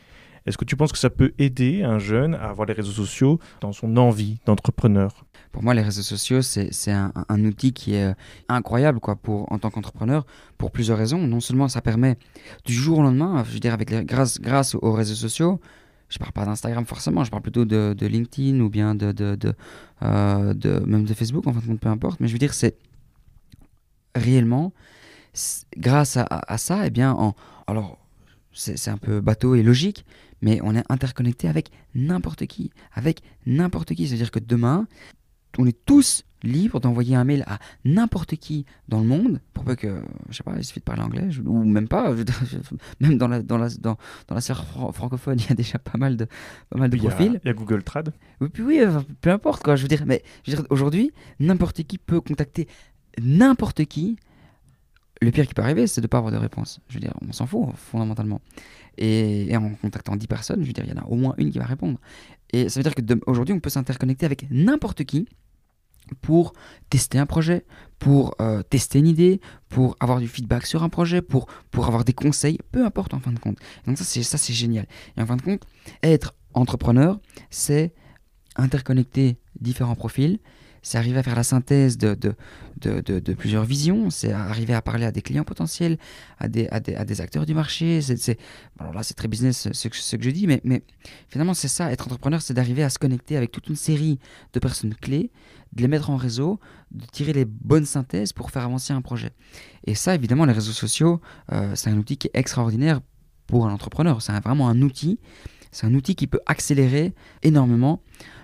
Est-ce 0.46 0.58
que 0.58 0.66
tu 0.66 0.76
penses 0.76 0.92
que 0.92 0.98
ça 0.98 1.10
peut 1.10 1.34
aider 1.38 1.84
un 1.84 2.00
jeune 2.00 2.36
à 2.36 2.50
avoir 2.50 2.68
les 2.68 2.74
réseaux 2.74 2.92
sociaux 2.92 3.40
dans 3.62 3.72
son 3.72 3.96
envie 3.98 4.40
d'entrepreneur? 4.46 5.26
Pour 5.52 5.64
moi, 5.64 5.74
les 5.74 5.84
réseaux 5.84 6.02
sociaux, 6.02 6.42
c'est 6.42 6.92
un, 6.92 7.46
outil 7.46 7.74
qui 7.74 7.94
est 7.94 8.06
euh, 8.06 8.14
incroyable 8.50 9.00
quoi, 9.00 9.16
pour, 9.16 9.52
en 9.52 9.60
tant 9.60 9.70
qu'entrepreneur, 9.70 10.26
pour 10.58 10.72
plusieurs 10.72 10.98
raisons. 10.98 11.20
Non 11.20 11.40
seulement 11.40 11.68
ça 11.68 11.82
permet 11.82 12.18
du 12.66 12.74
jour 12.74 12.98
au 12.98 13.04
lendemain, 13.04 13.44
je 13.48 13.52
veux 13.52 13.60
dire, 13.60 13.74
avec 13.74 13.90
grâce, 14.06 14.42
grâce 14.42 14.76
aux 14.76 14.92
réseaux 14.92 15.16
sociaux, 15.16 15.62
je 16.10 16.20
parle 16.20 16.32
pas 16.32 16.46
d'Instagram 16.46 16.86
forcément, 16.86 17.24
je 17.24 17.32
parle 17.32 17.42
plutôt 17.42 17.66
de, 17.66 17.96
LinkedIn 18.00 18.60
ou 18.60 18.70
bien 18.70 18.98
euh, 19.00 20.54
de, 20.54 20.80
même 20.86 21.06
de 21.06 21.14
Facebook, 21.14 21.48
en 21.48 21.54
fin 21.54 21.60
de 21.60 21.66
compte, 21.66 21.80
peu 21.80 21.90
importe. 21.90 22.20
Mais 22.20 22.28
je 22.28 22.34
veux 22.34 22.40
dire, 22.40 22.54
c'est 22.54 22.76
réellement, 24.16 24.74
grâce 25.78 26.18
à, 26.18 26.58
ça, 26.58 26.86
eh 26.86 26.90
bien, 26.90 27.14
en, 27.14 27.36
alors 27.68 27.98
c'est 28.52 28.90
un 28.90 28.98
peu 28.98 29.22
bateau 29.22 29.56
et 29.56 29.64
logique, 29.64 30.06
mais 30.44 30.60
on 30.62 30.76
est 30.76 30.84
interconnecté 30.90 31.48
avec 31.48 31.72
n'importe 31.96 32.46
qui, 32.46 32.70
avec 32.94 33.22
n'importe 33.48 33.96
qui. 33.96 34.08
C'est-à-dire 34.08 34.30
que 34.30 34.40
demain, 34.40 34.88
on 35.58 35.66
est 35.66 35.86
tous 35.86 36.26
libres 36.44 36.82
d'envoyer 36.82 37.16
un 37.16 37.24
mail 37.24 37.46
à 37.48 37.60
n'importe 37.86 38.36
qui 38.36 38.66
dans 38.90 39.00
le 39.00 39.08
monde, 39.08 39.40
pour 39.54 39.64
peu 39.64 39.76
que, 39.76 40.04
je 40.30 40.36
sais 40.36 40.44
pas, 40.44 40.56
il 40.58 40.66
suffit 40.66 40.82
de 40.82 40.84
parler 40.84 41.02
anglais, 41.02 41.30
ou 41.46 41.64
même 41.64 41.88
pas, 41.88 42.14
même 43.00 43.18
dans 43.18 43.30
la, 43.30 43.42
dans 43.42 43.58
la, 43.58 43.70
dans, 43.70 43.98
dans 44.28 44.36
la 44.36 44.42
sphère 44.42 44.66
francophone, 44.66 45.40
il 45.40 45.48
y 45.48 45.52
a 45.54 45.56
déjà 45.56 45.80
pas 45.80 45.98
mal 45.98 46.18
de, 46.18 46.28
pas 46.70 46.78
mal 46.78 46.90
de 46.90 46.98
profils. 46.98 47.40
Il 47.44 47.48
y, 47.48 47.50
a 47.50 47.54
Google 47.54 47.82
Trad. 47.84 48.14
Oui, 48.42 48.50
puis 48.50 48.64
oui, 48.64 48.82
peu 49.22 49.32
importe, 49.32 49.64
quoi, 49.64 49.78
je 49.78 49.84
veux 49.84 49.88
dire, 49.88 50.04
mais 50.06 50.24
aujourd'hui, 50.70 51.14
n'importe 51.40 51.84
qui 51.84 51.98
peut 51.98 52.20
contacter 52.20 52.68
n'importe 53.22 53.86
qui, 53.86 54.18
le 55.22 55.32
pire 55.32 55.48
qui 55.48 55.54
peut 55.54 55.62
arriver, 55.62 55.88
c'est 55.88 56.02
de 56.02 56.06
ne 56.06 56.10
pas 56.10 56.18
avoir 56.18 56.32
de 56.32 56.38
réponse. 56.38 56.80
Je 56.90 56.96
veux 56.96 57.00
dire, 57.00 57.14
on 57.28 57.32
s'en 57.32 57.46
fout, 57.46 57.70
fondamentalement. 57.76 58.42
Et, 58.98 59.56
en 59.56 59.74
contactant 59.76 60.16
10 60.16 60.28
personnes, 60.28 60.62
je 60.62 60.68
veux 60.68 60.74
dire, 60.74 60.84
il 60.86 60.92
y 60.92 60.94
en 60.94 61.02
a 61.02 61.06
au 61.06 61.16
moins 61.16 61.34
une 61.38 61.52
qui 61.52 61.60
va 61.60 61.66
répondre. 61.66 62.00
Et 62.52 62.70
ça 62.70 62.80
veut 62.80 62.84
dire 62.84 62.94
qu'aujourd'hui, 62.96 63.54
on 63.54 63.60
peut 63.60 63.70
s'interconnecter 63.70 64.26
avec 64.26 64.46
n'importe 64.52 65.04
qui 65.04 65.28
pour 66.22 66.54
tester 66.90 67.18
un 67.18 67.26
projet, 67.26 67.66
pour 67.98 68.36
euh, 68.42 68.62
tester 68.62 69.00
une 69.00 69.08
idée, 69.08 69.40
pour 69.70 69.96
avoir 70.00 70.20
du 70.20 70.28
feedback 70.28 70.66
sur 70.66 70.84
un 70.84 70.90
projet, 70.90 71.22
pour, 71.22 71.48
pour 71.72 71.88
avoir 71.88 72.04
des 72.04 72.14
conseils, 72.14 72.60
peu 72.72 72.86
importe 72.86 73.14
en 73.14 73.20
fin 73.20 73.32
de 73.32 73.40
compte. 73.40 73.58
Donc 73.88 73.98
ça, 73.98 74.04
c'est, 74.04 74.22
ça, 74.22 74.38
c'est 74.38 74.54
génial. 74.54 74.86
Et 75.18 75.22
en 75.22 75.26
fin 75.26 75.38
de 75.38 75.42
compte, 75.42 75.64
être 76.04 76.36
entrepreneur, 76.54 77.20
c'est 77.50 77.94
interconnecter 78.56 79.38
différents 79.60 79.96
profils, 79.96 80.40
c'est 80.84 80.98
arriver 80.98 81.18
à 81.18 81.24
faire 81.24 81.36
la 81.36 81.44
synthèse 81.44 81.98
de, 81.98 82.14
de, 82.14 82.36
de, 83.02 83.34
plusieurs 83.34 83.64
visions, 83.64 84.10
c'est 84.10 84.34
arriver 84.34 84.74
à 84.74 84.82
parler 84.82 85.06
à 85.06 85.12
des 85.12 85.22
clients 85.22 85.46
potentiels, 85.46 85.98
à 86.40 86.50
des, 86.50 86.68
à 86.68 86.82
des, 86.82 86.94
à 86.96 87.06
des 87.06 87.22
acteurs 87.22 87.46
du 87.46 87.54
marché. 87.54 88.02
C'est, 88.02 88.38
alors 88.78 88.94
là, 88.94 89.02
c'est 89.02 89.14
très 89.14 89.30
business 89.30 89.70
ce, 89.72 89.90
ce, 89.90 90.16
que 90.18 90.24
je 90.24 90.30
dis, 90.30 90.46
mais, 90.46 90.60
mais 90.66 90.84
finalement, 91.30 91.54
c'est 91.54 91.70
ça, 91.70 91.92
être 91.92 92.06
entrepreneur, 92.06 92.42
c'est 92.42 92.54
d'arriver 92.54 92.84
à 92.84 92.90
se 92.90 93.00
connecter 93.00 93.38
avec 93.38 93.52
toute 93.52 93.70
une 93.70 93.78
série 93.78 94.20
de 94.52 94.60
personnes 94.60 94.94
clés, 94.94 95.32
de 95.72 95.82
les 95.82 95.88
mettre 95.88 96.10
en 96.10 96.18
réseau, 96.18 96.60
de 96.92 97.06
tirer 97.06 97.32
les 97.32 97.46
bonnes 97.46 97.86
synthèses 97.86 98.34
pour 98.34 98.52
faire 98.52 98.64
avancer 98.64 98.92
un 98.92 99.02
projet. 99.02 99.32
Et 99.88 99.96
ça, 99.96 100.14
évidemment, 100.14 100.46
les 100.46 100.54
réseaux 100.54 100.74
sociaux, 100.74 101.22
euh, 101.54 101.74
c'est 101.76 101.90
un 101.90 101.98
outil 101.98 102.18
qui 102.18 102.28
est 102.28 102.38
extraordinaire 102.38 103.00
pour 103.48 103.68
un 103.68 103.74
entrepreneur. 103.74 104.22
C'est 104.22 104.34
vraiment 104.42 104.68
un 104.68 104.82
outil, 104.82 105.20
c'est 105.72 105.88
un 105.88 105.94
outil 105.94 106.16
qui 106.16 106.28
peut 106.28 106.42
accélérer 106.46 107.14
énormément 107.42 108.02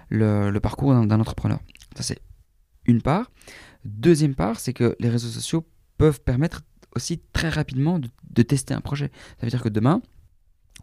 le, 0.08 0.52
le 0.52 0.60
parcours 0.62 0.93
d'un 0.93 1.19
entrepreneur. 1.19 1.60
Ça, 1.95 2.04
c'est 2.04 2.19
une 2.89 3.02
part. 3.02 3.32
Deuxième 3.86 4.36
part, 4.36 4.60
c'est 4.60 4.73
que 4.73 4.95
les 4.99 5.10
réseaux 5.10 5.30
sociaux 5.30 5.65
peuvent 5.97 6.21
permettre 6.21 6.62
aussi 6.95 7.21
très 7.34 7.49
rapidement 7.49 7.99
de, 7.99 8.41
tester 8.41 8.73
un 8.73 8.82
projet. 8.82 9.12
Ça 9.39 9.45
veut 9.45 9.49
dire 9.49 9.62
que 9.62 9.69
demain, 9.69 10.02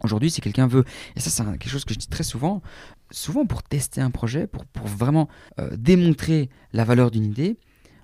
aujourd'hui, 0.03 0.31
si 0.31 0.41
quelqu'un 0.41 0.67
veut, 0.67 0.85
et 1.17 1.21
ça 1.21 1.31
c'est 1.31 1.43
quelque 1.59 1.71
chose 1.71 1.85
que 1.85 1.95
je 1.95 1.99
dis 1.99 2.07
très 2.07 2.23
souvent, 2.23 2.63
souvent 3.11 3.47
pour 3.47 3.63
tester 3.63 4.01
un 4.01 4.11
projet, 4.11 4.47
pour, 4.47 4.65
pour 4.67 4.87
vraiment 4.87 5.29
euh, 5.59 5.71
démontrer 5.77 6.51
la 6.73 6.85
valeur 6.85 7.11
d'une 7.11 7.25
idée, 7.25 7.59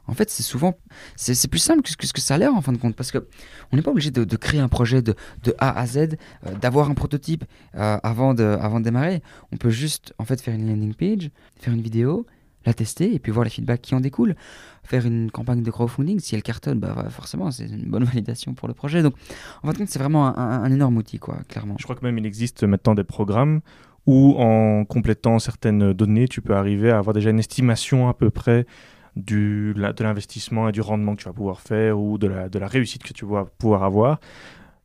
en 0.07 0.15
fait, 0.15 0.31
c'est 0.31 0.43
souvent, 0.43 0.77
c'est 1.17 1.49
plus 1.49 1.61
simple 1.61 1.83
que 1.83 2.07
ce 2.07 2.12
que 2.12 2.21
ça 2.21 2.35
a 2.35 2.38
l'air 2.38 2.55
en 2.55 2.61
fin 2.61 2.73
de 2.73 2.77
compte, 2.77 2.97
parce 2.97 3.12
que 3.12 3.29
on 3.71 3.77
n'est 3.77 3.83
pas 3.83 3.93
obligé 3.93 4.11
de, 4.11 4.37
créer 4.37 4.61
un 4.61 4.69
projet 4.69 5.01
de, 5.01 5.15
de 5.45 5.55
A 5.59 5.79
à 5.79 5.87
Z, 5.87 5.97
euh, 5.99 6.55
d'avoir 6.61 6.91
un 6.91 6.95
prototype 6.95 7.45
euh, 7.77 7.99
avant, 8.03 8.35
de, 8.35 8.43
avant 8.43 8.81
de 8.81 8.85
démarrer. 8.85 9.23
On 9.53 9.57
peut 9.57 9.71
juste, 9.71 10.12
en 10.19 10.25
fait, 10.25 10.41
faire 10.41 10.55
une 10.55 10.69
landing 10.69 10.95
page, 10.95 11.31
faire 11.57 11.73
une 11.73 11.83
vidéo, 11.83 12.27
la 12.64 12.75
tester 12.75 13.14
et 13.14 13.18
puis 13.18 13.33
voir 13.33 13.44
les 13.44 13.51
feedbacks 13.51 13.83
qui 13.83 13.94
en 13.94 14.01
découlent. 14.01 14.37
Faire 14.85 15.07
une 15.07 15.31
campagne 15.31 15.62
de 15.62 15.70
crowdfunding, 15.70 16.18
si 16.20 16.35
elle 16.35 16.42
cartonne, 16.42 16.81
bah, 16.81 17.07
forcément, 17.11 17.51
c'est 17.51 17.66
une 17.66 17.88
bonne 17.88 18.05
validation 18.12 18.55
pour 18.55 18.68
le 18.68 18.75
projet. 18.75 19.03
Donc, 19.03 19.14
en 19.62 19.66
fin 19.66 19.72
de 19.72 19.79
compte, 19.79 19.88
c'est 19.88 19.98
vraiment 19.98 20.37
un, 20.37 20.70
énorme 20.70 20.96
outil, 20.96 21.18
quoi, 21.18 21.38
clairement. 21.48 21.77
Je 21.79 21.85
crois 21.85 21.96
que 21.96 22.05
même 22.05 22.18
il 22.18 22.27
existe 22.27 22.64
maintenant 22.64 22.94
des 22.94 23.05
programmes 23.05 23.61
où 24.07 24.35
en 24.38 24.85
complétant 24.85 25.38
certaines 25.38 25.92
données, 25.92 26.27
tu 26.27 26.42
peux 26.42 26.57
arriver 26.57 26.90
à 26.90 26.98
avoir 26.98 27.14
déjà 27.14 27.31
une 27.31 27.38
estimation 27.38 28.09
à 28.09 28.14
peu 28.14 28.31
près 28.31 28.66
du, 29.14 29.75
de 29.75 30.03
l'investissement 30.03 30.68
et 30.68 30.72
du 30.72 30.81
rendement 30.81 31.14
que 31.14 31.22
tu 31.22 31.29
vas 31.29 31.33
pouvoir 31.33 31.61
faire 31.61 32.01
ou 32.01 32.18
de 32.18 32.27
la, 32.27 32.48
de 32.48 32.59
la 32.59 32.66
réussite 32.66 33.03
que 33.03 33.12
tu 33.12 33.25
vas 33.25 33.44
pouvoir 33.59 33.85
avoir. 33.85 34.18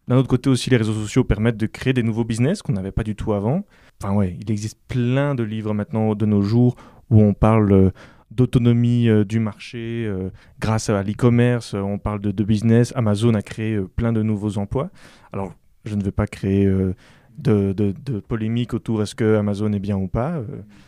D'un 0.07 0.15
autre 0.15 0.29
côté 0.29 0.49
aussi, 0.49 0.69
les 0.69 0.77
réseaux 0.77 0.93
sociaux 0.93 1.25
permettent 1.25 1.57
de 1.57 1.65
créer 1.65 1.93
des 1.93 2.03
nouveaux 2.03 2.23
business 2.23 2.61
qu'on 2.61 2.73
n'avait 2.73 2.93
pas 2.93 3.03
du 3.03 3.15
tout 3.15 3.33
avant. 3.33 3.65
Enfin 4.01 4.13
ouais, 4.13 4.37
il 4.39 4.49
existe 4.51 4.79
plein 4.87 5.35
de 5.35 5.43
livres 5.43 5.73
maintenant 5.73 6.15
de 6.15 6.25
nos 6.25 6.41
jours 6.41 6.75
où 7.10 7.22
on 7.22 7.34
parle 7.34 7.72
euh, 7.72 7.91
d'autonomie 8.32 9.10
euh, 9.10 9.24
du 9.24 9.39
marché 9.39 10.06
euh, 10.08 10.30
grâce 10.60 10.89
à 10.89 11.02
l'e-commerce, 11.04 11.74
on 11.74 11.98
parle 11.98 12.20
de, 12.20 12.43
business. 12.43 12.93
Amazon 12.96 13.34
a 13.34 13.41
créé 13.41 13.80
plein 13.96 14.13
de 14.13 14.22
nouveaux 14.22 14.58
emplois. 14.58 14.89
Alors, 15.34 15.54
je 15.86 15.96
ne 15.96 16.04
vais 16.04 16.12
pas 16.12 16.28
créer 16.28 16.65
de, 17.38 17.74
de, 17.74 18.20
polémique 18.20 18.74
autour 18.74 19.02
est-ce 19.02 19.15
que 19.15 19.38
Amazon 19.38 19.72
est 19.72 19.80
bien 19.80 19.96
ou 19.96 20.08
pas. 20.08 20.41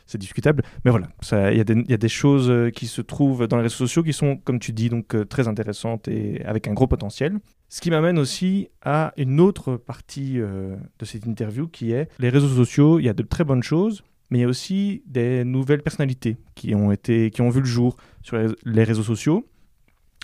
c'est 0.06 0.18
discutable. 0.18 0.64
Mais 0.84 0.92
voilà, 0.92 1.08
il 1.52 1.58
y, 1.58 1.90
y, 1.90 1.94
a 1.94 1.98
des 1.98 2.10
choses 2.10 2.72
qui 2.74 2.88
se 2.88 3.02
trouvent 3.02 3.48
dans 3.48 3.56
les 3.58 3.64
réseaux 3.64 3.76
sociaux 3.76 4.04
qui 4.04 4.14
sont, 4.14 4.36
comme 4.38 4.60
tu 4.60 4.74
dis, 4.74 4.90
donc 4.90 5.16
très 5.30 5.48
intéressantes 5.48 6.08
et 6.08 6.44
avec 6.46 6.68
un 6.68 6.74
gros 6.74 6.88
potentiel. 6.88 7.40
Ce 7.70 7.80
qui 7.82 7.92
m'amène 7.92 8.20
aussi 8.20 8.70
à 8.82 9.14
une 9.16 9.40
autre 9.40 9.78
partie 9.78 10.34
de 10.34 11.06
cette 11.06 11.26
interview 11.26 11.68
qui 11.68 11.92
est 11.92 12.10
les 12.20 12.30
réseaux 12.30 12.50
sociaux. 12.50 13.00
Il 13.00 13.06
y 13.06 13.10
a 13.10 13.14
de 13.14 13.24
très 13.24 13.46
bonnes 13.46 13.64
choses, 13.64 14.04
mais 14.30 14.39
il 14.39 14.42
y 14.42 14.46
a 14.46 14.48
aussi 14.48 15.04
des 15.06 15.44
nouvelles 15.44 15.82
personnalités 15.82 16.38
qui 16.56 16.76
ont, 16.76 16.92
été, 16.92 17.32
qui 17.32 17.42
ont 17.42 17.50
vu 17.50 17.62
le 17.62 17.65
jour 17.65 17.96
sur 18.22 18.38
les 18.65 18.84
réseaux 18.84 19.04
sociaux. 19.04 19.48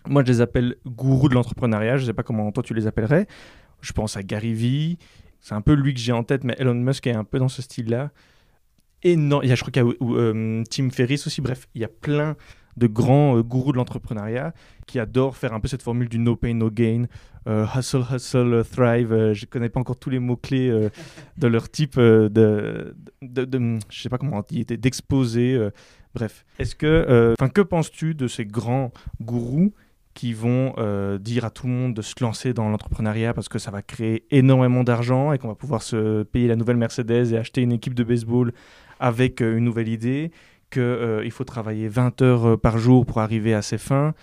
Moi, 0.07 0.23
je 0.23 0.31
les 0.31 0.41
appelle 0.41 0.75
gourous 0.85 1.29
de 1.29 1.33
l'entrepreneuriat. 1.33 1.97
Je 1.97 2.03
ne 2.03 2.07
sais 2.07 2.13
pas 2.13 2.23
comment 2.23 2.51
toi 2.51 2.61
tu 2.61 2.73
les 2.73 2.85
appellerais. 2.85 3.27
Je 3.81 3.91
pense 3.93 4.17
à 4.17 4.23
Gary 4.23 4.53
Vee. 4.53 4.97
C'est 5.39 5.55
un 5.55 5.61
peu 5.61 5.73
lui 5.73 5.93
que 5.93 5.99
j'ai 5.99 6.11
en 6.11 6.23
tête, 6.23 6.43
mais 6.43 6.55
Elon 6.59 6.75
Musk 6.75 7.07
est 7.07 7.15
un 7.15 7.23
peu 7.23 7.39
dans 7.39 7.47
ce 7.47 7.61
style-là. 7.61 8.11
Et 9.03 9.15
non, 9.15 9.41
il 9.41 9.49
y 9.49 9.51
a, 9.51 9.55
je 9.55 9.61
crois 9.61 9.71
qu'il 9.71 9.83
y 9.83 9.85
a 9.85 10.17
euh, 10.17 10.63
Tim 10.69 10.89
Ferriss 10.89 11.27
aussi. 11.27 11.41
Bref, 11.41 11.67
il 11.75 11.81
y 11.81 11.83
a 11.83 11.87
plein 11.87 12.35
de 12.77 12.87
grands 12.87 13.37
euh, 13.37 13.43
gourous 13.43 13.71
de 13.71 13.77
l'entrepreneuriat 13.77 14.53
qui 14.85 14.99
adorent 14.99 15.37
faire 15.37 15.53
un 15.53 15.59
peu 15.59 15.67
cette 15.67 15.81
formule 15.81 16.09
du 16.09 16.19
no 16.19 16.35
pain, 16.35 16.53
no 16.53 16.69
gain, 16.69 17.05
euh, 17.47 17.65
hustle, 17.75 18.03
hustle, 18.11 18.63
thrive. 18.63 19.13
Euh, 19.13 19.33
je 19.33 19.45
ne 19.45 19.49
connais 19.49 19.69
pas 19.69 19.79
encore 19.79 19.97
tous 19.97 20.09
les 20.09 20.19
mots-clés 20.19 20.89
de 21.37 21.47
leur 21.47 21.69
type 21.69 21.97
de, 21.97 22.95
je 23.21 24.01
sais 24.01 24.09
pas 24.09 24.17
comment 24.17 24.37
on 24.37 24.43
dit, 24.47 24.65
d'exposer. 24.65 25.69
bref, 26.13 26.45
est-ce 26.59 26.75
que, 26.75 27.33
enfin, 27.37 27.49
que 27.49 27.61
penses-tu 27.61 28.15
de 28.15 28.27
ces 28.27 28.45
grands 28.45 28.91
gourous 29.21 29.73
qui 30.13 30.31
vont 30.33 30.73
dire 31.19 31.45
à 31.45 31.49
tout 31.49 31.67
le 31.67 31.73
monde 31.73 31.93
de 31.93 32.01
se 32.01 32.15
lancer 32.21 32.53
dans 32.53 32.69
l'entrepreneuriat 32.69 33.33
parce 33.33 33.49
que 33.49 33.59
ça 33.59 33.71
va 33.71 33.81
créer 33.81 34.25
énormément 34.31 34.83
d'argent 34.83 35.33
et 35.33 35.37
qu'on 35.37 35.49
va 35.49 35.55
pouvoir 35.55 35.83
se 35.83 36.23
payer 36.23 36.47
la 36.47 36.55
nouvelle 36.55 36.77
Mercedes 36.77 37.33
et 37.33 37.37
acheter 37.37 37.61
une 37.61 37.73
équipe 37.73 37.93
de 37.93 38.03
baseball 38.03 38.53
avec 38.99 39.41
une 39.41 39.59
nouvelle 39.65 39.89
idée? 39.89 40.31
Qu'il 40.75 40.83
euh, 40.83 41.29
faut 41.29 41.43
travailler 41.43 41.87
20 41.87 42.21
heures 42.21 42.45
euh, 42.49 42.57
par 42.57 42.77
jour 42.77 43.05
pour 43.05 43.19
arriver 43.19 43.53
à 43.53 43.61
ses 43.61 43.77
fins. 43.77 44.13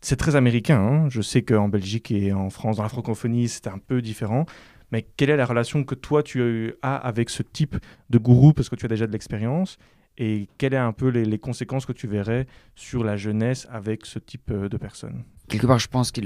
C'est 0.00 0.16
très 0.16 0.36
américain. 0.36 0.80
Hein. 0.80 1.08
Je 1.08 1.22
sais 1.22 1.42
qu'en 1.42 1.68
Belgique 1.68 2.10
et 2.10 2.32
en 2.32 2.50
France, 2.50 2.76
dans 2.76 2.82
la 2.82 2.88
francophonie, 2.88 3.48
c'est 3.48 3.68
un 3.68 3.78
peu 3.78 4.02
différent. 4.02 4.44
Mais 4.90 5.06
quelle 5.16 5.30
est 5.30 5.36
la 5.36 5.46
relation 5.46 5.84
que 5.84 5.94
toi, 5.94 6.22
tu 6.22 6.74
as 6.82 6.96
avec 6.96 7.30
ce 7.30 7.42
type 7.42 7.76
de 8.10 8.18
gourou, 8.18 8.52
parce 8.52 8.68
que 8.68 8.76
tu 8.76 8.84
as 8.84 8.88
déjà 8.88 9.06
de 9.06 9.12
l'expérience? 9.12 9.78
Et 10.18 10.48
quelles 10.58 10.74
sont 10.74 10.78
un 10.78 10.92
peu 10.92 11.08
les, 11.08 11.38
conséquences 11.38 11.86
que 11.86 11.92
tu 11.92 12.06
verrais 12.06 12.46
sur 12.74 13.02
la 13.02 13.16
jeunesse 13.16 13.66
avec 13.70 14.04
ce 14.04 14.18
type 14.18 14.50
euh, 14.50 14.68
de 14.68 14.76
personnes 14.76 15.24
Quelque 15.48 15.66
part, 15.66 15.78
je 15.78 15.88
pense 15.88 16.12
que 16.12 16.20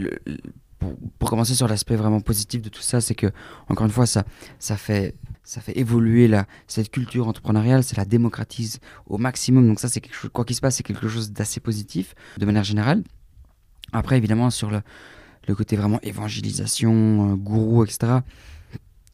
pour, 0.78 1.28
commencer 1.28 1.54
sur 1.54 1.68
l'aspect 1.68 1.96
vraiment 1.96 2.20
positif 2.20 2.62
de 2.62 2.68
tout 2.68 2.82
ça, 2.82 3.00
c'est 3.00 3.14
que, 3.14 3.26
encore 3.68 3.86
une 3.86 3.92
fois, 3.92 4.06
ça, 4.06 4.24
ça 4.58 4.76
fait 4.76 5.14
ça 5.42 5.60
fait 5.60 5.78
évoluer 5.78 6.26
la, 6.26 6.44
cette 6.66 6.90
culture 6.90 7.28
entrepreneuriale, 7.28 7.84
ça 7.84 7.94
la 7.96 8.04
démocratise 8.04 8.80
au 9.06 9.16
maximum. 9.16 9.66
Donc 9.68 9.78
ça, 9.78 9.88
c'est 9.88 10.00
quelque 10.00 10.26
quoi 10.28 10.44
qu'il 10.44 10.56
se 10.56 10.60
passe, 10.60 10.76
c'est 10.76 10.82
quelque 10.82 11.08
chose 11.08 11.30
d'assez 11.30 11.60
positif 11.60 12.14
de 12.36 12.44
manière 12.44 12.64
générale. 12.64 13.04
Après, 13.92 14.16
évidemment, 14.16 14.50
sur 14.50 14.70
le, 14.72 14.82
le 15.46 15.54
côté 15.54 15.76
vraiment 15.76 16.00
évangélisation, 16.02 17.32
euh, 17.32 17.36
gourou, 17.36 17.84
etc., 17.84 18.18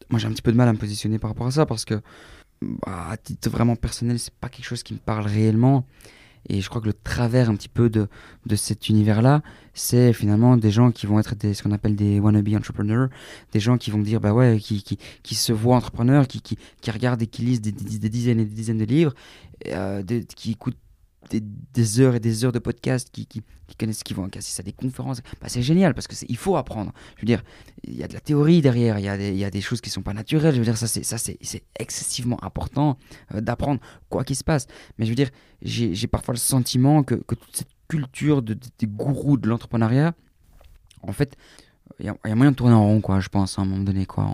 moi 0.09 0.19
j'ai 0.19 0.27
un 0.27 0.31
petit 0.31 0.41
peu 0.41 0.51
de 0.51 0.57
mal 0.57 0.67
à 0.67 0.73
me 0.73 0.77
positionner 0.77 1.17
par 1.17 1.31
rapport 1.31 1.47
à 1.47 1.51
ça 1.51 1.65
parce 1.65 1.85
que, 1.85 1.95
bah, 2.61 3.09
à 3.09 3.17
titre 3.17 3.49
vraiment 3.49 3.75
personnel, 3.75 4.19
c'est 4.19 4.33
pas 4.33 4.49
quelque 4.49 4.65
chose 4.65 4.83
qui 4.83 4.93
me 4.93 4.99
parle 4.99 5.25
réellement. 5.25 5.85
Et 6.49 6.61
je 6.61 6.69
crois 6.69 6.81
que 6.81 6.87
le 6.87 6.93
travers 6.93 7.49
un 7.49 7.55
petit 7.55 7.69
peu 7.69 7.89
de, 7.89 8.07
de 8.45 8.55
cet 8.55 8.89
univers-là, 8.89 9.41
c'est 9.73 10.13
finalement 10.13 10.57
des 10.57 10.71
gens 10.71 10.91
qui 10.91 11.05
vont 11.05 11.19
être 11.19 11.35
des, 11.35 11.53
ce 11.53 11.63
qu'on 11.63 11.71
appelle 11.71 11.95
des 11.95 12.19
wannabe 12.19 12.49
entrepreneurs, 12.55 13.09
des 13.53 13.59
gens 13.59 13.77
qui 13.77 13.91
vont 13.91 13.99
dire, 13.99 14.19
bah 14.19 14.33
ouais, 14.33 14.59
qui, 14.59 14.83
qui, 14.83 14.97
qui 15.23 15.35
se 15.35 15.53
voient 15.53 15.77
entrepreneurs, 15.77 16.27
qui, 16.27 16.41
qui, 16.41 16.57
qui 16.81 16.91
regardent 16.91 17.21
et 17.21 17.27
qui 17.27 17.43
lisent 17.43 17.61
des, 17.61 17.71
des, 17.71 18.09
dizaines 18.09 18.39
et 18.39 18.45
des 18.45 18.55
dizaines 18.55 18.77
de 18.77 18.85
livres, 18.85 19.13
euh, 19.67 20.03
qui 20.35 20.51
écoutent 20.51 20.77
des, 21.29 21.99
heures 21.99 22.15
et 22.15 22.19
des 22.19 22.45
heures 22.45 22.51
de 22.51 22.59
podcast 22.59 23.09
qui, 23.11 23.25
qui, 23.25 23.41
qui 23.67 23.75
connaissent, 23.75 24.03
qui 24.03 24.13
vont 24.13 24.27
casser 24.29 24.59
à 24.59 24.63
des 24.63 24.73
conférences. 24.73 25.21
Bah, 25.41 25.47
c'est 25.47 25.61
génial 25.61 25.93
parce 25.93 26.07
que 26.07 26.15
il 26.27 26.37
faut 26.37 26.55
apprendre. 26.57 26.91
Je 27.15 27.21
veux 27.21 27.25
dire, 27.25 27.43
il 27.83 27.95
y 27.95 28.03
a 28.03 28.07
de 28.07 28.13
la 28.13 28.19
théorie 28.19 28.61
derrière, 28.61 28.99
il 28.99 29.05
y 29.05 29.09
a 29.09 29.17
des, 29.17 29.29
il 29.29 29.37
y 29.37 29.45
a 29.45 29.49
des 29.49 29.61
choses 29.61 29.81
qui 29.81 29.89
sont 29.89 30.01
pas 30.01 30.13
naturelles. 30.13 30.53
Je 30.53 30.59
veux 30.59 30.65
dire, 30.65 30.77
ça 30.77 30.87
c'est 30.87 31.03
ça 31.03 31.17
c'est 31.17 31.63
excessivement 31.79 32.43
important 32.43 32.97
euh, 33.33 33.41
d'apprendre 33.41 33.79
quoi 34.09 34.23
qu'il 34.23 34.35
se 34.35 34.43
passe. 34.43 34.67
Mais 34.97 35.05
je 35.05 35.09
veux 35.09 35.15
dire, 35.15 35.29
j'ai 35.61 36.07
parfois 36.07 36.33
le 36.33 36.39
sentiment 36.39 37.03
que, 37.03 37.15
que 37.15 37.35
toute 37.35 37.55
cette 37.55 37.71
culture 37.87 38.41
de, 38.41 38.57
des 38.79 38.87
gourous 38.87 39.37
de 39.37 39.47
l'entrepreneuriat, 39.47 40.13
en 41.01 41.13
fait, 41.13 41.35
il 41.99 42.05
y, 42.05 42.09
a 42.09 42.35
moyen 42.35 42.51
de 42.51 42.55
tourner 42.55 42.73
en 42.73 42.83
rond, 42.83 43.01
quoi, 43.01 43.19
je 43.19 43.29
pense, 43.29 43.59
à 43.59 43.61
un 43.61 43.65
moment 43.65 43.83
donné, 43.83 44.05
quoi, 44.05 44.27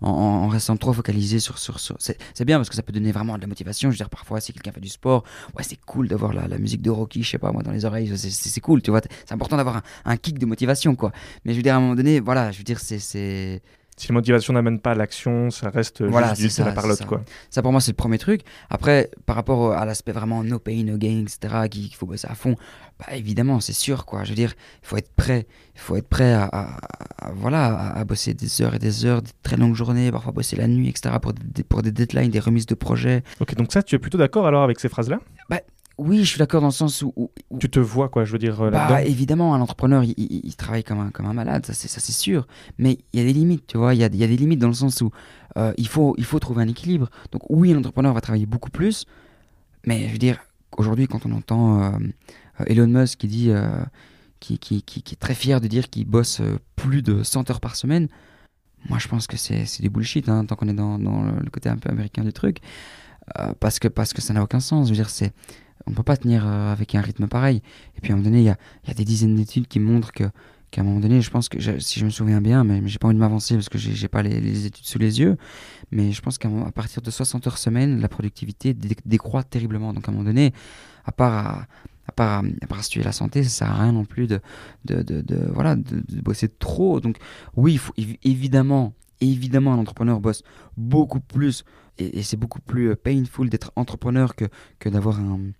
en, 0.00 0.48
restant 0.48 0.76
trop 0.76 0.92
focalisé 0.92 1.40
sur. 1.40 1.58
sur. 1.58 1.78
C'est 1.98 2.44
bien 2.44 2.58
parce 2.58 2.68
que 2.68 2.74
ça 2.74 2.82
peut 2.82 2.92
donner 2.92 3.12
vraiment 3.12 3.36
de 3.36 3.40
la 3.40 3.46
motivation. 3.46 3.90
Je 3.90 3.94
veux 3.94 3.98
dire, 3.98 4.08
parfois, 4.08 4.40
si 4.40 4.52
quelqu'un 4.52 4.72
fait 4.72 4.80
du 4.80 4.88
sport, 4.88 5.24
ouais, 5.56 5.62
c'est 5.62 5.78
cool 5.84 6.08
d'avoir 6.08 6.32
la, 6.32 6.48
la, 6.48 6.58
musique 6.58 6.82
de 6.82 6.90
Rocky, 6.90 7.22
je 7.22 7.30
sais 7.30 7.38
pas, 7.38 7.52
moi, 7.52 7.62
dans 7.62 7.70
les 7.70 7.84
oreilles, 7.84 8.12
c'est 8.16 8.60
cool, 8.60 8.82
tu 8.82 8.90
vois. 8.90 9.00
C'est 9.26 9.34
important 9.34 9.56
d'avoir 9.56 9.76
un, 9.76 9.82
un, 10.04 10.16
kick 10.16 10.38
de 10.38 10.46
motivation, 10.46 10.96
quoi. 10.96 11.12
Mais 11.44 11.52
je 11.52 11.58
veux 11.58 11.62
dire, 11.62 11.74
à 11.74 11.76
un 11.76 11.80
moment 11.80 11.94
donné, 11.94 12.18
voilà, 12.20 12.50
je 12.50 12.58
veux 12.58 12.64
dire, 12.64 12.80
c'est 12.80 13.62
si 13.96 14.08
la 14.08 14.14
motivation 14.14 14.54
n'amène 14.54 14.80
pas 14.80 14.92
à 14.92 14.94
l'action, 14.94 15.50
ça 15.50 15.70
reste 15.70 16.02
voilà, 16.02 16.34
juste 16.34 16.58
la 16.58 16.72
parlotte. 16.72 17.04
Quoi. 17.04 17.22
Ça, 17.50 17.62
pour 17.62 17.72
moi, 17.72 17.80
c'est 17.80 17.92
le 17.92 17.96
premier 17.96 18.18
truc. 18.18 18.40
Après, 18.70 19.10
par 19.26 19.36
rapport 19.36 19.72
à 19.72 19.84
l'aspect 19.84 20.12
vraiment 20.12 20.42
no 20.42 20.58
pain, 20.58 20.82
no 20.84 20.96
gain, 20.96 21.22
etc., 21.22 21.68
qu'il 21.70 21.94
faut 21.94 22.06
bosser 22.06 22.26
à 22.28 22.34
fond, 22.34 22.56
bah, 22.98 23.14
évidemment, 23.14 23.60
c'est 23.60 23.74
sûr. 23.74 24.06
Quoi. 24.06 24.24
Je 24.24 24.30
veux 24.30 24.34
dire, 24.34 24.54
il 24.82 24.88
faut 24.88 24.96
être 24.96 25.12
prêt. 25.14 25.46
Il 25.74 25.80
faut 25.80 25.96
être 25.96 26.08
prêt 26.08 26.32
à, 26.32 26.78
voilà, 27.34 27.92
à, 27.92 28.04
bosser 28.04 28.34
des 28.34 28.62
heures 28.62 28.74
et 28.74 28.78
des 28.78 29.04
heures, 29.04 29.22
des 29.22 29.30
très 29.42 29.56
longues 29.56 29.74
journées, 29.74 30.10
parfois 30.10 30.32
bosser 30.32 30.56
la 30.56 30.68
nuit, 30.68 30.88
etc., 30.88 31.16
pour 31.20 31.32
des, 31.32 31.62
pour 31.62 31.82
des 31.82 31.92
deadlines, 31.92 32.30
des 32.30 32.40
remises 32.40 32.66
de 32.66 32.74
projets. 32.74 33.22
Ok, 33.40 33.54
donc 33.54 33.72
ça, 33.72 33.82
tu 33.82 33.94
es 33.94 33.98
plutôt 33.98 34.18
d'accord 34.18 34.46
alors 34.46 34.62
avec 34.62 34.80
ces 34.80 34.88
phrases-là? 34.88 35.20
Bah, 35.48 35.60
oui, 36.04 36.18
je 36.24 36.28
suis 36.28 36.38
d'accord 36.38 36.60
dans 36.60 36.68
le 36.68 36.72
sens 36.72 37.02
où, 37.02 37.30
Tu 37.58 37.70
te 37.70 37.78
vois, 37.78 38.08
quoi, 38.08 38.24
je 38.24 38.32
veux 38.32 38.38
dire, 38.38 38.60
euh, 38.60 38.70
bah, 38.70 39.02
Évidemment, 39.04 39.54
un 39.54 39.60
entrepreneur, 39.60 40.02
il, 40.04 40.56
travaille 40.56 40.84
comme 40.84 41.00
un, 41.00 41.10
comme 41.10 41.26
un 41.26 41.32
malade, 41.32 41.64
ça 41.66 41.74
c'est 41.74 42.12
sûr. 42.12 42.46
Mais 42.78 42.98
il 43.12 43.20
y 43.20 43.22
a 43.22 43.26
des 43.26 43.32
limites, 43.32 43.66
tu 43.66 43.78
vois. 43.78 43.94
Il 43.94 44.00
y 44.00 44.04
a, 44.04 44.08
y 44.12 44.24
a, 44.24 44.26
des 44.26 44.36
limites 44.36 44.58
dans 44.58 44.68
le 44.68 44.74
sens 44.74 45.00
où 45.00 45.10
euh, 45.56 45.72
il, 45.76 45.88
faut, 45.88 46.14
il 46.18 46.24
faut 46.24 46.38
trouver 46.38 46.62
un 46.62 46.68
équilibre. 46.68 47.08
Donc 47.30 47.42
oui, 47.48 47.72
l'entrepreneur 47.72 48.12
va 48.12 48.20
travailler 48.20 48.46
beaucoup 48.46 48.70
plus. 48.70 49.06
Mais 49.86 50.06
je 50.08 50.12
veux 50.12 50.18
dire, 50.18 50.38
aujourd'hui, 50.76 51.06
quand 51.06 51.26
on 51.26 51.32
entend 51.32 51.82
euh, 51.82 51.90
Elon 52.66 52.88
Musk 52.88 53.20
qui 53.20 53.28
dit... 53.28 53.52
Qui, 54.40 54.58
qui, 54.58 54.82
qui, 54.82 55.02
qui, 55.02 55.14
est 55.14 55.18
très 55.18 55.36
fier 55.36 55.60
de 55.60 55.68
dire 55.68 55.88
qu'il 55.88 56.04
bosse 56.04 56.42
plus 56.74 57.00
de 57.00 57.22
100 57.22 57.48
heures 57.52 57.60
par 57.60 57.76
semaine, 57.76 58.08
moi 58.88 58.98
je 58.98 59.06
pense 59.06 59.28
que 59.28 59.36
c'est 59.36 59.80
du 59.80 59.88
bullshit, 59.88 60.28
hein, 60.28 60.44
tant 60.44 60.56
qu'on 60.56 60.66
est 60.66 60.72
dans, 60.72 60.98
dans, 60.98 61.22
le 61.22 61.48
côté 61.48 61.68
un 61.68 61.76
peu 61.76 61.88
américain 61.88 62.24
du 62.24 62.32
truc. 62.32 62.58
parce, 63.60 63.78
que, 63.78 63.86
parce 63.86 64.12
que 64.12 64.20
ça 64.20 64.34
n'a 64.34 64.42
aucun 64.42 64.58
sens. 64.58 64.88
Je 64.88 64.90
veux 64.90 64.96
dire, 64.96 65.10
c'est 65.10 65.32
on 65.86 65.92
peut 65.92 66.02
pas 66.02 66.16
tenir 66.16 66.46
euh, 66.46 66.72
avec 66.72 66.94
un 66.94 67.00
rythme 67.00 67.26
pareil. 67.26 67.62
Et 67.96 68.00
puis 68.00 68.12
à 68.12 68.14
un 68.14 68.16
moment 68.18 68.28
donné, 68.28 68.40
il 68.40 68.44
y 68.44 68.50
a, 68.50 68.56
y 68.86 68.90
a, 68.90 68.94
des 68.94 69.04
dizaines 69.04 69.34
d'études 69.34 69.66
qui 69.66 69.80
montrent 69.80 70.12
que 70.12 70.24
qu'à 70.72 70.80
un 70.80 70.84
moment 70.84 71.00
donné, 71.00 71.20
je 71.20 71.30
pense 71.30 71.50
que, 71.50 71.58
si 71.80 72.00
je 72.00 72.04
me 72.06 72.10
souviens 72.10 72.40
bien, 72.40 72.64
mais, 72.64 72.80
j'ai 72.86 72.98
pas 72.98 73.06
envie 73.06 73.14
de 73.14 73.20
m'avancer 73.20 73.54
parce 73.54 73.68
que 73.68 73.76
j'ai 73.76 74.08
pas 74.08 74.22
les, 74.22 74.66
études 74.66 74.86
sous 74.86 74.98
les 74.98 75.20
yeux, 75.20 75.36
mais 75.90 76.12
je 76.12 76.22
pense 76.22 76.38
qu'à 76.38 76.48
partir 76.74 77.02
de 77.02 77.10
60 77.10 77.46
heures 77.46 77.58
semaine, 77.58 78.00
la 78.00 78.08
productivité 78.08 78.74
décroît 79.04 79.44
terriblement. 79.44 79.92
Donc 79.92 80.08
à 80.08 80.10
un 80.10 80.14
moment 80.14 80.24
donné, 80.24 80.54
à 81.04 81.12
part 81.12 81.32
à, 81.34 81.66
à 82.08 82.12
part, 82.12 82.42
à 82.62 82.66
part 82.66 82.80
la 83.04 83.12
santé, 83.12 83.44
ça 83.44 83.50
sert 83.50 83.70
à 83.70 83.82
rien 83.82 83.92
non 83.92 84.06
plus 84.06 84.26
de, 84.26 84.40
de, 84.86 85.02
de, 85.02 85.50
voilà, 85.52 85.76
de, 85.76 86.02
bosser 86.22 86.48
trop. 86.48 87.00
Donc 87.00 87.18
oui, 87.54 87.78
évidemment, 88.24 88.94
évidemment, 89.30 89.72
un 89.72 89.78
entrepreneur 89.78 90.20
bosse 90.20 90.42
beaucoup 90.76 91.20
plus 91.20 91.64
et, 91.98 92.22
c'est 92.22 92.36
beaucoup 92.36 92.60
plus 92.60 92.90
euh, 92.90 92.96
painful 92.96 93.50
d'être 93.50 93.72
entrepreneur 93.76 94.34
que, 94.34 94.46
que 94.78 94.88
d'avoir 94.88 95.20
un, 95.20 95.52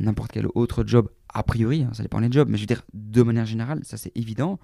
n'importe 0.00 0.32
quel 0.32 0.46
autre 0.54 0.84
job, 0.86 1.10
a 1.32 1.42
priori, 1.42 1.82
hein, 1.82 1.90
ça 1.92 2.02
dépend 2.02 2.20
des 2.20 2.32
jobs, 2.32 2.48
mais 2.48 2.56
je 2.56 2.62
veux 2.62 2.66
dire, 2.66 2.82
de 2.94 3.22
manière 3.22 3.46
générale, 3.46 3.80
ça 3.84 3.96
c'est 3.96 4.12
évident. 4.14 4.58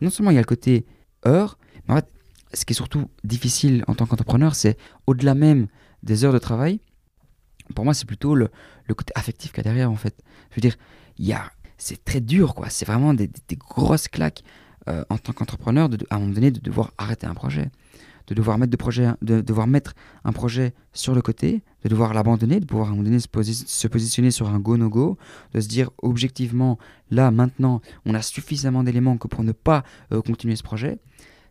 Non 0.00 0.10
seulement 0.10 0.30
il 0.30 0.34
y 0.34 0.38
a 0.38 0.42
le 0.42 0.46
côté 0.46 0.86
heure, 1.26 1.58
mais 1.86 1.94
en 1.94 1.96
fait, 1.96 2.08
ce 2.54 2.64
qui 2.64 2.72
est 2.72 2.76
surtout 2.76 3.10
difficile 3.24 3.84
en 3.88 3.94
tant 3.94 4.06
qu'entrepreneur, 4.06 4.54
c'est 4.54 4.78
au-delà 5.06 5.34
même 5.34 5.66
des 6.02 6.24
heures 6.24 6.32
de 6.32 6.38
travail, 6.38 6.80
pour 7.74 7.84
moi, 7.84 7.94
c'est 7.94 8.06
plutôt 8.06 8.34
le, 8.34 8.48
le 8.86 8.94
côté 8.94 9.12
affectif 9.14 9.52
qu'il 9.52 9.58
y 9.58 9.60
a 9.60 9.64
derrière, 9.64 9.90
en 9.90 9.96
fait. 9.96 10.22
Je 10.50 10.56
veux 10.56 10.60
dire, 10.60 10.76
il 11.18 11.26
y 11.26 11.32
a, 11.32 11.50
c'est 11.76 12.02
très 12.04 12.20
dur, 12.20 12.54
quoi. 12.54 12.70
C'est 12.70 12.84
vraiment 12.84 13.14
des, 13.14 13.28
des, 13.28 13.56
grosses 13.56 14.08
claques 14.08 14.42
euh, 14.88 15.04
en 15.10 15.18
tant 15.18 15.32
qu'entrepreneur, 15.32 15.88
à 16.10 16.16
un 16.16 16.18
moment 16.18 16.32
donné, 16.32 16.50
de 16.50 16.60
devoir 16.60 16.92
arrêter 16.98 17.26
un 17.26 17.34
projet 17.34 17.70
de 18.28 18.34
devoir 18.34 18.58
mettre, 18.58 18.76
de 18.76 19.14
de 19.22 19.40
devoir 19.40 19.66
mettre 19.66 19.94
un 20.24 20.32
projet 20.32 20.74
sur 20.92 21.14
le 21.14 21.22
côté, 21.22 21.62
de 21.82 21.88
devoir 21.88 22.14
l'abandonner, 22.14 22.60
de 22.60 22.66
pouvoir 22.66 22.88
à 22.88 22.90
un 22.90 22.94
moment 22.94 23.04
donné 23.04 23.18
se, 23.20 23.28
se 23.66 23.88
positionner 23.88 24.30
sur 24.30 24.48
un 24.48 24.58
go-no-go, 24.58 25.16
de 25.54 25.60
se 25.60 25.68
dire 25.68 25.90
objectivement, 26.02 26.78
là, 27.10 27.30
maintenant, 27.30 27.80
on 28.04 28.14
a 28.14 28.22
suffisamment 28.22 28.84
d'éléments 28.84 29.16
que 29.16 29.28
pour 29.28 29.44
ne 29.44 29.52
pas 29.52 29.82
euh, 30.12 30.20
continuer 30.20 30.56
ce 30.56 30.62
projet, 30.62 30.98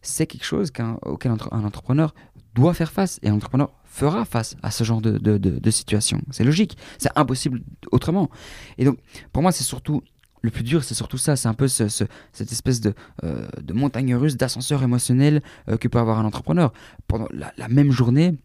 c'est 0.01 0.27
quelque 0.27 0.45
chose 0.45 0.71
auquel 1.03 1.31
un 1.31 1.63
entrepreneur 1.63 2.13
doit 2.53 2.73
faire 2.73 2.91
face 2.91 3.19
et 3.23 3.29
un 3.29 3.33
entrepreneur 3.33 3.71
fera 3.83 4.25
face 4.25 4.55
à 4.61 4.71
ce 4.71 4.83
genre 4.83 5.01
de, 5.01 5.17
de, 5.17 5.37
de, 5.37 5.59
de 5.59 5.71
situation. 5.71 6.21
C'est 6.29 6.43
logique, 6.43 6.77
c'est 6.99 7.09
impossible 7.15 7.63
autrement. 7.91 8.29
Et 8.77 8.85
donc, 8.85 8.99
pour 9.33 9.41
moi, 9.41 9.51
c'est 9.51 9.63
surtout 9.63 10.03
le 10.47 10.51
plus 10.51 10.63
dur, 10.63 10.83
c'est 10.83 10.95
surtout 10.95 11.17
ça. 11.17 11.35
C'est 11.35 11.49
un 11.49 11.53
peu 11.53 11.67
ce, 11.67 11.87
cette 11.89 12.51
espèce 12.51 12.79
de, 12.79 12.93
euh, 13.23 13.47
de 13.61 13.73
montagne 13.73 14.15
russe, 14.15 14.37
d'ascenseur 14.37 14.81
émotionnel 14.81 15.41
euh, 15.67 15.75
que 15.75 15.89
peut 15.89 15.99
avoir 15.99 16.19
un 16.19 16.25
entrepreneur. 16.25 16.71
Pendant 17.07 17.27
la, 17.31 17.67
même 17.67 17.91
journée, 17.91 18.35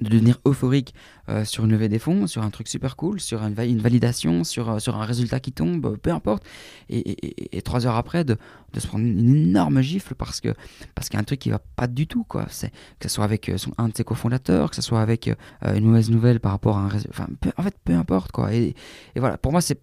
de 0.00 0.08
devenir 0.08 0.40
euphorique 0.46 0.94
euh, 1.28 1.44
sur 1.44 1.64
une 1.64 1.70
levée 1.70 1.88
des 1.88 1.98
fonds, 1.98 2.26
sur 2.26 2.42
un 2.42 2.50
truc 2.50 2.68
super 2.68 2.96
cool, 2.96 3.18
sur 3.18 3.42
une, 3.42 3.54
validation, 3.54 4.44
sur, 4.44 4.80
sur 4.80 4.96
un 4.96 5.06
résultat 5.06 5.40
qui 5.40 5.52
tombe, 5.52 5.96
peu 5.96 6.10
importe. 6.10 6.44
Et, 6.90 7.62
trois 7.62 7.86
heures 7.86 7.96
après, 7.96 8.24
de, 8.24 8.36
de, 8.74 8.80
se 8.80 8.86
prendre 8.86 9.04
une 9.04 9.36
énorme 9.36 9.80
gifle 9.80 10.14
parce 10.14 10.40
que 10.40 10.54
parce 10.94 11.08
qu'il 11.08 11.16
y 11.16 11.18
a 11.18 11.20
un 11.20 11.24
truc 11.24 11.38
qui 11.38 11.50
va 11.50 11.60
pas 11.76 11.86
du 11.86 12.06
tout. 12.06 12.24
Quoi. 12.24 12.44
C'est, 12.50 12.72
que 12.98 13.08
ce 13.08 13.14
soit 13.14 13.24
avec 13.24 13.50
un 13.78 13.88
de 13.88 13.96
ses 13.96 14.04
cofondateurs, 14.04 14.68
que 14.68 14.76
ce 14.76 14.82
soit 14.82 15.00
avec 15.00 15.30
une 15.62 15.84
mauvaise 15.84 16.10
nouvelle 16.10 16.40
par 16.40 16.52
rapport 16.52 16.76
à 16.76 16.82
un 16.82 16.88
résultat. 16.88 17.26
En 17.56 17.62
fait, 17.62 17.76
peu 17.84 17.94
importe. 17.94 18.32
Quoi. 18.32 18.52
Et, 18.52 18.74
voilà, 19.16 19.38
pour 19.38 19.52
moi, 19.52 19.62
c'est 19.62 19.80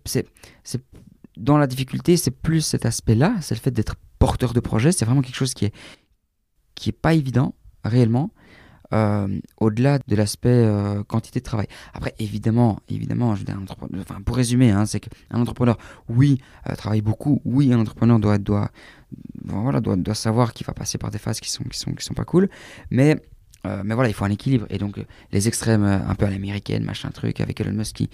dans 1.39 1.57
la 1.57 1.67
difficulté, 1.67 2.17
c'est 2.17 2.31
plus 2.31 2.61
cet 2.61 2.85
aspect-là, 2.85 3.35
c'est 3.41 3.55
le 3.55 3.59
fait 3.59 3.71
d'être 3.71 3.95
porteur 4.19 4.53
de 4.53 4.59
projet. 4.59 4.91
C'est 4.91 5.05
vraiment 5.05 5.21
quelque 5.21 5.35
chose 5.35 5.53
qui 5.53 5.65
est, 5.65 5.73
qui 6.75 6.89
est 6.89 6.93
pas 6.93 7.13
évident, 7.13 7.55
réellement, 7.83 8.31
euh, 8.93 9.39
au-delà 9.57 9.99
de 9.99 10.15
l'aspect 10.15 10.49
euh, 10.49 11.03
quantité 11.03 11.39
de 11.39 11.45
travail. 11.45 11.67
Après, 11.93 12.13
évidemment, 12.19 12.79
évidemment, 12.89 13.35
je 13.35 13.39
veux 13.39 13.45
dire, 13.45 13.57
pour 14.25 14.35
résumer, 14.35 14.71
hein, 14.71 14.85
c'est 14.85 14.99
qu'un 14.99 15.39
entrepreneur, 15.39 15.77
oui, 16.09 16.41
euh, 16.69 16.75
travaille 16.75 17.01
beaucoup, 17.01 17.41
oui, 17.45 17.71
un 17.71 17.79
entrepreneur 17.79 18.19
doit, 18.19 18.37
doit, 18.37 18.69
voilà, 19.45 19.79
doit, 19.79 19.95
doit 19.95 20.15
savoir 20.15 20.53
qu'il 20.53 20.65
va 20.65 20.73
passer 20.73 20.97
par 20.97 21.11
des 21.11 21.19
phases 21.19 21.39
qui 21.39 21.49
sont, 21.49 21.63
qui 21.63 21.77
sont, 21.77 21.93
qui 21.93 22.03
sont 22.03 22.13
pas 22.13 22.25
cool, 22.25 22.49
mais 22.91 23.21
mais 23.83 23.93
voilà, 23.93 24.09
il 24.09 24.13
faut 24.13 24.23
un 24.23 24.31
équilibre. 24.31 24.65
Et 24.69 24.77
donc, 24.77 25.05
les 25.33 25.47
extrêmes 25.49 25.83
un 25.83 26.15
peu 26.15 26.25
à 26.25 26.29
l'américaine, 26.29 26.85
machin 26.85 27.09
truc, 27.09 27.41
avec 27.41 27.59
Elon 27.59 27.73
Musk 27.73 27.97
qui, 27.97 28.09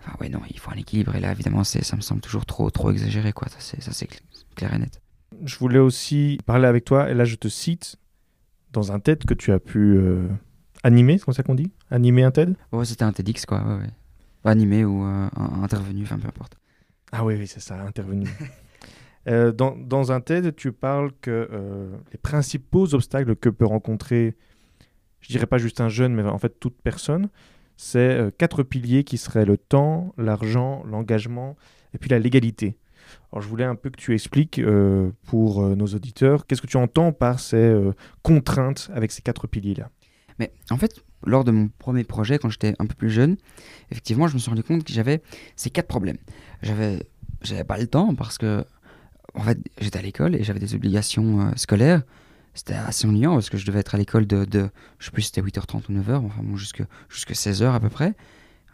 Enfin, 0.00 0.16
ouais, 0.20 0.28
non, 0.28 0.40
il 0.50 0.58
faut 0.58 0.70
un 0.70 0.76
équilibre. 0.76 1.14
Et 1.14 1.20
là, 1.20 1.32
évidemment, 1.32 1.64
ça 1.64 1.96
me 1.96 2.00
semble 2.00 2.20
toujours 2.20 2.46
trop, 2.46 2.70
trop 2.70 2.90
exagéré, 2.90 3.32
quoi. 3.32 3.48
Ça, 3.48 3.92
c'est 3.92 4.08
clair 4.56 4.74
et 4.74 4.78
net. 4.78 5.00
Je 5.44 5.56
voulais 5.58 5.78
aussi 5.78 6.38
parler 6.46 6.66
avec 6.66 6.84
toi, 6.84 7.10
et 7.10 7.14
là, 7.14 7.24
je 7.24 7.36
te 7.36 7.48
cite 7.48 7.96
dans 8.72 8.92
un 8.92 9.00
TED 9.00 9.24
que 9.24 9.34
tu 9.34 9.52
as 9.52 9.58
pu 9.58 9.96
euh, 9.96 10.28
animer, 10.82 11.18
c'est 11.18 11.24
comme 11.24 11.34
ça 11.34 11.42
qu'on 11.42 11.54
dit? 11.54 11.70
Animer 11.90 12.24
un 12.24 12.30
TED? 12.30 12.56
Ouais, 12.72 12.84
c'était 12.84 13.04
un 13.04 13.12
TEDx, 13.12 13.46
quoi. 13.46 13.62
Ouais, 13.62 13.74
ouais. 13.74 13.90
Animé 14.44 14.84
ou 14.84 15.04
euh, 15.04 15.28
intervenu, 15.62 16.02
enfin, 16.04 16.18
peu 16.18 16.28
importe. 16.28 16.56
Ah 17.12 17.24
oui, 17.24 17.34
oui, 17.38 17.46
c'est 17.46 17.60
ça, 17.60 17.80
intervenu. 17.82 18.26
Euh, 19.28 19.52
dans, 19.52 19.76
dans, 19.76 20.12
un 20.12 20.22
TED, 20.22 20.56
tu 20.56 20.72
parles 20.72 21.12
que 21.20 21.90
les 22.10 22.16
principaux 22.16 22.94
obstacles 22.94 23.36
que 23.36 23.50
peut 23.50 23.66
rencontrer, 23.66 24.34
je 25.20 25.28
dirais 25.28 25.44
pas 25.44 25.58
juste 25.58 25.82
un 25.82 25.90
jeune, 25.90 26.14
mais 26.14 26.22
en 26.22 26.38
fait 26.38 26.58
toute 26.58 26.80
personne, 26.80 27.28
c'est 27.82 27.98
euh, 27.98 28.30
quatre 28.30 28.62
piliers 28.62 29.04
qui 29.04 29.16
seraient 29.16 29.46
le 29.46 29.56
temps, 29.56 30.12
l'argent, 30.18 30.84
l'engagement 30.84 31.56
et 31.94 31.98
puis 31.98 32.10
la 32.10 32.18
légalité. 32.18 32.76
Alors 33.32 33.40
je 33.40 33.48
voulais 33.48 33.64
un 33.64 33.74
peu 33.74 33.88
que 33.88 33.96
tu 33.96 34.12
expliques 34.12 34.58
euh, 34.58 35.10
pour 35.24 35.62
euh, 35.62 35.74
nos 35.74 35.86
auditeurs 35.86 36.46
qu'est-ce 36.46 36.60
que 36.60 36.66
tu 36.66 36.76
entends 36.76 37.12
par 37.12 37.40
ces 37.40 37.74
contraintes 38.22 38.90
avec 38.92 39.10
ces 39.12 39.22
quatre 39.22 39.46
piliers-là? 39.46 39.88
Mais 40.38 40.52
en 40.70 40.76
fait, 40.76 41.02
lors 41.24 41.42
de 41.42 41.52
mon 41.52 41.68
premier 41.68 42.04
projet, 42.04 42.38
quand 42.38 42.50
j'étais 42.50 42.74
un 42.78 42.84
peu 42.84 42.94
plus 42.94 43.10
jeune, 43.10 43.38
effectivement, 43.90 44.28
je 44.28 44.34
me 44.34 44.38
suis 44.38 44.50
rendu 44.50 44.62
compte 44.62 44.84
que 44.84 44.92
j'avais 44.92 45.22
ces 45.56 45.70
quatre 45.70 45.88
problèmes. 45.88 46.18
J'avais, 46.60 47.06
j'avais 47.40 47.64
pas 47.64 47.78
le 47.78 47.86
temps 47.86 48.14
parce 48.14 48.36
que, 48.36 48.62
en 49.34 49.40
fait, 49.40 49.58
j'étais 49.80 49.98
à 49.98 50.02
l'école 50.02 50.34
et 50.36 50.44
j'avais 50.44 50.60
des 50.60 50.74
obligations 50.74 51.50
scolaires 51.56 52.02
c'était 52.54 52.74
assez 52.74 53.06
ennuyant 53.06 53.34
parce 53.34 53.50
que 53.50 53.58
je 53.58 53.66
devais 53.66 53.80
être 53.80 53.94
à 53.94 53.98
l'école 53.98 54.26
de, 54.26 54.44
de, 54.44 54.68
je 54.98 55.06
sais 55.06 55.10
plus 55.10 55.22
si 55.22 55.28
c'était 55.28 55.42
8h30 55.42 55.82
ou 55.88 55.92
9h, 55.92 56.16
enfin 56.16 56.42
bon, 56.42 56.56
jusque, 56.56 56.82
jusque 57.08 57.32
16h 57.32 57.72
à 57.72 57.80
peu 57.80 57.88
près. 57.88 58.14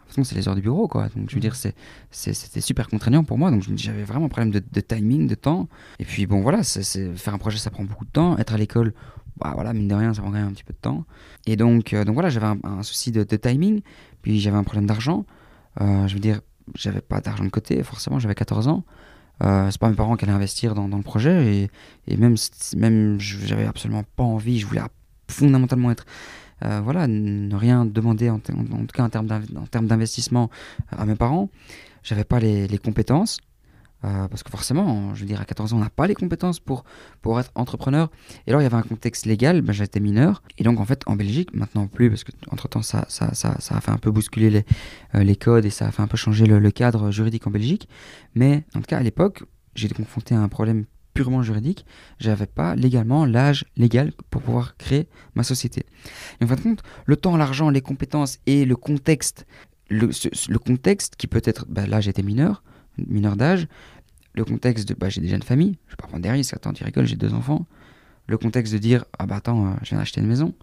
De 0.07 0.13
toute 0.13 0.25
c'est 0.25 0.35
les 0.35 0.47
heures 0.47 0.55
du 0.55 0.61
bureau, 0.61 0.87
quoi. 0.87 1.09
Donc, 1.15 1.29
je 1.29 1.35
veux 1.35 1.41
dire, 1.41 1.55
c'est, 1.55 1.75
c'était 2.11 2.61
super 2.61 2.87
contraignant 2.87 3.25
pour 3.25 3.37
moi. 3.37 3.51
Donc, 3.51 3.63
j'avais 3.75 4.03
vraiment 4.03 4.27
un 4.27 4.29
problème 4.29 4.51
de, 4.51 4.79
timing, 4.79 5.27
de 5.27 5.35
temps. 5.35 5.67
Et 5.99 6.05
puis, 6.05 6.25
bon, 6.25 6.41
voilà, 6.41 6.63
c'est, 6.63 7.13
faire 7.15 7.33
un 7.33 7.37
projet, 7.37 7.57
ça 7.57 7.71
prend 7.71 7.83
beaucoup 7.83 8.05
de 8.05 8.11
temps. 8.11 8.37
Être 8.37 8.53
à 8.53 8.57
l'école, 8.57 8.93
bah 9.37 9.51
voilà, 9.53 9.73
mine 9.73 9.89
de 9.89 9.95
rien, 9.95 10.13
ça 10.13 10.21
prend 10.21 10.31
quand 10.31 10.37
même 10.37 10.47
un 10.47 10.53
petit 10.53 10.63
peu 10.63 10.71
de 10.71 10.79
temps. 10.79 11.03
Et 11.45 11.57
donc, 11.57 11.91
euh, 11.91 12.05
donc 12.05 12.13
voilà, 12.13 12.29
j'avais 12.29 12.45
un, 12.45 12.83
souci 12.83 13.11
de, 13.11 13.23
timing. 13.23 13.81
Puis, 14.21 14.39
j'avais 14.39 14.57
un 14.57 14.63
problème 14.63 14.85
d'argent. 14.85 15.25
Euh, 15.81 16.07
je 16.07 16.13
veux 16.13 16.21
dire, 16.21 16.39
j'avais 16.73 17.01
pas 17.01 17.19
d'argent 17.19 17.43
de 17.43 17.49
côté, 17.49 17.83
forcément, 17.83 18.17
j'avais 18.17 18.35
14 18.35 18.69
ans. 18.69 18.85
Euh, 19.43 19.69
c'est 19.69 19.79
pas 19.79 19.89
mes 19.89 19.95
parents 19.95 20.15
qui 20.15 20.25
allaient 20.25 20.33
investir 20.33 20.73
dans, 20.73 20.87
dans 20.87 20.97
le 20.97 21.03
projet 21.03 21.55
et, 21.55 21.69
et 22.07 22.17
même 22.17 22.35
même 22.75 23.19
j'avais 23.19 23.65
absolument 23.67 24.03
pas 24.15 24.23
envie 24.23 24.57
je 24.59 24.65
voulais 24.65 24.81
fondamentalement 25.29 25.91
être 25.91 26.05
euh, 26.65 26.81
voilà 26.83 27.05
ne 27.07 27.55
rien 27.55 27.85
demander 27.85 28.29
en, 28.31 28.37
en, 28.37 28.39
tout 28.39 28.93
cas 28.93 29.03
en 29.03 29.09
termes 29.09 29.87
d'investissement 29.87 30.49
à 30.91 31.05
mes 31.05 31.15
parents. 31.15 31.49
J'avais 32.03 32.23
pas 32.23 32.39
les, 32.39 32.67
les 32.67 32.77
compétences 32.77 33.39
euh, 34.03 34.27
parce 34.27 34.43
que 34.43 34.51
forcément, 34.51 35.15
je 35.15 35.21
veux 35.21 35.25
dire, 35.25 35.41
à 35.41 35.45
14 35.45 35.73
ans, 35.73 35.77
on 35.77 35.79
n'a 35.79 35.89
pas 35.89 36.05
les 36.05 36.13
compétences 36.13 36.59
pour, 36.59 36.83
pour 37.21 37.39
être 37.39 37.51
entrepreneur. 37.55 38.09
Et 38.45 38.51
alors, 38.51 38.61
il 38.61 38.63
y 38.63 38.67
avait 38.67 38.75
un 38.77 38.83
contexte 38.83 39.25
légal, 39.25 39.61
ben, 39.61 39.73
j'étais 39.73 39.99
mineur. 39.99 40.43
Et 40.57 40.63
donc, 40.63 40.79
en 40.79 40.85
fait, 40.85 41.01
en 41.07 41.15
Belgique, 41.15 41.53
maintenant 41.53 41.87
plus, 41.87 42.09
parce 42.09 42.23
qu'entre-temps, 42.23 42.83
ça, 42.83 43.05
ça, 43.09 43.33
ça, 43.33 43.55
a 43.69 43.81
fait 43.81 43.91
un 43.91 43.97
peu 43.97 44.11
bousculer 44.11 44.49
les, 44.49 44.65
euh, 45.15 45.23
les 45.23 45.35
codes 45.35 45.65
et 45.65 45.71
ça 45.71 45.87
a 45.87 45.91
fait 45.91 46.01
un 46.01 46.07
peu 46.07 46.17
changer 46.17 46.45
le, 46.45 46.71
cadre 46.71 47.11
juridique 47.11 47.47
en 47.47 47.51
Belgique. 47.51 47.89
Mais 48.35 48.65
en 48.75 48.81
tout 48.81 48.87
cas, 48.87 48.97
à 48.97 49.03
l'époque, 49.03 49.43
j'étais 49.73 49.95
confronté 49.95 50.35
à 50.35 50.41
un 50.41 50.49
problème 50.49 50.85
purement 51.15 51.41
juridique. 51.41 51.85
J'avais 52.19 52.45
pas 52.45 52.75
légalement 52.75 53.25
l'âge 53.25 53.65
légal 53.77 54.13
pour 54.29 54.43
pouvoir 54.43 54.77
créer 54.77 55.07
ma 55.33 55.41
société. 55.41 55.85
Et 56.39 56.43
en 56.43 56.47
fin 56.47 56.55
de 56.55 56.61
compte, 56.61 56.83
le 57.05 57.15
temps, 57.15 57.35
l'argent, 57.35 57.71
les 57.71 57.81
compétences 57.81 58.37
et 58.45 58.65
le 58.65 58.75
contexte, 58.75 59.47
le, 59.89 60.11
le 60.49 60.59
contexte 60.59 61.15
qui 61.15 61.25
peut 61.25 61.41
être, 61.43 61.65
ben, 61.67 61.87
là 61.87 62.01
j'étais 62.01 62.21
mineur, 62.21 62.61
mineur 63.05 63.35
d'âge, 63.35 63.67
le 64.33 64.45
contexte 64.45 64.87
de 64.87 64.93
bah, 64.93 65.09
j'ai 65.09 65.21
déjà 65.21 65.35
une 65.35 65.43
famille, 65.43 65.77
je 65.87 65.93
vais 65.93 65.97
pas 65.97 66.07
prendre 66.07 66.23
des 66.23 66.31
risques, 66.31 66.53
attends, 66.53 66.73
tu 66.73 66.83
rigoles, 66.83 67.05
j'ai 67.05 67.15
deux 67.15 67.33
enfants. 67.33 67.65
Le 68.27 68.37
contexte 68.37 68.73
de 68.73 68.77
dire 68.77 69.05
ah 69.17 69.25
bah 69.25 69.37
attends, 69.37 69.67
euh, 69.67 69.73
je 69.81 69.89
viens 69.89 69.97
d'acheter 69.99 70.21
une 70.21 70.27
maison. 70.27 70.53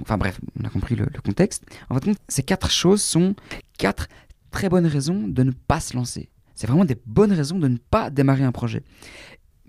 enfin 0.00 0.18
bref, 0.18 0.40
on 0.60 0.64
a 0.64 0.68
compris 0.68 0.96
le, 0.96 1.06
contexte. 1.24 1.64
En 1.88 1.98
fait, 1.98 2.10
ces 2.28 2.42
quatre 2.42 2.70
choses 2.70 3.00
sont 3.00 3.34
quatre 3.78 4.08
très 4.50 4.68
bonnes 4.68 4.86
raisons 4.86 5.26
de 5.28 5.42
ne 5.42 5.52
pas 5.52 5.80
se 5.80 5.96
lancer. 5.96 6.28
C'est 6.54 6.66
vraiment 6.66 6.84
des 6.84 6.98
bonnes 7.06 7.32
raisons 7.32 7.58
de 7.58 7.68
ne 7.68 7.78
pas 7.78 8.10
démarrer 8.10 8.44
un 8.44 8.52
projet. 8.52 8.82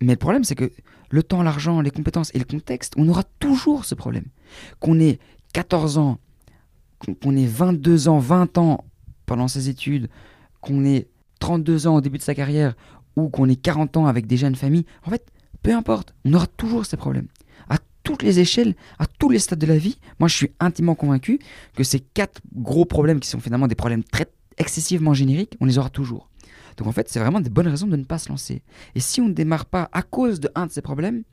Mais 0.01 0.13
le 0.13 0.19
problème, 0.19 0.43
c'est 0.43 0.55
que 0.55 0.71
le 1.09 1.23
temps, 1.23 1.43
l'argent, 1.43 1.79
les 1.79 1.91
compétences 1.91 2.31
et 2.33 2.39
le 2.39 2.45
contexte, 2.45 2.93
on 2.97 3.07
aura 3.07 3.23
toujours 3.39 3.85
ce 3.85 3.95
problème. 3.95 4.25
Qu'on 4.79 4.99
ait 4.99 5.19
14 5.53 5.97
ans, 5.99 6.17
qu'on 6.97 7.35
ait 7.37 7.45
22 7.45 8.07
ans, 8.09 8.17
20 8.17 8.57
ans 8.57 8.83
pendant 9.25 9.47
ses 9.47 9.69
études, 9.69 10.09
qu'on 10.59 10.83
ait 10.85 11.07
32 11.43 11.87
ans 11.87 11.95
au 11.97 12.01
début 12.01 12.17
de 12.17 12.23
sa 12.23 12.33
carrière 12.33 12.73
ou 13.17 13.27
qu'on 13.27 13.49
ait 13.49 13.57
40 13.57 13.97
ans 13.97 14.05
avec 14.05 14.27
déjà 14.27 14.47
une 14.47 14.55
famille, 14.55 14.85
en 15.05 15.09
fait, 15.09 15.29
peu 15.61 15.75
importe, 15.75 16.15
on 16.23 16.33
aura 16.33 16.47
toujours 16.47 16.85
ces 16.85 16.95
problèmes. 16.95 17.27
À 17.69 17.79
toutes 18.03 18.23
les 18.23 18.39
échelles, 18.39 18.75
à 18.97 19.07
tous 19.07 19.29
les 19.29 19.39
stades 19.39 19.59
de 19.59 19.65
la 19.65 19.77
vie, 19.77 19.97
moi 20.21 20.29
je 20.29 20.37
suis 20.37 20.51
intimement 20.61 20.95
convaincu 20.95 21.39
que 21.75 21.83
ces 21.83 21.99
quatre 21.99 22.39
gros 22.55 22.85
problèmes 22.85 23.19
qui 23.19 23.27
sont 23.27 23.41
finalement 23.41 23.67
des 23.67 23.75
problèmes 23.75 24.05
très 24.05 24.27
excessivement 24.57 25.13
génériques, 25.13 25.57
on 25.59 25.65
les 25.65 25.77
aura 25.77 25.89
toujours. 25.89 26.29
Donc 26.77 26.87
en 26.87 26.93
fait, 26.93 27.09
c'est 27.09 27.19
vraiment 27.19 27.41
des 27.41 27.49
bonnes 27.49 27.67
raisons 27.67 27.87
de 27.87 27.97
ne 27.97 28.05
pas 28.05 28.19
se 28.19 28.29
lancer. 28.29 28.61
Et 28.95 29.01
si 29.01 29.19
on 29.19 29.27
ne 29.27 29.33
démarre 29.33 29.65
pas 29.65 29.89
à 29.91 30.01
cause 30.01 30.39
de 30.39 30.49
un 30.55 30.67
de 30.67 30.71
ces 30.71 30.81
problèmes, 30.81 31.23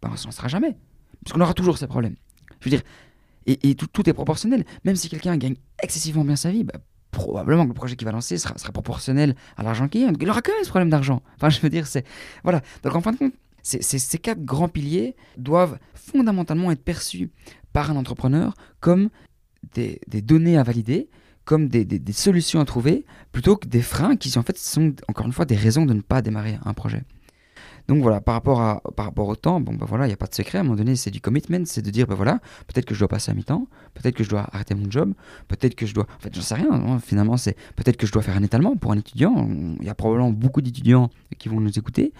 ben 0.00 0.10
on 0.10 0.12
ne 0.12 0.16
se 0.16 0.26
lancera 0.26 0.46
jamais. 0.46 0.76
Parce 1.24 1.34
qu'on 1.34 1.40
aura 1.40 1.54
toujours 1.54 1.76
ces 1.76 1.88
problèmes. 1.88 2.14
Je 2.60 2.66
veux 2.66 2.70
dire, 2.70 2.82
et, 3.46 3.74
tout, 3.74 4.08
est 4.08 4.12
proportionnel. 4.12 4.64
Même 4.84 4.94
si 4.94 5.08
quelqu'un 5.08 5.36
gagne 5.36 5.56
excessivement 5.82 6.24
bien 6.24 6.36
sa 6.36 6.52
vie, 6.52 6.62
ben, 6.62 6.78
probablement 7.10 7.64
que 7.64 7.68
le 7.68 7.74
projet 7.74 7.96
qu'il 7.96 8.06
va 8.06 8.12
lancer 8.12 8.38
sera, 8.38 8.56
sera 8.58 8.72
proportionnel 8.72 9.34
à 9.56 9.62
l'argent 9.62 9.88
qu'il 9.88 10.04
a. 10.04 10.12
il 10.18 10.30
aura 10.30 10.42
quand 10.42 10.52
même 10.52 10.64
ce 10.64 10.68
problème 10.68 10.90
d'argent. 10.90 11.22
Enfin, 11.36 11.50
je 11.50 11.60
veux 11.60 11.70
dire, 11.70 11.86
c'est. 11.86 12.04
Voilà. 12.42 12.60
Donc, 12.82 12.94
en 12.94 13.00
fin 13.00 13.12
de 13.12 13.16
compte, 13.16 13.34
ces 13.62 14.18
quatre 14.18 14.44
grands 14.44 14.68
piliers 14.68 15.16
doivent 15.36 15.78
fondamentalement 15.94 16.70
être 16.70 16.82
perçus 16.82 17.30
par 17.72 17.90
un 17.90 17.96
entrepreneur 17.96 18.54
comme 18.80 19.10
des, 19.74 20.00
des 20.08 20.22
données 20.22 20.56
à 20.56 20.62
valider, 20.62 21.08
comme 21.44 21.68
des, 21.68 21.84
des, 21.84 21.98
des, 21.98 22.12
solutions 22.12 22.60
à 22.60 22.64
trouver, 22.64 23.04
plutôt 23.32 23.56
que 23.56 23.66
des 23.66 23.82
freins 23.82 24.16
qui, 24.16 24.36
en 24.38 24.42
fait, 24.42 24.58
sont 24.58 24.94
encore 25.08 25.26
une 25.26 25.32
fois 25.32 25.44
des 25.44 25.56
raisons 25.56 25.84
de 25.84 25.94
ne 25.94 26.00
pas 26.00 26.22
démarrer 26.22 26.58
un 26.64 26.74
projet. 26.74 27.02
Donc 27.90 28.02
voilà, 28.02 28.20
par 28.20 28.34
rapport, 28.34 28.60
à, 28.60 28.80
par 28.94 29.06
rapport 29.06 29.26
au 29.26 29.34
temps, 29.34 29.60
bon, 29.60 29.74
bah 29.74 29.84
voilà, 29.88 30.04
il 30.04 30.10
n'y 30.10 30.14
a 30.14 30.16
pas 30.16 30.28
de 30.28 30.34
secret. 30.36 30.58
À 30.58 30.60
un 30.60 30.62
moment 30.62 30.76
donné, 30.76 30.94
c'est 30.94 31.10
du 31.10 31.20
commitment, 31.20 31.64
c'est 31.64 31.82
de 31.82 31.90
dire, 31.90 32.06
ben 32.06 32.14
voilà, 32.14 32.38
peut-être 32.68 32.84
que 32.84 32.94
je 32.94 33.00
dois 33.00 33.08
passer 33.08 33.32
à 33.32 33.34
mi-temps, 33.34 33.66
peut-être 33.94 34.14
que 34.14 34.22
je 34.22 34.30
dois 34.30 34.46
arrêter 34.52 34.76
mon 34.76 34.88
job, 34.88 35.12
peut-être 35.48 35.74
que 35.74 35.86
je 35.86 35.92
dois. 35.92 36.04
En 36.04 36.20
fait, 36.20 36.32
j'en 36.32 36.40
sais 36.40 36.54
rien. 36.54 36.70
Hein, 36.70 37.00
finalement, 37.00 37.36
c'est 37.36 37.56
peut-être 37.74 37.96
que 37.96 38.06
je 38.06 38.12
dois 38.12 38.22
faire 38.22 38.36
un 38.36 38.44
étalement 38.44 38.76
pour 38.76 38.92
un 38.92 38.98
étudiant. 38.98 39.48
Il 39.80 39.84
y 39.84 39.88
a 39.88 39.96
probablement 39.96 40.30
beaucoup 40.30 40.62
d'étudiants 40.62 41.10
qui 41.36 41.48
vont 41.48 41.58
nous 41.60 41.76
écouter. 41.80 42.12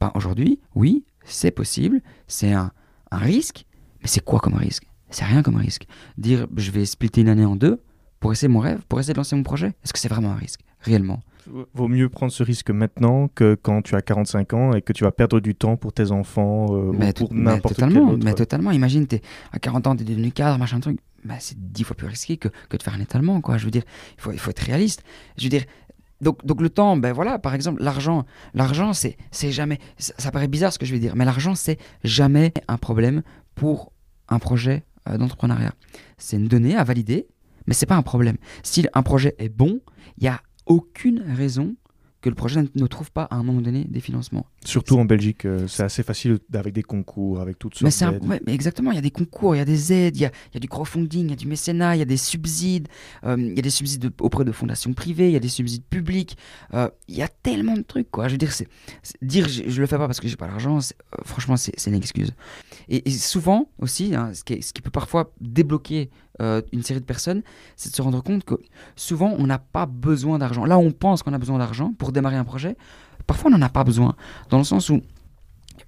Ben, 0.00 0.10
Aujourd'hui, 0.16 0.58
oui, 0.74 1.04
c'est 1.24 1.52
possible, 1.52 2.00
c'est 2.26 2.52
un, 2.52 2.72
un 3.12 3.18
risque, 3.18 3.64
Mais 4.02 4.08
c'est 4.08 4.24
quoi 4.24 4.40
comme 4.40 4.54
risque? 4.54 4.88
C'est 5.10 5.24
rien 5.24 5.44
comme 5.44 5.54
risque. 5.54 5.86
Dire 6.18 6.48
je 6.56 6.72
vais 6.72 6.84
splitter 6.84 7.20
une 7.20 7.28
année 7.28 7.44
en 7.44 7.54
deux 7.54 7.80
pour 8.18 8.32
essayer 8.32 8.48
mon 8.48 8.58
rêve, 8.58 8.80
pour 8.88 8.98
essayer 8.98 9.14
de 9.14 9.18
lancer 9.18 9.36
mon 9.36 9.44
projet, 9.44 9.68
est-ce 9.84 9.92
que 9.92 10.00
c'est 10.00 10.08
vraiment 10.08 10.32
un 10.32 10.36
risque 10.36 10.62
Réellement? 10.80 11.20
Vaut 11.74 11.88
mieux 11.88 12.08
prendre 12.08 12.32
ce 12.32 12.42
risque 12.42 12.70
maintenant 12.70 13.28
que 13.28 13.54
quand 13.60 13.82
tu 13.82 13.94
as 13.94 14.02
45 14.02 14.52
ans 14.54 14.72
et 14.74 14.82
que 14.82 14.92
tu 14.92 15.04
vas 15.04 15.12
perdre 15.12 15.40
du 15.40 15.54
temps 15.54 15.76
pour 15.76 15.92
tes 15.92 16.10
enfants 16.10 16.66
euh, 16.70 16.90
ou 16.90 17.12
pour 17.14 17.34
n'importe 17.34 17.76
quel 17.76 17.88
totalement, 17.88 18.10
autre. 18.10 18.24
Mais 18.24 18.34
totalement. 18.34 18.70
Imagine, 18.72 19.06
t'es 19.06 19.22
à 19.52 19.58
40 19.58 19.86
ans, 19.86 19.96
t'es 19.96 20.04
devenu 20.04 20.32
cadre, 20.32 20.58
machin 20.58 20.80
truc. 20.80 20.98
Bah, 21.24 21.34
c'est 21.38 21.56
dix 21.58 21.84
fois 21.84 21.96
plus 21.96 22.06
risqué 22.06 22.36
que, 22.36 22.48
que 22.68 22.76
de 22.76 22.82
faire 22.82 22.94
un 22.94 23.00
étalement, 23.00 23.40
quoi. 23.40 23.58
Je 23.58 23.64
veux 23.64 23.70
dire, 23.70 23.82
il 24.16 24.20
faut, 24.20 24.32
il 24.32 24.38
faut 24.38 24.50
être 24.50 24.60
réaliste. 24.60 25.02
Je 25.36 25.44
veux 25.44 25.50
dire, 25.50 25.64
donc, 26.20 26.44
donc 26.46 26.60
le 26.60 26.70
temps, 26.70 26.96
ben 26.96 27.12
voilà, 27.12 27.38
par 27.38 27.54
exemple, 27.54 27.82
l'argent, 27.82 28.24
l'argent, 28.54 28.92
c'est, 28.92 29.16
c'est 29.30 29.52
jamais, 29.52 29.78
ça, 29.98 30.14
ça 30.18 30.30
paraît 30.30 30.48
bizarre 30.48 30.72
ce 30.72 30.78
que 30.78 30.86
je 30.86 30.92
vais 30.92 30.98
dire, 30.98 31.14
mais 31.16 31.24
l'argent, 31.24 31.54
c'est 31.54 31.78
jamais 32.04 32.52
un 32.68 32.78
problème 32.78 33.22
pour 33.54 33.92
un 34.28 34.38
projet 34.38 34.84
euh, 35.08 35.18
d'entrepreneuriat. 35.18 35.74
C'est 36.18 36.36
une 36.36 36.48
donnée 36.48 36.76
à 36.76 36.84
valider, 36.84 37.26
mais 37.66 37.74
c'est 37.74 37.86
pas 37.86 37.96
un 37.96 38.02
problème. 38.02 38.36
Si 38.62 38.86
un 38.92 39.02
projet 39.02 39.34
est 39.38 39.48
bon, 39.48 39.80
il 40.18 40.24
y 40.24 40.28
a 40.28 40.40
aucune 40.66 41.20
raison 41.22 41.74
que 42.22 42.30
le 42.30 42.34
projet 42.34 42.60
ne- 42.60 42.66
ne 42.74 42.86
trouve 42.88 43.12
pas 43.12 43.24
à 43.24 43.36
un 43.36 43.44
moment 43.44 43.60
donné 43.60 43.84
des 43.84 44.00
financements. 44.00 44.46
Surtout 44.64 44.98
en 44.98 45.04
Belgique, 45.04 45.44
euh, 45.44 45.68
c'est 45.68 45.84
assez 45.84 46.02
facile 46.02 46.38
avec 46.54 46.72
des 46.74 46.82
concours, 46.82 47.40
avec 47.40 47.56
toutes 47.56 47.80
Mais 47.82 47.90
sortes 47.92 47.92
c'est 48.14 48.16
un- 48.16 48.18
d'aides. 48.18 48.28
ouais, 48.48 48.52
exactement, 48.52 48.90
il 48.90 48.96
y 48.96 48.98
a 48.98 49.02
des 49.02 49.12
concours, 49.12 49.54
il 49.54 49.58
y 49.58 49.60
a 49.60 49.64
des 49.66 49.92
aides, 49.92 50.16
il 50.16 50.22
y 50.22 50.24
a, 50.24 50.32
il 50.50 50.54
y 50.54 50.56
a 50.56 50.60
du 50.60 50.66
crowdfunding, 50.66 51.26
il 51.26 51.30
y 51.30 51.32
a 51.34 51.36
du 51.36 51.46
mécénat, 51.46 51.94
il 51.94 52.00
y 52.00 52.02
a 52.02 52.06
des 52.06 52.16
subsides, 52.16 52.88
euh, 53.22 53.36
il 53.38 53.54
y 53.54 53.58
a 53.58 53.62
des 53.62 53.70
subsides 53.70 54.00
de- 54.02 54.12
auprès 54.20 54.44
de 54.44 54.50
fondations 54.50 54.92
privées, 54.92 55.28
il 55.28 55.34
y 55.34 55.36
a 55.36 55.40
des 55.40 55.50
subsides 55.50 55.84
publics, 55.84 56.36
euh, 56.74 56.88
il 57.06 57.14
y 57.16 57.22
a 57.22 57.28
tellement 57.28 57.74
de 57.76 57.82
trucs 57.82 58.10
quoi. 58.10 58.26
Je 58.26 58.32
veux 58.32 58.38
dire, 58.38 58.52
c'est, 58.52 58.66
dire 59.22 59.46
je, 59.46 59.62
je 59.68 59.80
le 59.80 59.86
fais 59.86 59.98
pas 59.98 60.06
parce 60.08 60.18
que 60.18 60.26
j'ai 60.26 60.36
pas 60.36 60.48
l'argent, 60.48 60.80
franchement 61.24 61.56
c'est, 61.56 61.78
c'est 61.78 61.90
une 61.90 61.96
excuse. 61.96 62.32
Et, 62.88 63.08
et 63.08 63.12
souvent 63.12 63.68
aussi, 63.78 64.16
hein, 64.16 64.32
ce, 64.34 64.42
qui 64.42 64.54
est- 64.54 64.62
ce 64.62 64.72
qui 64.72 64.82
peut 64.82 64.90
parfois 64.90 65.32
débloquer 65.40 66.10
euh, 66.40 66.62
une 66.72 66.82
série 66.82 67.00
de 67.00 67.04
personnes, 67.04 67.42
c'est 67.76 67.90
de 67.90 67.94
se 67.94 68.02
rendre 68.02 68.22
compte 68.22 68.44
que 68.44 68.54
souvent 68.94 69.34
on 69.38 69.46
n'a 69.46 69.58
pas 69.58 69.86
besoin 69.86 70.38
d'argent. 70.38 70.64
Là, 70.64 70.78
on 70.78 70.90
pense 70.92 71.22
qu'on 71.22 71.32
a 71.32 71.38
besoin 71.38 71.58
d'argent 71.58 71.92
pour 71.98 72.12
démarrer 72.12 72.36
un 72.36 72.44
projet. 72.44 72.76
Parfois, 73.26 73.50
on 73.50 73.58
n'en 73.58 73.62
a 73.62 73.68
pas 73.68 73.84
besoin, 73.84 74.14
dans 74.50 74.58
le 74.58 74.64
sens 74.64 74.88
où 74.90 75.00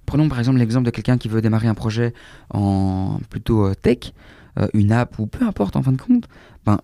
Prenons 0.05 0.29
par 0.29 0.39
exemple 0.39 0.57
l'exemple 0.57 0.85
de 0.85 0.91
quelqu'un 0.91 1.17
qui 1.17 1.27
veut 1.27 1.41
démarrer 1.41 1.67
un 1.67 1.73
projet 1.73 2.13
en 2.51 3.19
plutôt 3.29 3.67
euh, 3.67 3.75
tech, 3.75 4.13
euh, 4.57 4.67
une 4.73 4.91
app 4.91 5.19
ou 5.19 5.27
peu 5.27 5.45
importe 5.45 5.75
en 5.75 5.83
fin 5.83 5.91
de 5.91 6.01
compte. 6.01 6.27
Ben, 6.65 6.79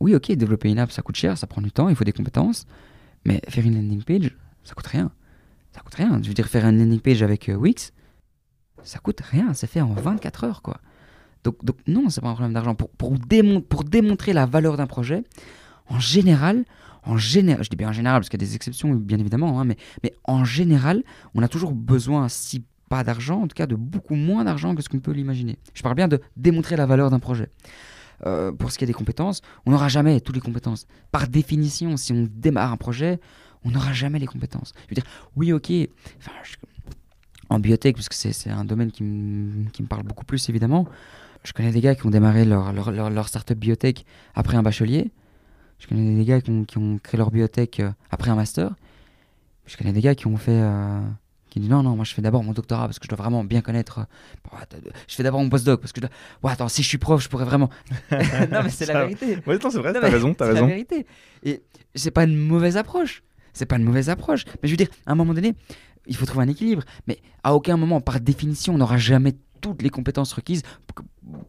oui, 0.00 0.14
ok, 0.14 0.32
développer 0.32 0.70
une 0.70 0.78
app 0.78 0.92
ça 0.92 1.02
coûte 1.02 1.16
cher, 1.16 1.36
ça 1.36 1.46
prend 1.46 1.60
du 1.60 1.70
temps, 1.70 1.88
il 1.88 1.96
faut 1.96 2.04
des 2.04 2.12
compétences, 2.12 2.66
mais 3.24 3.40
faire 3.48 3.64
une 3.64 3.74
landing 3.74 4.02
page 4.02 4.36
ça 4.64 4.74
coûte 4.74 4.86
rien. 4.86 5.10
Ça 5.72 5.80
coûte 5.80 5.94
rien. 5.94 6.18
Je 6.22 6.28
veux 6.28 6.34
dire, 6.34 6.48
faire 6.48 6.66
une 6.66 6.78
landing 6.78 7.00
page 7.00 7.22
avec 7.22 7.50
Wix, 7.54 7.92
ça 8.82 8.98
coûte 8.98 9.20
rien, 9.20 9.52
c'est 9.54 9.66
fait 9.66 9.80
en 9.80 9.92
24 9.92 10.44
heures 10.44 10.62
quoi. 10.62 10.80
Donc, 11.46 11.64
donc 11.64 11.76
non, 11.86 12.10
c'est 12.10 12.20
pas 12.20 12.28
un 12.28 12.32
problème 12.34 12.52
d'argent. 12.52 12.74
Pour, 12.74 12.90
pour, 12.90 13.12
démon- 13.12 13.62
pour 13.62 13.84
démontrer 13.84 14.32
la 14.32 14.46
valeur 14.46 14.76
d'un 14.76 14.88
projet, 14.88 15.22
en 15.88 16.00
général, 16.00 16.64
en 17.04 17.16
général, 17.16 17.62
je 17.62 17.70
dis 17.70 17.76
bien 17.76 17.88
en 17.88 17.92
général 17.92 18.20
parce 18.20 18.28
qu'il 18.28 18.40
y 18.40 18.44
a 18.44 18.46
des 18.46 18.56
exceptions 18.56 18.92
bien 18.94 19.18
évidemment, 19.18 19.60
hein, 19.60 19.64
mais, 19.64 19.76
mais 20.02 20.12
en 20.24 20.44
général, 20.44 21.04
on 21.36 21.42
a 21.42 21.48
toujours 21.48 21.70
besoin, 21.72 22.28
si 22.28 22.64
pas 22.88 23.04
d'argent, 23.04 23.42
en 23.42 23.46
tout 23.46 23.54
cas 23.54 23.66
de 23.66 23.76
beaucoup 23.76 24.16
moins 24.16 24.42
d'argent 24.44 24.74
que 24.74 24.82
ce 24.82 24.88
qu'on 24.88 24.98
peut 24.98 25.12
l'imaginer. 25.12 25.56
Je 25.74 25.82
parle 25.82 25.94
bien 25.94 26.08
de 26.08 26.20
démontrer 26.36 26.74
la 26.76 26.86
valeur 26.86 27.10
d'un 27.10 27.20
projet. 27.20 27.48
Euh, 28.26 28.50
pour 28.50 28.72
ce 28.72 28.78
qui 28.78 28.84
est 28.84 28.86
des 28.88 28.92
compétences, 28.92 29.40
on 29.66 29.70
n'aura 29.70 29.88
jamais 29.88 30.20
toutes 30.20 30.34
les 30.34 30.40
compétences. 30.40 30.86
Par 31.12 31.28
définition, 31.28 31.96
si 31.96 32.12
on 32.12 32.28
démarre 32.28 32.72
un 32.72 32.76
projet, 32.76 33.20
on 33.64 33.70
n'aura 33.70 33.92
jamais 33.92 34.18
les 34.18 34.26
compétences. 34.26 34.72
Je 34.88 34.90
veux 34.90 35.00
dire, 35.00 35.10
oui, 35.36 35.52
ok, 35.52 35.70
en 37.50 37.60
biotech, 37.60 37.94
parce 37.94 38.08
que 38.08 38.14
c'est 38.16 38.50
un 38.50 38.64
domaine 38.64 38.90
qui, 38.90 39.04
qui 39.72 39.82
me 39.82 39.88
parle 39.88 40.02
beaucoup 40.02 40.24
plus 40.24 40.48
évidemment, 40.48 40.86
je 41.46 41.52
connais 41.52 41.70
des 41.70 41.80
gars 41.80 41.94
qui 41.94 42.04
ont 42.06 42.10
démarré 42.10 42.44
leur, 42.44 42.72
leur, 42.72 42.90
leur, 42.90 43.08
leur 43.10 43.28
startup 43.28 43.56
biotech 43.58 44.04
après 44.34 44.56
un 44.56 44.62
bachelier. 44.62 45.10
Je 45.78 45.86
connais 45.86 46.16
des 46.16 46.24
gars 46.24 46.40
qui 46.40 46.50
ont, 46.50 46.64
qui 46.64 46.78
ont 46.78 46.98
créé 46.98 47.16
leur 47.18 47.30
biotech 47.30 47.80
euh, 47.80 47.90
après 48.10 48.30
un 48.30 48.34
master. 48.34 48.74
Je 49.66 49.76
connais 49.76 49.92
des 49.92 50.00
gars 50.00 50.14
qui 50.14 50.26
ont 50.26 50.36
fait. 50.36 50.50
euh, 50.52 51.00
qui 51.50 51.60
disent 51.60 51.70
non, 51.70 51.82
non, 51.82 51.96
moi 51.96 52.04
je 52.04 52.12
fais 52.12 52.20
d'abord 52.22 52.42
mon 52.44 52.52
doctorat 52.52 52.86
parce 52.86 52.98
que 52.98 53.04
je 53.04 53.08
dois 53.08 53.16
vraiment 53.16 53.42
bien 53.44 53.60
connaître. 53.62 54.00
euh, 54.00 54.56
attends, 54.60 54.76
je 55.08 55.14
fais 55.14 55.22
d'abord 55.22 55.40
mon 55.40 55.48
postdoc 55.48 55.80
parce 55.80 55.92
que 55.92 56.00
je 56.00 56.06
dois. 56.06 56.16
Ouais, 56.42 56.52
attends, 56.52 56.68
si 56.68 56.82
je 56.82 56.88
suis 56.88 56.98
prof, 56.98 57.22
je 57.22 57.28
pourrais 57.28 57.44
vraiment. 57.44 57.70
non, 58.10 58.62
mais 58.64 58.70
c'est 58.70 58.86
la 58.86 59.00
vérité. 59.06 59.36
Non, 59.46 59.70
c'est 59.70 59.78
vrai, 59.78 59.92
t'as 59.92 60.00
raison, 60.00 60.34
t'as 60.34 60.46
c'est 60.46 60.52
la 60.52 60.54
raison. 60.54 60.66
vérité. 60.66 61.06
Et 61.44 61.62
c'est 61.94 62.10
pas 62.10 62.24
une 62.24 62.36
mauvaise 62.36 62.76
approche. 62.76 63.22
C'est 63.52 63.66
pas 63.66 63.76
une 63.76 63.84
mauvaise 63.84 64.10
approche. 64.10 64.44
Mais 64.62 64.68
je 64.68 64.72
veux 64.72 64.76
dire, 64.76 64.88
à 65.06 65.12
un 65.12 65.14
moment 65.14 65.32
donné, 65.32 65.54
il 66.06 66.14
faut 66.16 66.26
trouver 66.26 66.44
un 66.44 66.48
équilibre. 66.48 66.82
Mais 67.06 67.18
à 67.42 67.54
aucun 67.54 67.76
moment, 67.78 68.00
par 68.02 68.20
définition, 68.20 68.74
on 68.74 68.78
n'aura 68.78 68.98
jamais 68.98 69.34
toutes 69.60 69.82
les 69.82 69.90
compétences 69.90 70.32
requises 70.32 70.62
pour, 70.86 71.04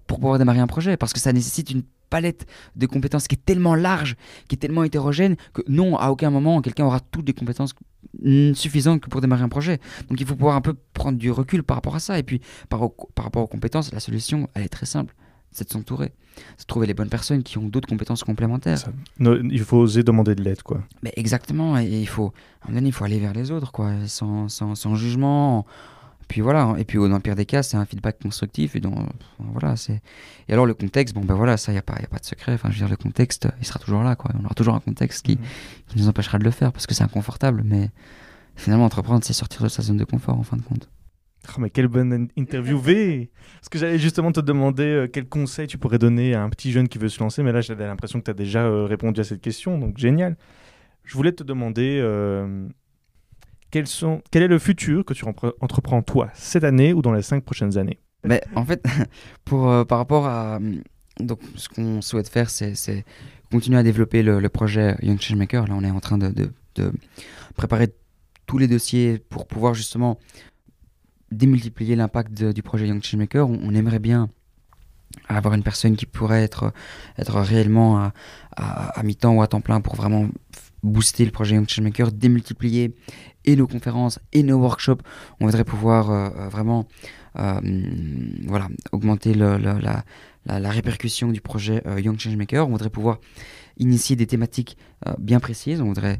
pouvoir 0.07 0.37
démarrer 0.39 0.59
un 0.59 0.67
projet. 0.67 0.97
Parce 0.97 1.13
que 1.13 1.19
ça 1.19 1.31
nécessite 1.33 1.71
une 1.71 1.83
palette 2.09 2.45
de 2.75 2.85
compétences 2.85 3.27
qui 3.27 3.35
est 3.35 3.45
tellement 3.45 3.75
large, 3.75 4.15
qui 4.47 4.55
est 4.55 4.59
tellement 4.59 4.83
hétérogène, 4.83 5.35
que 5.53 5.61
non, 5.67 5.97
à 5.97 6.09
aucun 6.09 6.29
moment, 6.29 6.61
quelqu'un 6.61 6.85
aura 6.85 6.99
toutes 7.01 7.27
les 7.27 7.33
compétences 7.33 7.73
suffisantes 8.53 9.01
que 9.01 9.09
pour 9.09 9.21
démarrer 9.21 9.43
un 9.43 9.49
projet. 9.49 9.79
Donc 10.09 10.19
il 10.19 10.25
faut 10.25 10.35
pouvoir 10.35 10.55
un 10.55 10.61
peu 10.61 10.73
prendre 10.93 11.17
du 11.17 11.31
recul 11.31 11.63
par 11.63 11.75
rapport 11.77 11.95
à 11.95 11.99
ça. 11.99 12.17
Et 12.19 12.23
puis, 12.23 12.41
par, 12.69 12.81
au- 12.81 12.95
par 13.15 13.25
rapport 13.25 13.43
aux 13.43 13.47
compétences, 13.47 13.91
la 13.93 13.99
solution, 13.99 14.47
elle 14.53 14.63
est 14.63 14.69
très 14.69 14.85
simple. 14.85 15.13
C'est 15.51 15.65
de 15.67 15.71
s'entourer. 15.73 16.13
C'est 16.57 16.63
de 16.63 16.67
trouver 16.67 16.87
les 16.87 16.93
bonnes 16.93 17.09
personnes 17.09 17.41
qui 17.41 17.57
ont 17.57 17.67
d'autres 17.67 17.87
compétences 17.89 18.23
complémentaires. 18.23 18.77
Ça- 18.77 18.91
il 19.19 19.59
faut 19.61 19.77
oser 19.77 20.03
demander 20.03 20.35
de 20.35 20.43
l'aide, 20.43 20.61
quoi. 20.61 20.83
Mais 21.01 21.11
exactement, 21.15 21.77
et 21.79 21.85
il 21.87 22.07
faut, 22.07 22.27
à 22.61 22.65
un 22.65 22.67
moment 22.67 22.79
donné, 22.79 22.89
il 22.89 22.91
faut 22.91 23.05
aller 23.05 23.19
vers 23.19 23.33
les 23.33 23.49
autres, 23.51 23.71
quoi, 23.71 23.91
sans, 24.05 24.47
sans, 24.49 24.75
sans 24.75 24.95
jugement. 24.95 25.65
Puis 26.27 26.41
voilà, 26.41 26.75
et 26.77 26.83
puis 26.83 26.97
dans 26.97 27.07
le 27.07 27.19
pire 27.19 27.35
des 27.35 27.45
cas, 27.45 27.63
c'est 27.63 27.77
un 27.77 27.85
feedback 27.85 28.19
constructif. 28.21 28.75
Et, 28.75 28.79
donc, 28.81 28.95
voilà, 29.39 29.75
c'est... 29.77 30.01
et 30.49 30.53
alors 30.53 30.65
le 30.65 30.73
contexte, 30.73 31.15
bon 31.15 31.23
ben 31.23 31.35
voilà, 31.35 31.55
ça, 31.57 31.71
il 31.71 31.75
n'y 31.75 31.79
a, 31.79 31.83
pas- 31.83 31.97
y 32.01 32.03
a 32.03 32.07
pas 32.07 32.17
de 32.19 32.25
secret. 32.25 32.53
Enfin, 32.53 32.69
je 32.69 32.75
veux 32.75 32.79
dire, 32.85 32.89
le 32.89 32.97
contexte, 33.01 33.47
il 33.61 33.65
sera 33.65 33.79
toujours 33.79 34.03
là, 34.03 34.15
quoi. 34.15 34.31
On 34.39 34.43
aura 34.43 34.53
toujours 34.53 34.75
un 34.75 34.79
contexte 34.81 35.25
qui, 35.25 35.37
Mhm. 35.37 35.43
qui 35.87 35.97
nous 35.99 36.09
empêchera 36.09 36.37
de 36.37 36.43
le 36.43 36.51
faire 36.51 36.71
parce 36.73 36.85
que 36.85 36.93
c'est 36.93 37.03
inconfortable. 37.03 37.61
Mais 37.63 37.91
finalement, 38.55 38.85
entreprendre, 38.85 39.23
c'est 39.23 39.33
sortir 39.33 39.63
de 39.63 39.69
sa 39.69 39.81
zone 39.83 39.97
de 39.97 40.03
confort, 40.03 40.37
en 40.37 40.43
fin 40.43 40.57
de 40.57 40.63
compte. 40.63 40.89
Oh, 41.55 41.61
mais 41.61 41.69
quelle 41.69 41.87
bonne 41.87 42.11
in- 42.11 42.27
interviewée 42.41 43.31
Parce 43.61 43.69
que 43.69 43.77
j'allais 43.79 43.97
justement 43.99 44.33
te 44.33 44.41
demander 44.41 44.83
euh, 44.83 45.07
quel 45.07 45.29
conseil 45.29 45.67
tu 45.67 45.77
pourrais 45.77 45.97
donner 45.99 46.33
à 46.35 46.43
un 46.43 46.49
petit 46.49 46.73
jeune 46.73 46.89
qui 46.89 46.97
veut 46.97 47.07
se 47.07 47.21
lancer, 47.21 47.41
mais 47.41 47.53
là 47.53 47.61
j'avais 47.61 47.85
l'impression 47.87 48.19
que 48.19 48.25
tu 48.25 48.31
as 48.31 48.33
déjà 48.33 48.63
euh, 48.65 48.83
répondu 48.85 49.21
à 49.21 49.23
cette 49.23 49.39
question, 49.39 49.77
donc 49.77 49.97
génial. 49.97 50.35
Je 51.05 51.13
voulais 51.15 51.31
te 51.31 51.43
demander 51.43 51.99
euh, 52.01 52.67
quels 53.71 53.87
sont, 53.87 54.21
quel 54.31 54.43
est 54.43 54.47
le 54.47 54.59
futur 54.59 55.03
que 55.05 55.13
tu 55.13 55.25
entreprends 55.61 56.01
toi 56.01 56.29
cette 56.33 56.63
année 56.63 56.93
ou 56.93 57.01
dans 57.01 57.11
les 57.13 57.21
cinq 57.21 57.43
prochaines 57.43 57.77
années? 57.77 57.99
Mais 58.23 58.41
en 58.55 58.65
fait, 58.65 58.83
pour, 59.45 59.69
euh, 59.69 59.83
par 59.85 59.97
rapport 59.97 60.25
à. 60.27 60.57
hum, 60.57 60.81
Donc, 61.19 61.39
ce 61.55 61.69
qu'on 61.69 62.01
souhaite 62.01 62.29
faire, 62.29 62.49
c'est, 62.49 62.73
continuer 63.51 63.77
à 63.79 63.83
développer 63.83 64.23
le, 64.23 64.49
projet 64.49 64.95
Young 65.01 65.19
Changemaker. 65.19 65.67
Là, 65.67 65.73
on 65.75 65.83
est 65.83 65.91
en 65.91 65.99
train 65.99 66.17
de, 66.17 66.29
de- 66.75 66.91
préparer 67.55 67.93
tous 68.45 68.57
les 68.57 68.67
dossiers 68.67 69.17
pour 69.17 69.47
pouvoir 69.47 69.73
justement 69.73 70.19
démultiplier 71.31 71.95
l'impact 71.95 72.43
du 72.43 72.61
projet 72.63 72.87
Young 72.87 73.03
Changemaker. 73.03 73.49
On, 73.49 73.59
on 73.61 73.73
aimerait 73.73 73.99
bien 73.99 74.29
avoir 75.27 75.53
une 75.53 75.63
personne 75.63 75.95
qui 75.95 76.05
pourrait 76.05 76.43
être, 76.43 76.71
être 77.17 77.39
réellement 77.39 77.97
à, 77.99 78.13
à- 78.55 79.03
mi-temps 79.03 79.33
ou 79.35 79.41
à 79.41 79.47
temps 79.47 79.61
plein 79.61 79.81
pour 79.81 79.95
vraiment 79.95 80.27
booster 80.83 81.25
le 81.25 81.31
projet 81.31 81.55
Young 81.55 81.67
Changemaker, 81.67 82.11
démultiplier 82.11 82.95
nos 83.55 83.67
conférences 83.67 84.19
et 84.33 84.43
nos 84.43 84.57
workshops. 84.57 85.01
On 85.39 85.45
voudrait 85.45 85.63
pouvoir 85.63 86.11
euh, 86.11 86.29
euh, 86.35 86.49
vraiment 86.49 86.87
euh, 87.39 87.59
voilà, 88.45 88.67
augmenter 88.91 89.33
la, 89.33 90.03
répercussion 90.45 91.31
du 91.31 91.41
projet 91.41 91.83
Young 91.97 92.19
Changemaker. 92.19 92.67
On 92.67 92.71
voudrait 92.71 92.89
pouvoir 92.89 93.19
initier 93.77 94.15
des 94.15 94.25
thématiques 94.25 94.77
bien 95.19 95.39
précises. 95.39 95.81
On 95.81 95.87
voudrait 95.87 96.19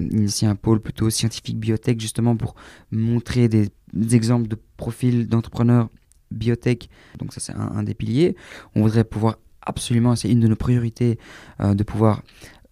initier 0.00 0.46
un 0.46 0.56
pôle 0.56 0.80
plutôt 0.80 1.08
scientifique 1.08 1.58
biotech 1.58 1.98
justement 2.00 2.36
pour 2.36 2.54
montrer 2.90 3.48
des, 3.48 3.70
exemples 4.12 4.48
de 4.48 4.58
profils 4.76 5.26
d'entrepreneurs 5.26 5.88
biotech. 6.30 6.90
Donc 7.18 7.32
ça 7.32 7.40
c'est 7.40 7.54
un, 7.54 7.82
des 7.82 7.94
piliers. 7.94 8.36
On 8.74 8.82
voudrait 8.82 9.04
pouvoir 9.04 9.38
absolument, 9.62 10.16
c'est 10.16 10.28
une 10.28 10.40
de 10.40 10.48
nos 10.48 10.56
priorités, 10.56 11.18
de 11.60 11.82
pouvoir 11.84 12.22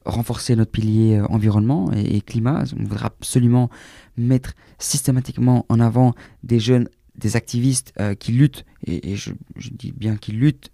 renforcer 0.04 0.56
notre 0.56 0.70
pilier 0.70 1.18
euh, 1.18 1.26
environnement 1.26 1.92
et, 1.92 2.20
climat. 2.20 2.64
On 2.78 2.82
voudrait 2.82 3.06
absolument 3.06 3.70
mettre 4.16 4.54
systématiquement 4.78 5.66
en 5.68 5.80
avant 5.80 6.14
des 6.42 6.58
jeunes, 6.58 6.88
des 7.16 7.36
activistes 7.36 7.92
euh, 8.00 8.14
qui 8.14 8.32
luttent, 8.32 8.64
et, 8.86 9.16
je, 9.16 9.32
dis 9.56 9.92
bien 9.92 10.16
qui 10.16 10.32
luttent 10.32 10.70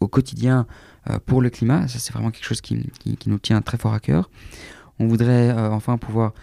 au 0.00 0.08
quotidien 0.08 0.66
euh, 1.08 1.18
pour 1.24 1.40
le 1.40 1.50
climat. 1.50 1.88
Ça, 1.88 1.98
c'est 1.98 2.12
vraiment 2.12 2.30
quelque 2.30 2.44
chose 2.44 2.60
qui, 2.60 2.76
nous 3.26 3.38
tient 3.38 3.62
très 3.62 3.78
fort 3.78 3.94
à 3.94 4.00
cœur. 4.00 4.30
On 4.98 5.06
voudrait 5.06 5.52
enfin 5.52 5.96
pouvoir 5.96 6.34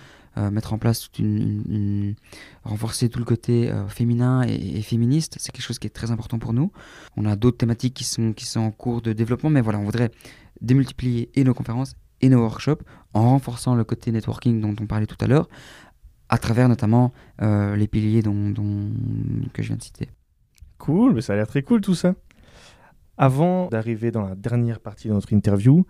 mettre 0.51 0.73
en 0.73 0.77
place 0.77 1.01
toute 1.01 1.19
une, 1.19 2.15
renforcer 2.63 3.07
tout 3.07 3.19
le 3.19 3.25
côté 3.25 3.71
féminin 3.87 4.43
et, 4.45 4.77
et 4.77 4.81
féministe. 4.81 5.35
C'est 5.39 5.51
quelque 5.53 5.63
chose 5.63 5.79
qui 5.79 5.87
est 5.87 5.91
très 5.91 6.11
important 6.11 6.39
pour 6.39 6.53
nous. 6.53 6.71
On 7.15 7.25
a 7.25 7.35
d'autres 7.37 7.57
thématiques 7.57 7.93
qui 7.93 8.03
sont, 8.05 8.33
qui 8.33 8.45
sont 8.45 8.61
en 8.61 8.71
cours 8.71 9.01
de 9.01 9.13
développement, 9.13 9.49
mais 9.49 9.61
voilà, 9.61 9.79
on 9.79 9.83
voudrait 9.83 10.11
démultiplier 10.61 11.29
et 11.35 11.43
nos 11.43 11.53
conférences 11.53 11.95
et 12.25 12.29
nos 12.29 12.41
workshops 12.41 12.83
en 13.13 13.29
renforçant 13.29 13.75
le 13.75 13.83
côté 13.83 14.11
networking 14.11 14.59
dont 14.59 14.75
on 14.81 14.87
parlait 14.87 15.05
tout 15.05 15.17
à 15.21 15.27
l'heure, 15.27 15.47
à 16.29 16.37
travers 16.37 16.67
notamment 16.67 17.13
euh, 17.41 17.75
les 17.75 17.87
piliers 17.87 18.21
dont, 18.21 18.53
que 19.53 19.61
je 19.61 19.67
viens 19.67 19.77
de 19.77 19.83
citer. 19.83 20.09
Cool, 20.77 21.13
mais 21.13 21.21
ça 21.21 21.33
a 21.33 21.35
l'air 21.35 21.47
très 21.47 21.61
cool 21.61 21.81
tout 21.81 21.95
ça. 21.95 22.15
Avant 23.17 23.67
d'arriver 23.67 24.11
dans 24.11 24.23
la 24.23 24.35
dernière 24.35 24.79
partie 24.79 25.07
de 25.07 25.13
notre 25.13 25.31
interview, 25.31 25.85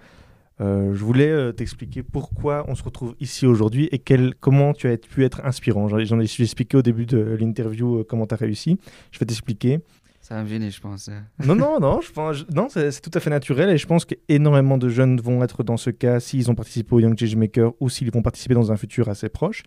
euh, 0.62 0.94
je 0.94 1.04
voulais 1.04 1.32
euh, 1.32 1.52
t'expliquer 1.52 2.04
pourquoi 2.04 2.66
on 2.68 2.76
se 2.76 2.84
retrouve 2.84 3.16
ici 3.20 3.46
aujourd'hui 3.46 3.90
et 3.92 4.00
quel, 4.00 4.36
comment 4.36 4.74
tu 4.74 4.88
as 4.88 4.98
pu 4.98 5.26
être 5.26 5.44
inspirant. 5.44 5.88
J'en 5.88 6.20
ai, 6.20 6.24
expliqué 6.24 6.78
au 6.78 6.82
début 6.82 7.06
de 7.06 7.18
l'interview 7.18 8.04
comment 8.04 8.28
tu 8.28 8.36
as 8.36 8.38
réussi. 8.38 8.78
Je 9.12 9.20
vais 9.20 9.26
t'expliquer. 9.26 9.80
Ça 10.28 10.34
va 10.34 10.42
me 10.42 10.48
gêner, 10.48 10.72
je 10.72 10.82
pense. 10.82 11.08
Non, 11.46 11.54
non, 11.54 11.80
non, 11.80 12.02
je 12.02 12.12
pense, 12.12 12.50
non 12.50 12.68
c'est, 12.68 12.90
c'est 12.90 13.02
tout 13.02 13.12
à 13.14 13.20
fait 13.20 13.30
naturel 13.30 13.70
et 13.70 13.78
je 13.78 13.86
pense 13.86 14.06
qu'énormément 14.06 14.80
de 14.80 14.90
jeunes 14.90 15.22
vont 15.22 15.44
être 15.44 15.64
dans 15.64 15.78
ce 15.78 15.92
cas 15.92 16.20
s'ils 16.20 16.50
ont 16.50 16.56
participé 16.56 16.96
au 16.96 17.00
Young 17.00 17.16
Change 17.16 17.36
Maker 17.36 17.74
ou 17.80 17.90
s'ils 17.90 18.10
vont 18.10 18.24
participer 18.24 18.56
dans 18.56 18.72
un 18.72 18.76
futur 18.76 19.08
assez 19.08 19.30
proche. 19.30 19.62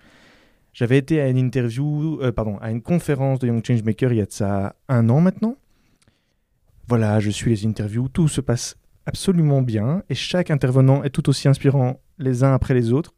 J'avais 0.72 0.98
été 0.98 1.20
à 1.20 1.28
une 1.28 1.36
interview, 1.36 2.18
euh, 2.22 2.32
pardon, 2.32 2.58
à 2.58 2.72
une 2.72 2.82
conférence 2.82 3.38
de 3.38 3.46
Young 3.46 3.64
Change 3.64 3.84
Maker 3.84 4.12
il 4.12 4.18
y 4.18 4.20
a 4.20 4.26
de 4.26 4.32
ça 4.32 4.74
un 4.88 5.08
an 5.10 5.20
maintenant. 5.20 5.54
Voilà, 6.88 7.20
je 7.20 7.30
suis 7.30 7.52
les 7.52 7.64
interviews, 7.64 8.08
tout 8.08 8.26
se 8.26 8.40
passe 8.40 8.78
absolument 9.06 9.62
bien 9.62 10.02
et 10.10 10.16
chaque 10.16 10.50
intervenant 10.50 11.04
est 11.04 11.10
tout 11.10 11.28
aussi 11.28 11.46
inspirant 11.46 12.00
les 12.18 12.42
uns 12.42 12.52
après 12.52 12.74
les 12.74 12.92
autres. 12.92 13.14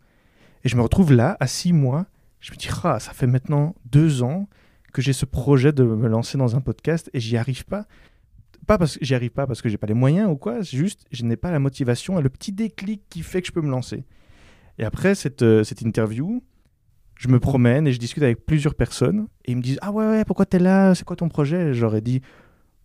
Et 0.62 0.68
je 0.68 0.76
me 0.76 0.82
retrouve 0.82 1.10
là, 1.14 1.38
à 1.40 1.46
six 1.46 1.72
mois, 1.72 2.04
je 2.38 2.52
me 2.52 2.58
dis, 2.58 2.68
ah, 2.84 3.00
ça 3.00 3.14
fait 3.14 3.26
maintenant 3.26 3.74
deux 3.86 4.22
ans 4.22 4.46
que 4.92 5.02
j'ai 5.02 5.12
ce 5.12 5.24
projet 5.24 5.72
de 5.72 5.84
me 5.84 6.08
lancer 6.08 6.38
dans 6.38 6.56
un 6.56 6.60
podcast 6.60 7.10
et 7.12 7.20
j'y 7.20 7.36
arrive 7.36 7.64
pas. 7.64 7.86
Pas 8.66 8.78
parce 8.78 8.98
que 8.98 9.04
j'y 9.04 9.14
arrive 9.14 9.30
pas 9.30 9.46
parce 9.46 9.62
que 9.62 9.68
j'ai 9.68 9.78
pas 9.78 9.86
les 9.86 9.94
moyens 9.94 10.30
ou 10.30 10.36
quoi, 10.36 10.60
juste 10.60 11.06
je 11.10 11.24
n'ai 11.24 11.36
pas 11.36 11.50
la 11.50 11.58
motivation 11.58 12.18
et 12.18 12.22
le 12.22 12.28
petit 12.28 12.52
déclic 12.52 13.02
qui 13.08 13.22
fait 13.22 13.40
que 13.40 13.48
je 13.48 13.52
peux 13.52 13.62
me 13.62 13.70
lancer. 13.70 14.04
Et 14.78 14.84
après 14.84 15.14
cette, 15.14 15.42
euh, 15.42 15.64
cette 15.64 15.82
interview, 15.82 16.42
je 17.16 17.28
me 17.28 17.38
promène 17.38 17.86
et 17.86 17.92
je 17.92 17.98
discute 17.98 18.22
avec 18.22 18.46
plusieurs 18.46 18.74
personnes 18.74 19.26
et 19.44 19.52
ils 19.52 19.56
me 19.56 19.62
disent 19.62 19.78
Ah 19.82 19.92
ouais, 19.92 20.06
ouais 20.06 20.24
pourquoi 20.24 20.46
t'es 20.46 20.58
là? 20.58 20.94
C'est 20.94 21.04
quoi 21.04 21.16
ton 21.16 21.28
projet 21.28 21.68
Et 21.68 21.74
J'aurais 21.74 22.00
dit 22.00 22.22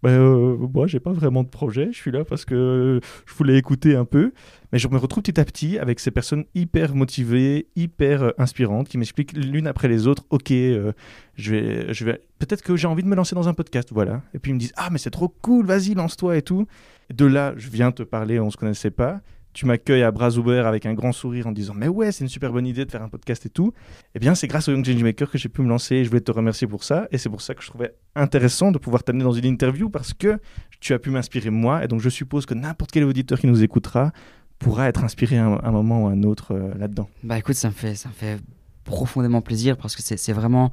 bah, 0.06 0.12
euh, 0.12 0.56
Moi, 0.74 0.86
j'ai 0.88 1.00
pas 1.00 1.12
vraiment 1.12 1.44
de 1.44 1.50
projet, 1.50 1.90
je 1.92 1.98
suis 1.98 2.12
là 2.12 2.24
parce 2.24 2.46
que 2.46 3.00
je 3.26 3.34
voulais 3.34 3.58
écouter 3.58 3.96
un 3.96 4.06
peu. 4.06 4.32
Mais 4.72 4.78
je 4.78 4.88
me 4.88 4.98
retrouve 4.98 5.24
petit 5.24 5.40
à 5.40 5.46
petit 5.46 5.80
avec 5.80 6.00
ces 6.00 6.12
personnes 6.12 6.46
hyper 6.54 6.94
motivées, 6.94 7.68
hyper 7.76 8.24
euh, 8.24 8.32
inspirantes 8.38 8.88
qui 8.88 8.98
m'expliquent 8.98 9.34
l'une 9.34 9.68
après 9.68 9.88
les 9.88 10.06
autres 10.06 10.24
Ok, 10.30 10.52
euh, 10.52 10.92
je 11.36 11.52
vais, 11.52 11.94
je 11.94 12.06
vais... 12.06 12.22
peut-être 12.40 12.62
que 12.62 12.76
j'ai 12.76 12.88
envie 12.88 13.02
de 13.02 13.08
me 13.08 13.16
lancer 13.16 13.36
dans 13.36 13.48
un 13.48 13.54
podcast, 13.54 13.90
voilà. 13.92 14.22
Et 14.34 14.40
puis 14.40 14.52
ils 14.52 14.56
me 14.56 14.60
disent 14.60 14.74
Ah, 14.76 14.90
mais 14.92 15.00
c'est 15.00 15.12
trop 15.12 15.30
cool, 15.42 15.66
vas-y, 15.66 15.96
lance-toi 15.96 16.38
et 16.38 16.42
tout. 16.44 16.68
De 17.14 17.26
là, 17.26 17.54
je 17.58 17.70
viens 17.70 17.92
te 17.92 18.04
parler, 18.04 18.40
on 18.40 18.52
se 18.52 18.58
connaissait 18.58 18.92
pas 18.92 19.22
tu 19.56 19.66
m'accueilles 19.66 20.04
à 20.04 20.12
bras 20.12 20.38
ouverts 20.38 20.68
avec 20.68 20.86
un 20.86 20.94
grand 20.94 21.14
sourire 21.14 21.48
en 21.48 21.54
disant 21.54 21.74
mais 21.74 21.88
ouais 21.88 22.12
c'est 22.12 22.26
une 22.26 22.30
super 22.30 22.52
bonne 22.52 22.68
idée 22.68 22.84
de 22.84 22.92
faire 22.92 23.02
un 23.02 23.08
podcast 23.08 23.46
et 23.46 23.50
tout. 23.50 23.74
Eh 24.14 24.20
bien 24.20 24.36
c'est 24.36 24.48
grâce 24.48 24.68
au 24.68 24.74
Young 24.74 24.86
Change 24.86 25.02
Maker 25.02 25.32
que 25.32 25.38
j'ai 25.38 25.48
pu 25.48 25.62
me 25.62 25.70
lancer 25.70 25.96
et 25.96 26.04
je 26.04 26.10
voulais 26.10 26.22
te 26.22 26.32
remercier 26.32 26.68
pour 26.68 26.84
ça. 26.84 27.08
Et 27.12 27.18
c'est 27.18 27.30
pour 27.30 27.42
ça 27.42 27.56
que 27.56 27.64
je 27.64 27.70
trouvais 27.70 27.96
intéressant 28.16 28.74
de 28.74 28.78
pouvoir 28.78 29.04
t'amener 29.04 29.24
dans 29.24 29.32
une 29.32 29.46
interview 29.46 29.90
parce 29.90 30.14
que 30.14 30.40
tu 30.82 30.94
as 30.94 31.00
pu 31.00 31.10
m'inspirer 31.10 31.52
moi. 31.52 31.86
Et 31.86 31.88
donc 31.88 32.02
je 32.02 32.10
suppose 32.10 32.46
que 32.46 32.54
n'importe 32.54 32.92
quel 32.92 33.06
auditeur 33.06 33.40
qui 33.40 33.48
nous 33.48 33.64
écoutera 33.64 34.12
pourra 34.60 34.90
être 34.90 35.06
inspiré 35.06 35.38
à 35.38 35.46
un, 35.46 35.72
moment 35.72 36.04
ou 36.04 36.08
à 36.08 36.12
un 36.12 36.24
autre 36.24 36.54
euh, 36.54 36.74
là-dedans. 36.78 37.10
Bah 37.24 37.38
écoute, 37.38 37.56
ça 37.56 37.70
me 37.70 37.74
fait, 37.74 37.96
ça 37.96 38.10
me 38.10 38.14
fait 38.14 38.40
profondément 38.84 39.42
plaisir 39.42 39.78
parce 39.78 39.96
que 39.96 40.02
c'est 40.02 40.34
vraiment, 40.34 40.72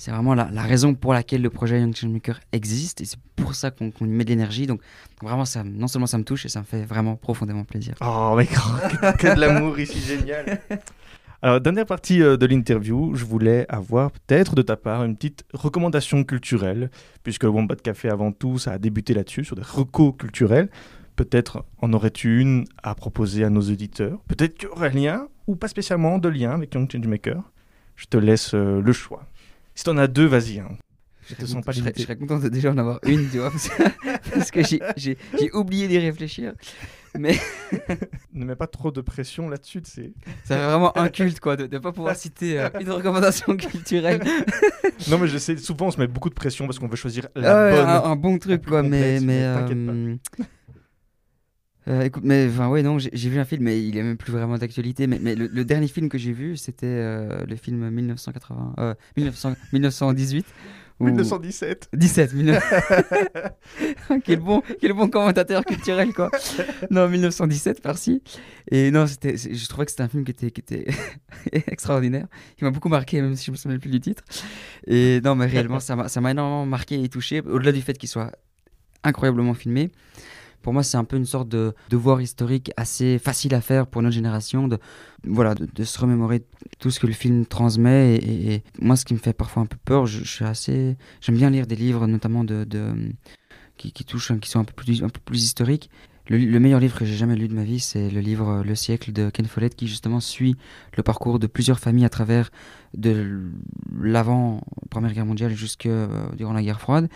c'est 0.00 0.12
vraiment 0.12 0.32
la, 0.32 0.48
la 0.50 0.62
raison 0.62 0.94
pour 0.94 1.12
laquelle 1.12 1.42
le 1.42 1.50
projet 1.50 1.78
Young 1.78 1.94
Changemaker 1.94 2.40
existe 2.52 3.02
et 3.02 3.04
c'est 3.04 3.18
pour 3.36 3.54
ça 3.54 3.70
qu'on 3.70 3.92
y 4.00 4.08
met 4.08 4.24
de 4.24 4.30
l'énergie. 4.30 4.66
Donc 4.66 4.80
vraiment, 5.20 5.44
ça, 5.44 5.62
non 5.62 5.88
seulement 5.88 6.06
ça 6.06 6.16
me 6.16 6.24
touche 6.24 6.46
et 6.46 6.48
ça 6.48 6.60
me 6.60 6.64
fait 6.64 6.84
vraiment 6.84 7.16
profondément 7.16 7.64
plaisir. 7.64 7.96
Oh, 8.00 8.34
mec, 8.34 8.48
que, 8.48 9.16
que 9.18 9.34
de 9.34 9.38
l'amour 9.38 9.78
ici, 9.78 10.00
génial. 10.00 10.58
Alors, 11.42 11.60
dernière 11.60 11.84
partie 11.84 12.22
euh, 12.22 12.38
de 12.38 12.46
l'interview, 12.46 13.14
je 13.14 13.26
voulais 13.26 13.66
avoir 13.68 14.10
peut-être 14.10 14.54
de 14.54 14.62
ta 14.62 14.78
part 14.78 15.04
une 15.04 15.16
petite 15.16 15.44
recommandation 15.52 16.24
culturelle, 16.24 16.90
puisque 17.22 17.44
le 17.44 17.50
Wombat 17.50 17.76
Café, 17.76 18.08
avant 18.08 18.32
tout, 18.32 18.58
ça 18.58 18.72
a 18.72 18.78
débuté 18.78 19.12
là-dessus, 19.12 19.44
sur 19.44 19.54
des 19.54 19.62
recos 19.62 20.14
culturels. 20.18 20.70
Peut-être 21.14 21.66
en 21.76 21.92
aurais-tu 21.92 22.40
une 22.40 22.64
à 22.82 22.94
proposer 22.94 23.44
à 23.44 23.50
nos 23.50 23.60
auditeurs. 23.60 24.18
Peut-être 24.28 24.54
qu'il 24.56 24.70
y 24.70 24.72
aurait 24.72 24.88
un 24.88 24.94
lien, 24.94 25.28
ou 25.46 25.56
pas 25.56 25.68
spécialement 25.68 26.16
de 26.16 26.30
lien 26.30 26.52
avec 26.52 26.74
Young 26.74 26.90
Changemaker. 26.90 27.42
Je 27.96 28.06
te 28.06 28.16
laisse 28.16 28.54
euh, 28.54 28.80
le 28.80 28.92
choix. 28.94 29.26
Si 29.74 29.84
t'en 29.84 29.96
as 29.98 30.06
deux, 30.08 30.26
vas-y. 30.26 30.58
hein. 30.60 30.68
Je 31.28 31.34
te 31.36 31.46
sens 31.46 31.64
pas 31.64 31.70
limité. 31.72 31.92
je 31.98 32.02
serais 32.02 32.16
content 32.16 32.38
de 32.40 32.48
déjà 32.48 32.72
en 32.72 32.78
avoir 32.78 32.98
une, 33.06 33.28
tu 33.30 33.38
vois, 33.38 33.50
parce 33.52 33.68
que, 33.68 33.82
parce 34.34 34.50
que 34.50 34.62
j'ai- 34.96 35.16
oublié 35.54 35.86
d'y 35.86 35.98
réfléchir. 35.98 36.54
Mais 37.16 37.36
Ne 38.32 38.44
mets 38.44 38.56
pas 38.56 38.66
trop 38.66 38.90
de 38.90 39.00
pression 39.00 39.48
là-dessus, 39.48 39.80
sais. 39.84 40.12
ça 40.44 40.56
fait 40.56 40.64
vraiment 40.64 40.96
un 40.98 41.08
culte, 41.08 41.38
quoi, 41.40 41.56
de 41.56 41.66
ne 41.72 41.78
pas 41.78 41.92
pouvoir 41.92 42.16
citer 42.16 42.58
euh, 42.58 42.68
une 42.80 42.90
recommandation 42.90 43.56
culturelle. 43.56 44.20
Non, 45.08 45.18
mais 45.18 45.28
je 45.28 45.38
sais, 45.38 45.56
souvent 45.56 45.86
on 45.86 45.90
se 45.90 45.98
met 45.98 46.06
beaucoup 46.06 46.28
de 46.28 46.34
pression 46.34 46.66
parce 46.66 46.78
qu'on 46.78 46.86
veut 46.86 46.94
choisir 46.96 47.26
Ah 47.34 47.40
la 47.40 47.64
ouais, 47.64 47.70
bonne. 47.76 47.88
un, 47.88 48.04
un 48.04 48.16
bon 48.16 48.38
truc, 48.38 48.66
quoi, 48.66 48.82
mais. 48.82 49.18
euh, 49.22 50.16
euh, 51.90 52.02
écoute, 52.02 52.22
mais 52.24 52.46
enfin, 52.48 52.68
ouais, 52.68 52.82
non, 52.82 52.98
j'ai 52.98 53.28
vu 53.28 53.38
un 53.38 53.44
film, 53.44 53.64
mais 53.64 53.82
il 53.82 53.96
est 53.96 54.02
même 54.02 54.16
plus 54.16 54.32
vraiment 54.32 54.56
d'actualité. 54.56 55.06
Mais, 55.06 55.18
mais 55.20 55.34
le, 55.34 55.46
le 55.48 55.64
dernier 55.64 55.88
film 55.88 56.08
que 56.08 56.18
j'ai 56.18 56.32
vu, 56.32 56.56
c'était 56.56 56.86
euh, 56.86 57.44
le 57.46 57.56
film 57.56 57.90
1980, 57.90 58.74
euh, 58.78 58.94
1900 59.16 59.54
1918. 59.72 60.46
ou- 61.00 61.04
1917. 61.06 61.88
17, 61.94 62.34
19... 62.34 62.62
quel, 64.24 64.38
bon, 64.40 64.62
quel 64.80 64.92
bon 64.92 65.08
commentateur 65.08 65.64
culturel, 65.64 66.12
quoi. 66.12 66.30
Non, 66.90 67.08
1917, 67.08 67.80
par-ci. 67.82 68.22
Et 68.70 68.90
non, 68.90 69.06
je 69.06 69.68
trouvais 69.68 69.86
que 69.86 69.90
c'était 69.90 70.02
un 70.02 70.08
film 70.08 70.24
qui 70.24 70.30
était, 70.32 70.50
qui 70.50 70.60
était 70.60 70.86
extraordinaire. 71.52 72.26
Il 72.60 72.64
m'a 72.64 72.70
beaucoup 72.70 72.88
marqué, 72.90 73.20
même 73.22 73.34
si 73.34 73.46
je 73.46 73.50
me 73.52 73.56
souviens 73.56 73.78
plus 73.78 73.90
du 73.90 74.00
titre. 74.00 74.22
Et 74.86 75.20
non, 75.24 75.34
mais 75.34 75.46
réellement, 75.46 75.80
ça 75.80 75.96
m'a, 75.96 76.08
ça 76.08 76.20
m'a 76.20 76.30
énormément 76.32 76.66
marqué 76.66 77.02
et 77.02 77.08
touché. 77.08 77.40
Au-delà 77.40 77.72
du 77.72 77.80
fait 77.80 77.96
qu'il 77.96 78.08
soit 78.08 78.32
incroyablement 79.02 79.54
filmé, 79.54 79.90
pour 80.62 80.72
moi, 80.72 80.82
c'est 80.82 80.96
un 80.96 81.04
peu 81.04 81.16
une 81.16 81.26
sorte 81.26 81.48
de 81.48 81.74
devoir 81.88 82.20
historique 82.20 82.70
assez 82.76 83.18
facile 83.18 83.54
à 83.54 83.60
faire 83.60 83.86
pour 83.86 84.02
notre 84.02 84.14
génération, 84.14 84.68
de, 84.68 84.78
voilà, 85.24 85.54
de, 85.54 85.66
de 85.72 85.84
se 85.84 85.98
remémorer 85.98 86.44
tout 86.78 86.90
ce 86.90 87.00
que 87.00 87.06
le 87.06 87.12
film 87.12 87.46
transmet. 87.46 88.16
Et, 88.16 88.62
moi, 88.80 88.96
ce 88.96 89.04
qui 89.04 89.14
me 89.14 89.18
fait 89.18 89.32
parfois 89.32 89.62
un 89.62 89.66
peu 89.66 89.78
peur, 89.84 90.06
je 90.06 90.24
suis 90.24 90.44
assez, 90.44 90.96
j'aime 91.20 91.36
bien 91.36 91.50
lire 91.50 91.66
des 91.66 91.76
livres, 91.76 92.06
notamment 92.06 92.44
de, 92.44 92.64
de 92.64 92.92
qui, 93.76 93.92
qui 93.92 94.04
touchent, 94.04 94.38
qui 94.40 94.50
sont 94.50 94.60
un 94.60 94.64
peu 94.64 94.74
plus, 94.74 95.02
un 95.02 95.08
peu 95.08 95.20
plus 95.24 95.42
historiques. 95.42 95.90
Le, 96.30 96.38
le 96.38 96.60
meilleur 96.60 96.80
livre 96.80 96.96
que 96.96 97.04
j'ai 97.04 97.16
jamais 97.16 97.34
lu 97.34 97.48
de 97.48 97.54
ma 97.54 97.64
vie, 97.64 97.80
c'est 97.80 98.08
le 98.08 98.20
livre 98.20 98.62
Le 98.64 98.74
siècle 98.76 99.12
de 99.12 99.28
Ken 99.30 99.46
Follett, 99.46 99.74
qui 99.74 99.88
justement 99.88 100.20
suit 100.20 100.56
le 100.96 101.02
parcours 101.02 101.40
de 101.40 101.46
plusieurs 101.48 101.80
familles 101.80 102.04
à 102.04 102.08
travers 102.08 102.50
de 102.94 103.50
l'avant 104.00 104.60
Première 104.90 105.12
Guerre 105.12 105.26
mondiale 105.26 105.52
jusque 105.54 105.86
euh, 105.86 106.08
durant 106.36 106.52
la 106.52 106.62
guerre 106.62 106.80
froide. 106.80 107.08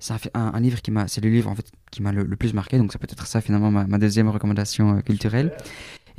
C'est 0.00 0.14
un, 0.34 0.58
livre 0.60 0.80
qui 0.80 0.90
m'a, 0.90 1.06
c'est 1.06 1.22
le 1.22 1.30
livre 1.30 1.50
en 1.50 1.54
fait 1.54 1.70
qui 1.90 2.02
m'a 2.02 2.12
le, 2.12 2.24
plus 2.36 2.54
marqué, 2.54 2.78
donc 2.78 2.92
ça 2.92 2.98
peut 2.98 3.06
être 3.10 3.26
ça 3.26 3.42
finalement 3.42 3.70
ma, 3.70 3.98
deuxième 3.98 4.28
recommandation 4.28 4.96
euh, 4.96 5.00
culturelle. 5.00 5.52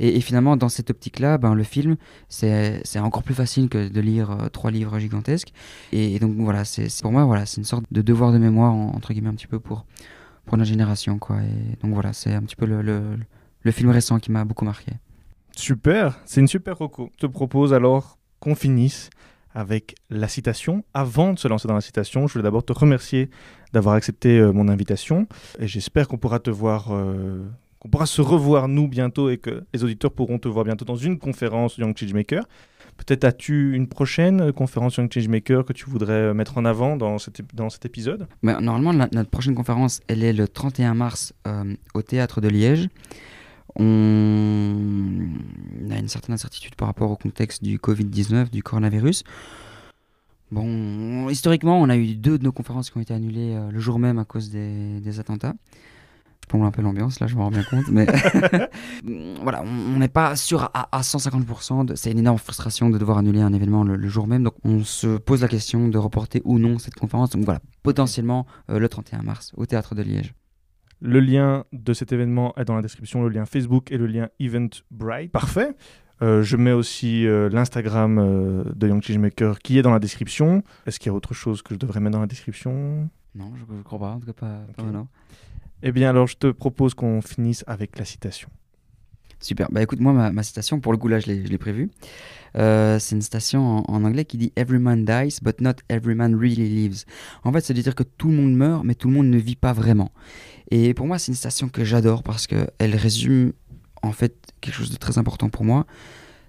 Et, 0.00 0.20
finalement, 0.20 0.56
dans 0.56 0.68
cette 0.68 0.90
optique-là, 0.90 1.38
ben, 1.38 1.54
le 1.54 1.62
film, 1.62 1.96
c'est 2.28 2.82
encore 2.98 3.22
plus 3.22 3.34
facile 3.34 3.68
que 3.68 3.88
de 3.88 4.00
lire 4.00 4.30
euh, 4.30 4.48
trois 4.48 4.72
livres 4.72 4.98
gigantesques. 4.98 5.52
Et, 5.92 6.18
donc 6.18 6.34
voilà, 6.36 6.64
c'est 6.64 6.88
pour 7.00 7.12
moi, 7.12 7.24
voilà, 7.24 7.46
c'est 7.46 7.58
une 7.58 7.64
sorte 7.64 7.84
de 7.92 8.02
devoir 8.02 8.32
de 8.32 8.38
mémoire, 8.38 8.72
en- 8.72 8.92
entre 8.94 9.12
guillemets, 9.12 9.28
un 9.28 9.34
petit 9.34 9.46
peu 9.46 9.60
pour, 9.60 9.86
pour 10.44 10.56
notre 10.58 10.68
génération. 10.68 11.18
Quoi. 11.18 11.38
Et 11.42 11.76
donc 11.82 11.94
voilà, 11.94 12.12
c'est 12.12 12.34
un 12.34 12.42
petit 12.42 12.56
peu 12.56 12.66
le, 12.66 12.82
le, 12.82 13.02
le 13.62 13.70
film 13.72 13.90
récent 13.90 14.18
qui 14.18 14.30
m'a 14.30 14.44
beaucoup 14.44 14.64
marqué. 14.64 14.92
Super, 15.56 16.20
c'est 16.24 16.40
une 16.40 16.48
super 16.48 16.78
reco. 16.78 17.10
Je 17.14 17.26
te 17.26 17.30
propose 17.30 17.72
alors 17.72 18.18
qu'on 18.40 18.54
finisse 18.54 19.10
avec 19.54 19.94
la 20.10 20.28
citation. 20.28 20.84
Avant 20.94 21.32
de 21.32 21.38
se 21.38 21.48
lancer 21.48 21.68
dans 21.68 21.74
la 21.74 21.80
citation, 21.80 22.26
je 22.26 22.32
voulais 22.32 22.42
d'abord 22.42 22.64
te 22.64 22.72
remercier 22.72 23.30
d'avoir 23.72 23.94
accepté 23.94 24.38
euh, 24.38 24.52
mon 24.52 24.68
invitation 24.68 25.26
et 25.58 25.66
j'espère 25.66 26.08
qu'on 26.08 26.18
pourra 26.18 26.40
te 26.40 26.50
voir, 26.50 26.88
euh, 26.90 27.44
qu'on 27.78 27.88
pourra 27.88 28.06
se 28.06 28.20
revoir 28.20 28.68
nous 28.68 28.88
bientôt 28.88 29.30
et 29.30 29.38
que 29.38 29.64
les 29.72 29.84
auditeurs 29.84 30.12
pourront 30.12 30.38
te 30.38 30.48
voir 30.48 30.64
bientôt 30.64 30.84
dans 30.84 30.96
une 30.96 31.18
conférence 31.18 31.76
Young 31.78 31.96
Changemaker. 31.96 32.44
Peut-être 32.96 33.24
as-tu 33.24 33.74
une 33.74 33.86
prochaine 33.86 34.52
conférence 34.52 34.96
Young 34.96 35.12
Changemaker 35.12 35.64
que 35.64 35.72
tu 35.72 35.90
voudrais 35.90 36.12
euh, 36.12 36.34
mettre 36.34 36.58
en 36.58 36.64
avant 36.64 36.96
dans 36.96 37.18
cet, 37.18 37.42
dans 37.54 37.68
cet 37.68 37.84
épisode? 37.84 38.28
Mais 38.42 38.58
normalement, 38.60 39.06
notre 39.12 39.30
prochaine 39.30 39.54
conférence, 39.54 40.00
elle 40.08 40.22
est 40.22 40.32
le 40.32 40.48
31 40.48 40.94
mars 40.94 41.34
euh, 41.46 41.74
au 41.94 42.02
théâtre 42.02 42.40
de 42.40 42.48
Liège. 42.48 42.88
On 43.76 43.84
a 45.90 45.98
une 45.98 46.08
certaine 46.08 46.34
incertitude 46.34 46.76
par 46.76 46.86
rapport 46.86 47.10
au 47.10 47.16
contexte 47.16 47.64
du 47.64 47.78
Covid-19, 47.78 48.50
du 48.50 48.62
coronavirus. 48.62 49.24
Bon, 50.52 51.28
historiquement, 51.28 51.80
on 51.80 51.88
a 51.88 51.96
eu 51.96 52.14
deux 52.14 52.38
de 52.38 52.44
nos 52.44 52.52
conférences 52.52 52.90
qui 52.90 52.98
ont 52.98 53.00
été 53.00 53.12
annulées 53.12 53.54
euh, 53.54 53.70
le 53.72 53.80
jour 53.80 53.98
même 53.98 54.18
à 54.18 54.24
cause 54.24 54.50
des 54.50 55.18
attentats. 55.18 55.54
Je 56.44 56.46
plombe 56.46 56.64
un 56.64 56.70
peu 56.70 56.82
l'ambiance, 56.82 57.20
là, 57.20 57.26
je 57.26 57.36
me 57.36 57.40
rends 57.40 57.50
bien 57.50 57.62
compte. 57.62 57.88
Mais 57.90 58.04
voilà, 59.42 59.62
on 59.62 59.98
n'est 59.98 60.08
pas 60.08 60.36
sûr 60.36 60.64
à, 60.74 60.94
à 60.94 61.00
150%. 61.00 61.86
de- 61.86 61.94
C'est 61.94 62.10
une 62.12 62.18
énorme 62.18 62.36
frustration 62.36 62.90
de 62.90 62.98
devoir 62.98 63.16
annuler 63.16 63.40
un 63.40 63.52
événement 63.54 63.82
le, 63.82 63.96
le 63.96 64.08
jour 64.08 64.26
même. 64.26 64.42
Donc, 64.44 64.54
on 64.62 64.84
se 64.84 65.16
pose 65.16 65.40
la 65.40 65.48
question 65.48 65.88
de 65.88 65.96
reporter 65.96 66.42
ou 66.44 66.58
non 66.58 66.78
cette 66.78 66.94
conférence. 66.96 67.30
Donc, 67.30 67.44
voilà, 67.44 67.60
potentiellement 67.82 68.46
euh, 68.70 68.78
le 68.78 68.88
31 68.90 69.22
mars 69.22 69.52
au 69.56 69.64
théâtre 69.64 69.94
de 69.94 70.02
Liège. 70.02 70.34
Le 71.00 71.18
lien 71.20 71.64
de 71.72 71.92
cet 71.94 72.12
événement 72.12 72.54
est 72.58 72.64
dans 72.66 72.76
la 72.76 72.82
description, 72.82 73.22
le 73.22 73.30
lien 73.30 73.46
Facebook 73.46 73.90
et 73.90 73.96
le 73.96 74.06
lien 74.06 74.28
Eventbrite. 74.38 75.32
Parfait. 75.32 75.74
Euh, 76.22 76.42
je 76.42 76.56
mets 76.58 76.72
aussi 76.72 77.26
euh, 77.26 77.48
l'Instagram 77.48 78.18
euh, 78.18 78.64
de 78.76 78.86
Young 78.88 79.02
Changemaker 79.02 79.58
qui 79.60 79.78
est 79.78 79.82
dans 79.82 79.90
la 79.92 79.98
description. 79.98 80.62
Est-ce 80.86 81.00
qu'il 81.00 81.08
y 81.10 81.12
a 81.12 81.14
autre 81.14 81.32
chose 81.34 81.62
que 81.62 81.74
je 81.74 81.78
devrais 81.78 82.00
mettre 82.00 82.12
dans 82.12 82.20
la 82.20 82.26
description? 82.26 83.08
Non, 83.34 83.50
je 83.56 83.74
ne 83.74 83.82
crois 83.82 83.98
pas, 83.98 84.10
en 84.12 84.20
tout 84.20 84.26
cas 84.26 84.32
pas, 84.34 84.60
pas 84.76 84.82
Ok. 84.84 85.06
Eh 85.86 85.92
bien, 85.92 86.08
alors, 86.08 86.26
je 86.26 86.36
te 86.36 86.50
propose 86.50 86.94
qu'on 86.94 87.20
finisse 87.20 87.62
avec 87.66 87.98
la 87.98 88.06
citation. 88.06 88.48
Super. 89.38 89.70
Bah 89.70 89.82
écoute, 89.82 90.00
moi, 90.00 90.14
ma, 90.14 90.32
ma 90.32 90.42
citation, 90.42 90.80
pour 90.80 90.92
le 90.92 90.98
coup, 90.98 91.08
là, 91.08 91.20
je 91.20 91.26
l'ai 91.26 91.44
je 91.44 91.50
l'ai 91.50 91.58
prévue. 91.58 91.90
Euh, 92.56 92.98
c'est 92.98 93.14
une 93.14 93.20
citation 93.20 93.60
en, 93.60 93.84
en 93.88 94.04
anglais 94.04 94.24
qui 94.24 94.38
dit 94.38 94.50
Every 94.56 94.78
man 94.78 95.04
dies, 95.04 95.40
but 95.42 95.60
not 95.60 95.74
every 95.90 96.14
man 96.14 96.34
really 96.34 96.66
lives. 96.66 97.04
En 97.42 97.52
fait, 97.52 97.60
c'est 97.60 97.74
de 97.74 97.82
dire 97.82 97.94
que 97.94 98.02
tout 98.02 98.28
le 98.28 98.34
monde 98.34 98.54
meurt, 98.54 98.82
mais 98.82 98.94
tout 98.94 99.08
le 99.08 99.14
monde 99.14 99.26
ne 99.26 99.36
vit 99.36 99.56
pas 99.56 99.74
vraiment. 99.74 100.10
Et 100.70 100.94
pour 100.94 101.06
moi, 101.06 101.18
c'est 101.18 101.28
une 101.32 101.34
citation 101.36 101.68
que 101.68 101.84
j'adore 101.84 102.22
parce 102.22 102.46
qu'elle 102.46 102.96
résume, 102.96 103.52
en 104.00 104.12
fait, 104.12 104.34
quelque 104.62 104.74
chose 104.74 104.90
de 104.90 104.96
très 104.96 105.18
important 105.18 105.50
pour 105.50 105.66
moi. 105.66 105.86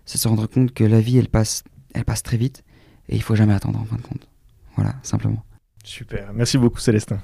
C'est 0.05 0.17
se 0.17 0.29
rendre 0.29 0.47
compte 0.47 0.73
que 0.73 0.85
la 0.85 1.01
vie, 1.01 1.17
elle 1.17 1.27
passe, 1.27 1.65
elle 1.93 2.05
passe 2.05 2.23
très 2.23 2.37
vite 2.37 2.63
et 3.09 3.17
il 3.17 3.21
faut 3.21 3.35
jamais 3.35 3.53
attendre, 3.53 3.81
en 3.81 3.85
fin 3.85 3.97
de 3.97 4.01
compte. 4.01 4.29
Voilà, 4.77 4.95
simplement. 5.03 5.43
Super, 5.83 6.31
merci 6.33 6.57
beaucoup 6.57 6.79
Célestin. 6.79 7.19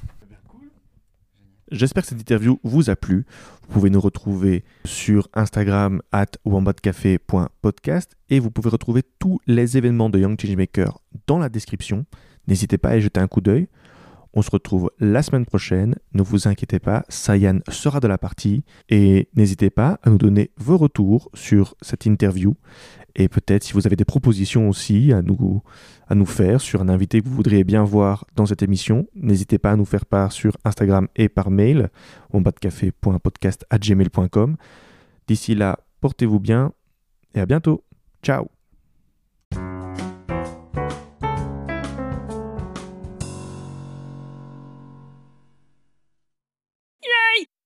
J'espère 1.72 2.04
que 2.04 2.10
cette 2.10 2.20
interview 2.20 2.60
vous 2.64 2.90
a 2.90 2.98
plu. 2.98 3.26
Vous 3.62 3.74
pouvez 3.74 3.90
nous 3.90 4.02
retrouver 4.02 4.66
sur 4.84 5.30
Instagram 5.34 6.02
at 6.12 6.26
wombatcafé.podcast 6.44 8.18
et 8.30 8.42
vous 8.42 8.52
pouvez 8.52 8.70
retrouver 8.70 9.04
tous 9.20 9.40
les 9.48 9.78
événements 9.78 10.10
de 10.10 10.20
Young 10.20 10.38
Changemaker 10.40 11.00
dans 11.28 11.40
la 11.40 11.48
description. 11.48 12.06
N'hésitez 12.48 12.78
pas 12.78 12.90
à 12.90 12.98
y 12.98 13.02
jeter 13.02 13.22
un 13.22 13.28
coup 13.28 13.40
d'œil. 13.40 13.70
On 14.34 14.42
se 14.42 14.50
retrouve 14.50 14.92
la 15.00 15.22
semaine 15.22 15.46
prochaine. 15.46 15.96
Ne 16.14 16.22
vous 16.22 16.48
inquiétez 16.48 16.80
pas, 16.80 17.04
Sayan 17.10 17.60
sera 17.70 18.00
de 18.00 18.08
la 18.08 18.18
partie. 18.18 18.64
Et 18.90 19.30
n'hésitez 19.36 19.70
pas 19.70 20.00
à 20.04 20.10
nous 20.10 20.18
donner 20.18 20.52
vos 20.58 20.78
retours 20.78 21.30
sur 21.34 21.76
cette 21.82 22.06
interview. 22.06 22.56
Et 23.16 23.28
peut-être 23.28 23.64
si 23.64 23.74
vous 23.74 23.86
avez 23.88 23.96
des 23.96 24.06
propositions 24.06 24.70
aussi 24.70 25.12
à 25.12 25.22
nous, 25.22 25.62
faire 26.26 26.62
sur 26.62 26.82
un 26.82 26.90
invité 26.90 27.22
que 27.22 27.28
vous 27.28 27.36
voudriez 27.36 27.64
bien 27.64 27.84
voir 27.84 28.26
dans 28.36 28.46
cette 28.46 28.64
émission, 28.64 29.08
n'hésitez 29.16 29.58
pas 29.58 29.72
à 29.72 29.76
nous 29.76 29.86
faire 29.86 30.06
part 30.06 30.32
sur 30.32 30.58
Instagram 30.64 31.08
et 31.16 31.28
par 31.28 31.52
mail. 31.52 31.90
D'ici 35.28 35.56
là, 35.56 35.80
portez-vous 36.00 36.40
bien 36.40 36.72
et 37.36 37.40
à 37.42 37.46
bientôt. 37.46 37.84
Ciao 38.24 38.61